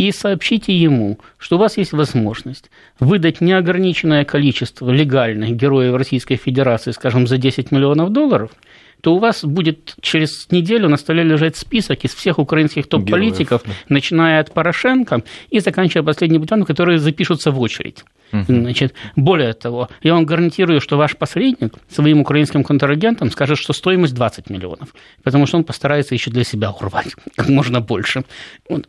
и 0.00 0.12
сообщите 0.12 0.74
ему, 0.74 1.18
что 1.36 1.56
у 1.56 1.58
вас 1.58 1.76
есть 1.76 1.92
возможность 1.92 2.70
выдать 3.00 3.42
неограниченное 3.42 4.24
количество 4.24 4.88
легальных 4.90 5.54
героев 5.56 5.94
Российской 5.94 6.36
Федерации, 6.36 6.92
скажем, 6.92 7.26
за 7.26 7.36
10 7.36 7.70
миллионов 7.70 8.10
долларов– 8.10 8.50
то 9.00 9.14
у 9.14 9.18
вас 9.18 9.44
будет 9.44 9.94
через 10.00 10.50
неделю 10.50 10.88
на 10.88 10.96
столе 10.96 11.22
лежать 11.22 11.56
список 11.56 12.04
из 12.04 12.14
всех 12.14 12.38
украинских 12.38 12.86
топ-политиков, 12.86 13.62
начиная 13.88 14.40
от 14.40 14.52
Порошенко 14.52 15.22
и 15.50 15.60
заканчивая 15.60 16.04
последним 16.04 16.40
бутаном, 16.40 16.66
которые 16.66 16.98
запишутся 16.98 17.50
в 17.50 17.60
очередь. 17.60 18.04
Угу. 18.32 18.44
Значит, 18.46 18.94
более 19.16 19.54
того, 19.54 19.88
я 20.02 20.14
вам 20.14 20.24
гарантирую, 20.24 20.80
что 20.80 20.96
ваш 20.96 21.16
посредник 21.16 21.74
своим 21.88 22.20
украинским 22.20 22.62
контрагентам 22.62 23.30
скажет, 23.30 23.58
что 23.58 23.72
стоимость 23.72 24.14
20 24.14 24.50
миллионов, 24.50 24.94
потому 25.22 25.46
что 25.46 25.56
он 25.56 25.64
постарается 25.64 26.14
еще 26.14 26.30
для 26.30 26.44
себя 26.44 26.70
урвать 26.70 27.14
как 27.36 27.48
можно 27.48 27.80
больше. 27.80 28.22
Вот. 28.68 28.86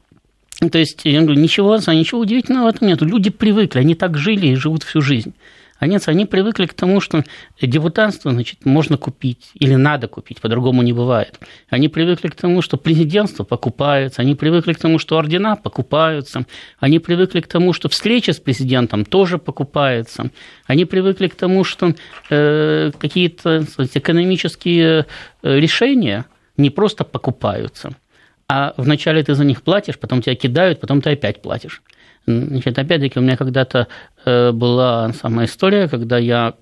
То 0.69 0.77
есть, 0.77 1.01
я 1.05 1.21
говорю, 1.21 1.39
ничего, 1.39 1.77
ничего 1.77 2.21
удивительного 2.21 2.65
в 2.65 2.75
этом 2.75 2.87
нет. 2.87 3.01
Люди 3.01 3.31
привыкли, 3.31 3.79
они 3.79 3.95
так 3.95 4.17
жили 4.17 4.47
и 4.47 4.55
живут 4.55 4.83
всю 4.83 5.01
жизнь. 5.01 5.33
А 5.81 5.87
нет, 5.87 6.03
они 6.07 6.25
привыкли 6.25 6.67
к 6.67 6.75
тому, 6.75 7.01
что 7.01 7.23
депутатство, 7.59 8.31
значит, 8.31 8.65
можно 8.65 8.97
купить 8.97 9.49
или 9.55 9.73
надо 9.73 10.07
купить, 10.07 10.39
по-другому 10.39 10.83
не 10.83 10.93
бывает. 10.93 11.39
Они 11.71 11.89
привыкли 11.89 12.27
к 12.27 12.35
тому, 12.35 12.61
что 12.61 12.77
президентство 12.77 13.43
покупается, 13.43 14.21
они 14.21 14.35
привыкли 14.35 14.73
к 14.73 14.77
тому, 14.79 14.99
что 14.99 15.17
ордена 15.17 15.55
покупаются, 15.55 16.45
они 16.79 16.99
привыкли 16.99 17.41
к 17.41 17.47
тому, 17.47 17.73
что 17.73 17.89
встреча 17.89 18.31
с 18.31 18.39
президентом 18.39 19.05
тоже 19.05 19.39
покупается, 19.39 20.29
они 20.67 20.85
привыкли 20.85 21.29
к 21.29 21.33
тому, 21.33 21.63
что 21.63 21.95
э, 22.29 22.91
какие-то 22.99 23.65
экономические 23.95 25.07
э, 25.41 25.59
решения 25.59 26.25
не 26.57 26.69
просто 26.69 27.05
покупаются, 27.05 27.95
а 28.53 28.73
вначале 28.75 29.23
ты 29.23 29.33
за 29.33 29.45
них 29.45 29.61
платишь, 29.61 29.97
потом 29.97 30.21
тебя 30.21 30.35
кидают, 30.35 30.81
потом 30.81 31.01
ты 31.01 31.11
опять 31.11 31.41
платишь. 31.41 31.81
Значит, 32.25 32.77
опять-таки, 32.77 33.17
у 33.17 33.21
меня 33.21 33.37
когда-то 33.37 33.87
э, 34.25 34.51
была 34.51 35.13
самая 35.13 35.45
история, 35.45 35.87
когда 35.87 36.17
я 36.17 36.55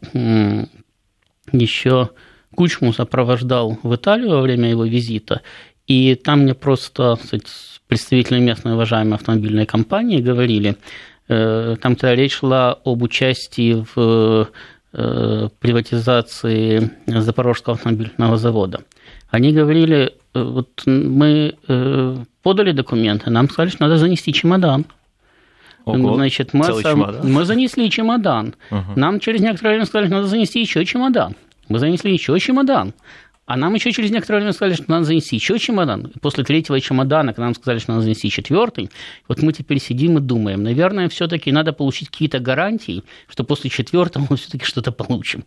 еще 1.52 2.12
Кучму 2.54 2.94
сопровождал 2.94 3.80
в 3.82 3.96
Италию 3.96 4.30
во 4.30 4.42
время 4.42 4.70
его 4.70 4.86
визита, 4.86 5.42
и 5.88 6.14
там 6.14 6.42
мне 6.42 6.54
просто 6.54 7.18
кстати, 7.20 7.48
представители 7.88 8.40
местной 8.40 8.74
уважаемой 8.74 9.16
автомобильной 9.16 9.66
компании 9.66 10.22
говорили, 10.22 10.76
там 11.28 11.96
тогда 11.96 12.14
речь 12.16 12.36
шла 12.36 12.74
об 12.86 13.02
участии 13.02 13.84
в 13.96 14.50
приватизации 14.92 16.92
Запорожского 17.06 17.76
автомобильного 17.76 18.38
завода. 18.38 18.82
Они 19.30 19.54
говорили, 19.54 20.14
вот 20.34 20.82
мы 20.86 21.56
подали 22.42 22.72
документы, 22.72 23.30
нам 23.30 23.50
сказали, 23.50 23.70
что 23.70 23.84
надо 23.84 23.98
занести 23.98 24.34
чемодан. 24.34 24.86
Ого, 25.86 26.16
Значит, 26.16 26.54
мы, 26.54 26.66
сам, 26.82 27.16
мы 27.24 27.46
занесли 27.46 27.90
чемодан. 27.90 28.56
Угу. 28.70 28.94
Нам 28.96 29.20
через 29.20 29.42
некоторое 29.42 29.72
время 29.72 29.86
сказали, 29.86 30.08
что 30.08 30.18
надо 30.18 30.28
занести 30.28 30.60
еще 30.60 30.86
чемодан. 30.86 31.36
Мы 31.68 31.80
занесли 31.80 32.12
еще 32.12 32.38
чемодан. 32.40 32.94
А 33.50 33.58
нам 33.58 33.74
еще 33.74 33.91
через 33.91 34.12
некоторое 34.12 34.41
время 34.41 34.54
сказали, 34.54 34.76
что 34.76 34.86
надо 34.88 35.06
занести 35.06 35.36
еще 35.36 35.58
чемодан. 35.58 36.12
после 36.22 36.43
третьего 36.43 36.80
чемодана 36.80 37.34
к 37.34 37.39
нам 37.39 37.56
сказали, 37.56 37.80
что 37.80 37.93
надо 37.93 38.04
занести 38.04 38.30
четвертый. 38.30 38.91
Вот 39.28 39.41
мы 39.41 39.54
теперь 39.54 39.80
сидим 39.80 40.20
и 40.20 40.22
думаем, 40.22 40.62
наверное, 40.62 41.10
все-таки 41.10 41.52
надо 41.52 41.74
получить 41.74 42.12
какие-то 42.12 42.38
гарантии, 42.38 43.02
что 43.28 43.43
после 43.43 43.72
четвертого 43.72 44.28
мы 44.30 44.38
все-таки 44.38 44.66
что-то 44.66 44.91
получим. 44.91 45.45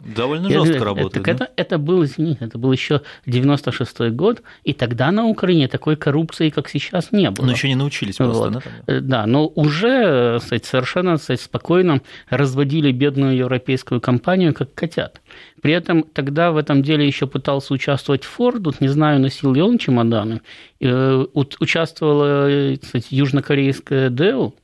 Довольно 0.00 0.48
жестко 0.48 0.76
это, 0.76 0.84
работает. 0.84 1.12
Так 1.12 1.24
да? 1.24 1.32
это, 1.32 1.52
это 1.56 1.78
был, 1.78 2.04
извините, 2.04 2.44
это 2.44 2.58
был 2.58 2.72
еще 2.72 3.02
96-й 3.26 4.10
год, 4.10 4.42
и 4.64 4.72
тогда 4.72 5.12
на 5.12 5.26
Украине 5.26 5.68
такой 5.68 5.96
коррупции, 5.96 6.50
как 6.50 6.68
сейчас, 6.68 7.12
не 7.12 7.30
было. 7.30 7.46
Но 7.46 7.52
еще 7.52 7.68
не 7.68 7.74
научились 7.74 8.16
просто, 8.16 8.50
вот. 8.50 8.64
да? 8.86 9.00
Да, 9.00 9.26
но 9.26 9.46
уже 9.46 10.38
кстати, 10.40 10.66
совершенно 10.66 11.18
кстати, 11.18 11.40
спокойно 11.40 12.00
разводили 12.30 12.90
бедную 12.92 13.36
европейскую 13.36 14.00
компанию, 14.00 14.54
как 14.54 14.74
котят. 14.74 15.20
При 15.60 15.72
этом 15.72 16.02
тогда 16.02 16.50
в 16.50 16.56
этом 16.56 16.82
деле 16.82 17.06
еще 17.06 17.26
пытался 17.26 17.74
участвовать 17.74 18.24
Форд, 18.24 18.80
не 18.80 18.88
знаю, 18.88 19.20
носил 19.20 19.52
ли 19.52 19.62
он 19.62 19.78
чемоданы. 19.78 20.40
Э, 20.80 21.24
участвовала, 21.34 22.76
кстати, 22.76 23.06
южнокорейская 23.10 24.10
Дэу, 24.10 24.54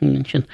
значит, 0.00 0.46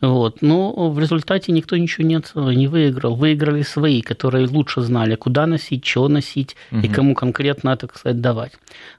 вот. 0.00 0.42
Но 0.42 0.90
в 0.90 0.98
результате 0.98 1.52
никто 1.52 1.76
ничего 1.76 2.06
нет, 2.06 2.32
не 2.34 2.68
выиграл. 2.68 3.16
Выиграли 3.16 3.62
свои, 3.62 4.00
которые 4.00 4.46
лучше 4.46 4.80
знали, 4.82 5.16
куда 5.16 5.46
носить, 5.46 5.84
что 5.84 6.08
носить 6.08 6.56
угу. 6.70 6.80
и 6.80 6.88
кому 6.88 7.14
конкретно, 7.14 7.76
так 7.76 7.96
сказать, 7.96 8.20
давать. 8.20 8.52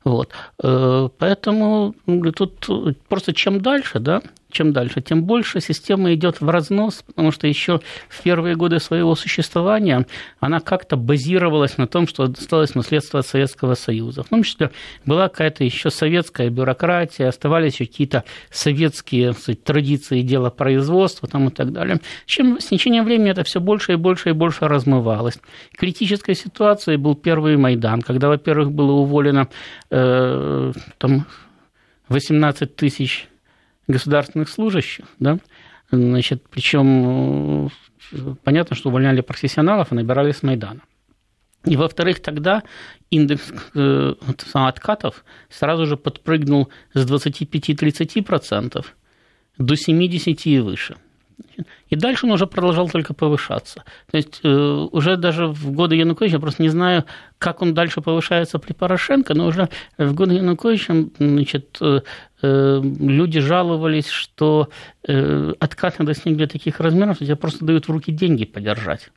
Вот. 0.04 0.32
Э, 0.62 1.10
поэтому 1.18 1.96
тут 2.36 2.68
просто 3.08 3.34
чем 3.34 3.62
дальше, 3.62 4.00
да, 4.00 4.22
чем 4.52 4.74
дальше, 4.74 5.02
тем 5.02 5.24
больше 5.24 5.62
система 5.62 6.14
идет 6.14 6.42
в 6.42 6.50
разнос, 6.50 7.04
потому 7.06 7.32
что 7.32 7.48
еще 7.48 7.82
в 8.08 8.24
первые 8.24 8.56
годы 8.56 8.80
своего 8.80 9.16
существования 9.16 10.08
она 10.40 10.60
как-то 10.60 10.98
базировалась 10.98 11.78
на 11.78 11.88
том, 11.88 12.08
что 12.08 12.24
осталось 12.24 12.76
наследство 12.76 13.20
от 13.20 13.28
Советского 13.28 13.76
Союза. 13.76 14.24
В 14.24 14.30
том 14.30 14.44
числе 14.44 14.72
была 15.06 15.30
какая-то 15.30 15.64
еще 15.64 15.92
советская 15.92 16.50
бюрократия, 16.50 17.28
оставались 17.28 17.78
какие-то 17.78 18.24
советские 18.50 19.34
сказать, 19.34 19.64
традиции 19.64 20.22
дела 20.22 20.50
производства 20.50 21.28
там, 21.28 21.50
и 21.50 21.52
так 21.52 21.72
далее. 21.72 22.00
Чем 22.26 22.60
с 22.60 22.66
течением 22.66 23.06
времени 23.06 23.32
это 23.32 23.44
все 23.44 23.60
больше 23.60 23.94
и 23.94 23.96
больше 23.96 24.30
и 24.30 24.34
больше 24.34 24.68
размывалось. 24.68 25.40
Критической 25.78 26.36
ситуацией 26.36 26.98
был 26.98 27.16
первый 27.16 27.58
Майдан, 27.58 28.02
когда, 28.02 28.30
во-первых, 28.30 28.72
было 28.72 28.94
уволено 28.94 29.48
э, 29.92 30.72
там, 30.98 31.26
18 32.10 32.76
тысяч 32.76 33.30
государственных 33.90 34.48
служащих, 34.48 35.06
да, 35.20 35.40
значит, 35.92 36.44
причем 36.50 37.70
понятно, 38.44 38.76
что 38.76 38.90
увольняли 38.90 39.22
профессионалов 39.22 39.92
и 39.92 39.96
набирали 39.96 40.32
с 40.32 40.44
Майдана. 40.44 40.82
И, 41.66 41.76
во-вторых, 41.76 42.22
тогда 42.22 42.64
индекс 43.10 43.52
э, 43.76 44.14
откатов 44.54 45.26
сразу 45.50 45.86
же 45.86 45.98
подпрыгнул 45.98 46.70
с 46.94 47.06
25-30% 47.06 48.86
до 49.58 49.76
70 49.76 50.46
и 50.46 50.60
выше– 50.60 50.96
и 51.90 51.96
дальше 51.96 52.26
он 52.26 52.34
уже 52.34 52.48
продолжал 52.48 52.90
только 52.90 53.14
повышаться. 53.14 53.84
То 54.12 54.18
есть 54.18 54.42
э, 54.44 54.48
уже 54.48 55.18
даже 55.18 55.48
в 55.48 55.72
годы 55.72 55.96
Януковича, 55.96 56.36
я 56.36 56.40
просто 56.40 56.62
не 56.62 56.70
знаю, 56.70 57.06
как 57.38 57.62
он 57.62 57.74
дальше 57.74 58.02
повышается 58.02 58.60
при 58.60 58.74
Порошенко, 58.74 59.34
но 59.34 59.48
уже 59.48 59.70
в 59.98 60.14
годы 60.14 60.36
Януковича 60.36 61.08
значит, 61.18 61.78
э, 61.82 62.02
люди 62.42 63.40
жаловались, 63.40 64.08
что 64.08 64.70
откаты 65.04 66.04
достигли 66.04 66.46
таких 66.46 66.80
размеров, 66.80 67.16
что 67.16 67.26
тебе 67.26 67.36
просто 67.36 67.66
дают 67.66 67.88
в 67.88 67.92
руки 67.92 68.12
деньги 68.12 68.46
подержать 68.46 69.10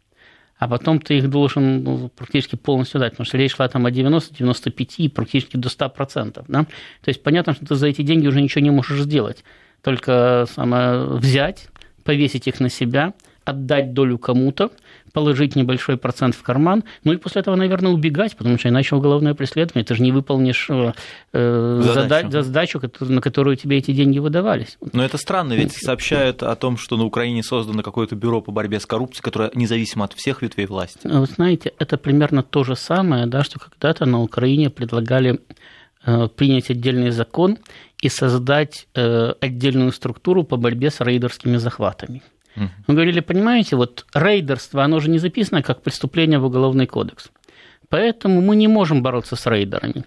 а 0.63 0.69
потом 0.69 1.01
ты 1.01 1.19
их 1.19 1.29
должен 1.29 1.83
ну, 1.83 2.09
практически 2.09 2.55
полностью 2.55 3.01
дать, 3.01 3.15
потому 3.15 3.27
что 3.27 3.37
речь 3.37 3.57
шла 3.57 3.67
там 3.67 3.85
о 3.85 3.91
90, 3.91 4.33
95 4.33 5.01
и 5.01 5.09
практически 5.09 5.57
до 5.57 5.69
100%. 5.69 6.45
Да? 6.47 6.63
То 6.63 7.09
есть 7.09 7.21
понятно, 7.21 7.53
что 7.53 7.67
ты 7.67 7.75
за 7.75 7.89
эти 7.89 8.03
деньги 8.03 8.29
уже 8.29 8.41
ничего 8.41 8.63
не 8.63 8.71
можешь 8.71 9.01
сделать, 9.01 9.43
только 9.83 10.47
самое 10.49 11.05
взять, 11.17 11.67
повесить 12.05 12.47
их 12.47 12.61
на 12.61 12.69
себя, 12.69 13.13
отдать 13.45 13.93
долю 13.93 14.19
кому-то, 14.19 14.71
положить 15.13 15.57
небольшой 15.57 15.97
процент 15.97 16.35
в 16.35 16.43
карман, 16.43 16.85
ну 17.05 17.13
и 17.13 17.17
после 17.17 17.41
этого, 17.41 17.57
наверное, 17.57 17.93
убегать, 17.93 18.37
потому 18.37 18.59
что 18.59 18.69
иначе 18.69 18.97
уголовное 18.97 19.35
преследование, 19.35 19.85
ты 19.85 19.95
же 19.95 20.03
не 20.03 20.13
выполнишь 20.13 20.69
э, 20.71 20.93
э 21.33 21.81
задачу. 21.83 22.31
задачу, 22.31 22.81
на 23.01 23.21
которую 23.21 23.57
тебе 23.57 23.79
эти 23.79 23.93
деньги 23.93 24.19
выдавались. 24.19 24.79
Но 24.93 25.05
это 25.05 25.19
странно, 25.19 25.55
ведь 25.55 25.73
сообщают 25.73 26.43
о 26.43 26.55
том, 26.57 26.77
что 26.77 26.97
на 26.97 27.05
Украине 27.05 27.43
создано 27.43 27.83
какое-то 27.83 28.17
бюро 28.17 28.41
по 28.41 28.53
борьбе 28.53 28.81
с 28.81 28.87
коррупцией, 28.87 29.23
которое 29.23 29.51
независимо 29.55 30.05
от 30.05 30.13
всех 30.15 30.43
ветвей 30.43 30.67
власти. 30.67 31.07
Вы 31.07 31.27
знаете, 31.27 31.73
это 31.79 31.97
примерно 31.97 32.43
то 32.43 32.65
же 32.65 32.77
самое, 32.77 33.27
да, 33.27 33.45
что 33.45 33.59
когда-то 33.59 34.07
на 34.07 34.21
Украине 34.21 34.71
предлагали 34.71 35.41
э, 36.05 36.29
принять 36.29 36.71
отдельный 36.71 37.11
закон 37.11 37.59
и 38.01 38.09
создать 38.09 38.89
э, 38.95 39.33
отдельную 39.41 39.93
структуру 39.93 40.45
по 40.45 40.57
борьбе 40.57 40.91
с 40.91 41.01
рейдерскими 41.01 41.57
захватами. 41.57 42.23
Мы 42.57 42.95
говорили, 42.95 43.21
понимаете, 43.21 43.77
вот 43.77 44.07
рейдерство, 44.15 44.85
оно 44.85 45.01
же 45.01 45.11
не 45.11 45.19
записано 45.19 45.63
как 45.63 45.83
преступление 45.83 46.39
в 46.39 46.45
Уголовный 46.45 46.87
кодекс. 46.87 47.31
Поэтому 47.89 48.41
мы 48.41 48.57
не 48.57 48.69
можем 48.69 49.03
бороться 49.03 49.37
с 49.37 49.47
рейдерами. 49.47 50.05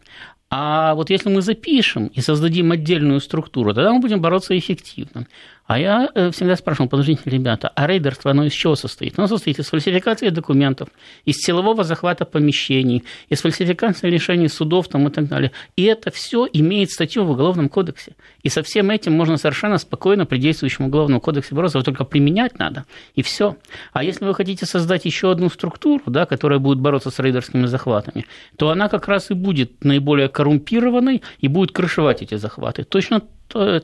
А 0.50 0.94
вот 0.94 1.10
если 1.10 1.30
мы 1.30 1.42
запишем 1.42 2.08
и 2.08 2.22
создадим 2.22 2.72
отдельную 2.72 3.20
структуру, 3.20 3.74
тогда 3.74 3.94
мы 3.94 4.00
будем 4.00 4.22
бороться 4.22 4.58
эффективно. 4.58 5.28
А 5.68 5.80
я 5.80 6.10
э, 6.14 6.30
всегда 6.30 6.56
спрашивал, 6.56 6.90
подождите, 6.90 7.24
ребята, 7.26 7.72
а 7.76 7.88
рейдерство, 7.88 8.32
оно 8.32 8.46
из 8.46 8.54
чего 8.54 8.76
состоит? 8.76 9.18
Оно 9.18 9.28
состоит 9.28 9.58
из 9.58 9.68
фальсификации 9.68 10.30
документов, 10.30 10.90
из 11.26 11.38
силового 11.38 11.84
захвата 11.84 12.26
помещений, 12.26 13.04
из 13.30 13.42
фальсификации 13.42 14.10
решений 14.12 14.48
судов 14.48 14.88
там, 14.90 15.08
и 15.08 15.12
так 15.12 15.28
далее. 15.28 15.52
И 15.76 15.84
это 15.84 16.12
все 16.12 16.48
имеет 16.54 16.92
статью 16.92 17.26
в 17.26 17.32
Уголовном 17.32 17.70
кодексе. 17.70 18.16
И 18.44 18.50
со 18.50 18.62
всем 18.62 18.92
этим 18.92 19.14
можно 19.14 19.38
совершенно 19.38 19.80
спокойно 19.80 20.28
при 20.28 20.38
действующем 20.38 20.86
Уголовном 20.86 21.20
кодексе 21.20 21.56
бороться, 21.56 21.80
его 21.80 21.84
только 21.84 22.06
применять 22.06 22.60
надо, 22.60 22.86
и 23.16 23.24
все. 23.24 23.58
А 23.92 24.04
если 24.04 24.24
вы 24.24 24.36
хотите 24.36 24.68
создать 24.68 25.06
еще 25.06 25.32
одну 25.32 25.50
структуру, 25.50 26.04
да, 26.06 26.28
которая 26.28 26.60
будет 26.60 26.78
бороться 26.78 27.10
с 27.10 27.18
рейдерскими 27.18 27.66
захватами, 27.66 28.28
то 28.58 28.70
она 28.70 28.88
как 28.88 29.08
раз 29.08 29.32
и 29.32 29.34
будет 29.34 29.84
наиболее 29.84 30.30
коррумпированной 30.30 31.24
и 31.40 31.48
будет 31.48 31.72
крышевать 31.72 32.22
эти 32.22 32.36
захваты. 32.36 32.84
Точно 32.84 33.22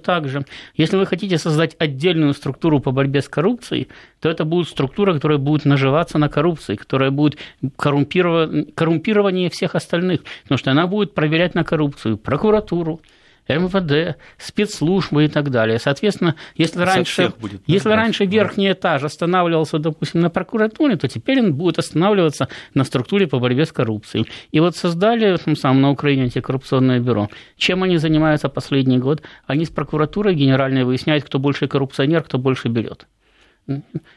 так 0.04 0.28
же, 0.28 0.46
если 0.76 0.98
вы 0.98 1.06
хотите 1.06 1.38
создать 1.38 1.76
отдельную 1.80 2.34
структуру 2.34 2.80
по 2.80 2.92
борьбе 2.92 3.22
с 3.22 3.30
коррупцией, 3.30 3.88
то 4.20 4.30
это 4.30 4.44
будет 4.46 4.68
структура, 4.68 5.14
которая 5.14 5.38
будет 5.38 5.66
наживаться 5.66 6.18
на 6.18 6.30
коррупции, 6.30 6.76
которая 6.76 7.12
будет 7.12 7.38
коррумпирование 7.78 9.50
всех 9.50 9.76
остальных, 9.76 10.22
потому 10.44 10.58
что 10.58 10.72
она 10.72 10.88
будет 10.88 11.14
проверять 11.14 11.56
на 11.56 11.64
коррупцию 11.64 12.18
прокуратуру, 12.18 13.02
МВД, 13.48 14.18
спецслужбы 14.38 15.26
и 15.26 15.28
так 15.28 15.50
далее. 15.50 15.80
Соответственно, 15.80 16.36
если 16.56 16.82
раньше, 16.82 17.34
будет, 17.40 17.62
если 17.68 17.90
да, 17.90 17.96
раньше 17.96 18.26
да. 18.26 18.32
верхний 18.32 18.72
этаж 18.72 19.04
останавливался, 19.04 19.80
допустим, 19.80 20.22
на 20.22 20.30
прокуратуре, 20.30 20.96
то 20.96 21.08
теперь 21.08 21.42
он 21.42 21.54
будет 21.54 21.80
останавливаться 21.80 22.48
на 22.74 22.84
структуре 22.84 23.28
по 23.28 23.40
борьбе 23.40 23.66
с 23.66 23.72
коррупцией. 23.72 24.28
И 24.52 24.60
вот 24.60 24.76
создали 24.76 25.36
там 25.38 25.56
самом 25.56 25.82
на 25.82 25.92
Украине 25.92 26.24
антикоррупционное 26.24 27.00
бюро. 27.00 27.30
Чем 27.58 27.84
они 27.84 27.98
занимаются 27.98 28.50
последний 28.50 28.98
год? 28.98 29.22
Они 29.46 29.66
с 29.66 29.70
прокуратурой 29.70 30.36
генеральной 30.36 30.84
выясняют, 30.84 31.24
кто 31.24 31.40
больше 31.40 31.68
коррупционер, 31.68 32.24
кто 32.24 32.38
больше 32.38 32.68
берет. 32.68 33.08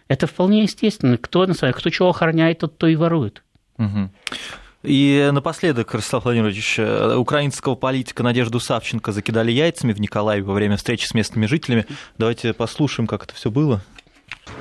Это 0.09 0.27
вполне 0.27 0.63
естественно. 0.63 1.19
Кто, 1.19 1.47
кто 1.47 1.91
чего 1.91 2.09
охраняет, 2.09 2.61
тот 2.61 2.79
то 2.79 2.87
и 2.87 2.97
ворует. 2.97 3.43
Угу. 3.79 4.11
И 4.84 5.30
напоследок, 5.34 5.94
Ростислав 5.94 6.24
Владимирович, 6.24 6.80
э, 6.80 7.16
украинского 7.16 7.76
политика 7.76 8.24
Надежду 8.24 8.62
Савченко 8.62 9.12
закидали 9.12 9.52
яйцами 9.52 9.92
в 9.92 10.00
Николаеве 10.00 10.46
во 10.46 10.54
время 10.54 10.78
встречи 10.78 11.06
с 11.06 11.14
местными 11.14 11.48
жителями. 11.48 11.86
Давайте 12.18 12.54
послушаем, 12.54 13.06
как 13.06 13.24
это 13.24 13.34
все 13.36 13.52
было. 13.52 13.82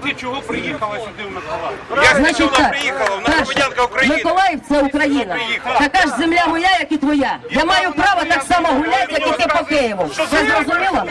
Ти 0.02 0.12
чого 0.20 0.40
приїхала 0.40 0.98
сюди 0.98 1.28
в 1.28 1.32
Миколаїв? 1.32 1.78
Я 1.96 2.14
Значить, 2.16 2.36
сюди 2.36 2.68
приїхала, 2.68 3.10
вона 3.10 3.36
громадянка 3.36 3.84
України. 3.84 4.16
Миколаїв 4.16 4.60
це 4.68 4.82
Україна. 4.82 5.36
Така 5.78 6.08
ж 6.08 6.16
земля 6.18 6.46
моя, 6.46 6.70
як 6.80 6.92
і 6.92 6.96
твоя. 6.96 7.38
Я 7.50 7.64
маю 7.64 7.92
право 7.92 8.24
так 8.28 8.42
само 8.42 8.68
гуляти, 8.68 9.12
як 9.12 9.26
і 9.26 9.42
ти 9.42 9.48
по 9.58 9.64
Києву. 9.64 10.08
Це 10.08 10.46
зрозуміло? 10.46 11.04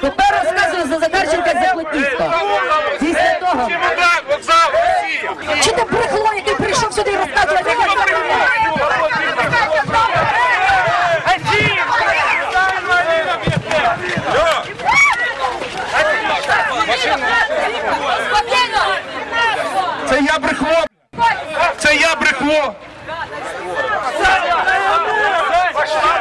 Тепер 0.00 0.44
розказую 0.44 0.86
за 0.88 0.98
Захарченка 0.98 1.50
і 1.50 1.66
за 1.66 1.72
Плотніцького. 1.72 2.30
Після 3.00 3.38
того... 3.40 3.68
вокзал, 4.30 4.70
Росія. 4.72 5.62
Чи 5.64 5.70
ти 5.70 5.84
брехло, 5.92 6.30
який 6.34 6.54
сюди 6.99 7.17
розказувати. 7.17 7.75
Це 20.09 20.21
я 20.21 20.39
брехло. 20.39 20.85
Це 21.77 21.95
я 21.95 22.15
брехло. 22.15 22.75
Пошли! 25.73 26.19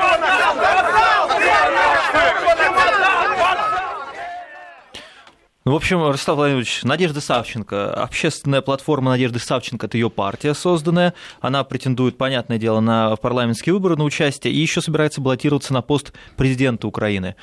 Ну, 5.69 5.75
в 5.75 5.77
общем, 5.77 6.03
Ростов 6.03 6.37
Владимирович, 6.37 6.83
Надежда 6.83 7.21
Савченко, 7.21 7.93
общественная 7.93 8.63
платформа 8.63 9.11
Надежды 9.11 9.39
Савченко, 9.39 9.85
это 9.85 9.99
ее 9.99 10.09
партия 10.09 10.55
созданная, 10.55 11.13
она 11.43 11.63
претендует, 11.63 12.17
понятное 12.17 12.57
дело, 12.57 12.81
на 12.81 13.15
парламентские 13.17 13.75
выборы, 13.75 13.95
на 13.97 14.05
участие, 14.05 14.51
и 14.55 14.57
еще 14.59 14.81
собирается 14.81 15.21
баллотироваться 15.21 15.75
на 15.75 15.83
пост 15.83 16.15
президента 16.39 16.89
Украины. 16.89 17.37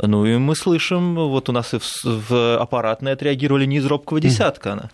Ну 0.00 0.24
и 0.24 0.36
мы 0.36 0.54
слышим, 0.54 1.16
вот 1.16 1.48
у 1.48 1.52
нас 1.52 1.74
и 1.74 1.78
в, 1.80 2.04
в 2.04 2.56
аппаратной 2.60 3.14
отреагировали 3.14 3.64
не 3.64 3.78
из 3.78 3.86
робкого 3.86 4.20
десятка 4.20 4.74
она. 4.74 4.90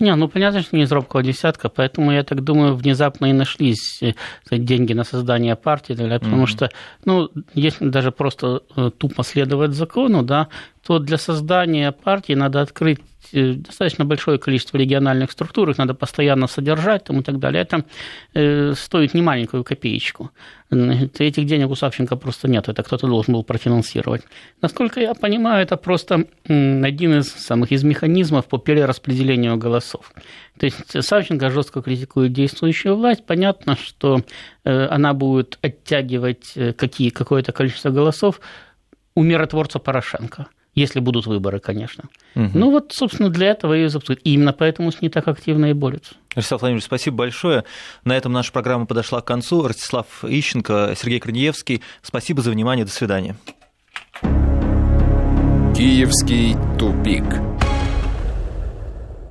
Не, 0.00 0.16
ну 0.16 0.26
понятно, 0.26 0.62
что 0.62 0.74
не 0.74 0.82
из 0.82 0.90
робкого 0.90 1.22
десятка, 1.22 1.68
поэтому, 1.68 2.10
я 2.10 2.24
так 2.24 2.42
думаю, 2.42 2.74
внезапно 2.74 3.26
и 3.26 3.32
нашлись 3.32 4.02
э, 4.02 4.14
деньги 4.50 4.94
на 4.94 5.04
создание 5.04 5.54
партии, 5.54 5.92
потому 5.92 6.42
mm-hmm. 6.42 6.46
что, 6.46 6.70
ну, 7.04 7.30
если 7.54 7.88
даже 7.88 8.10
просто 8.10 8.62
э, 8.74 8.90
тупо 8.98 9.22
следовать 9.22 9.74
закону, 9.74 10.22
да, 10.22 10.48
то 10.86 10.98
для 10.98 11.16
создания 11.16 11.92
партии 11.92 12.32
надо 12.32 12.60
открыть 12.60 12.98
э, 13.32 13.52
достаточно 13.52 14.04
большое 14.04 14.38
количество 14.38 14.78
региональных 14.78 15.30
структур, 15.30 15.70
их 15.70 15.78
надо 15.78 15.94
постоянно 15.94 16.48
содержать 16.48 17.04
там, 17.04 17.20
и 17.20 17.22
так 17.22 17.38
далее. 17.38 17.62
Это 17.62 17.84
э, 18.34 18.74
стоит 18.74 19.14
не 19.14 19.22
маленькую 19.22 19.62
копеечку. 19.62 20.30
Этих 20.70 21.46
денег 21.46 21.70
у 21.70 21.76
Савченко 21.76 22.16
просто 22.16 22.48
нет, 22.48 22.68
это 22.68 22.82
кто-то 22.82 23.06
должен 23.06 23.34
был 23.34 23.44
профинансировать. 23.44 24.22
Насколько 24.60 25.00
я 25.00 25.14
понимаю, 25.14 25.62
это 25.62 25.76
просто 25.76 26.24
один 26.46 27.18
из 27.18 27.28
самых 27.30 27.70
из 27.70 27.84
механизмов 27.84 28.46
по 28.46 28.58
перераспределению 28.58 29.58
голосов. 29.58 30.12
То 30.58 30.66
есть 30.66 31.04
Савченко 31.04 31.50
жестко 31.50 31.82
критикует 31.82 32.32
действующую 32.32 32.96
власть. 32.96 33.24
Понятно, 33.24 33.76
что 33.76 34.22
э, 34.64 34.86
она 34.86 35.14
будет 35.14 35.58
оттягивать 35.62 36.54
какие, 36.76 37.10
какое-то 37.10 37.52
количество 37.52 37.90
голосов 37.90 38.40
у 39.14 39.22
миротворца 39.22 39.78
Порошенко– 39.78 40.48
если 40.74 41.00
будут 41.00 41.26
выборы, 41.26 41.60
конечно. 41.60 42.04
Угу. 42.34 42.50
Ну 42.54 42.70
вот, 42.70 42.92
собственно, 42.92 43.28
для 43.28 43.48
этого 43.48 43.76
и 43.76 43.86
запустят. 43.88 44.20
И 44.24 44.34
именно 44.34 44.52
поэтому 44.52 44.90
с 44.90 45.00
ней 45.00 45.08
так 45.08 45.28
активно 45.28 45.66
и 45.66 45.72
борются. 45.72 46.14
Ростислав 46.34 46.62
Владимирович, 46.62 46.84
спасибо 46.84 47.16
большое. 47.18 47.64
На 48.04 48.16
этом 48.16 48.32
наша 48.32 48.52
программа 48.52 48.86
подошла 48.86 49.20
к 49.20 49.26
концу. 49.26 49.66
Ростислав 49.66 50.24
Ищенко, 50.24 50.94
Сергей 50.96 51.20
Корнеевский. 51.20 51.82
Спасибо 52.00 52.42
за 52.42 52.50
внимание. 52.50 52.84
До 52.84 52.90
свидания. 52.90 53.36
Киевский 55.74 56.56
тупик. 56.78 57.24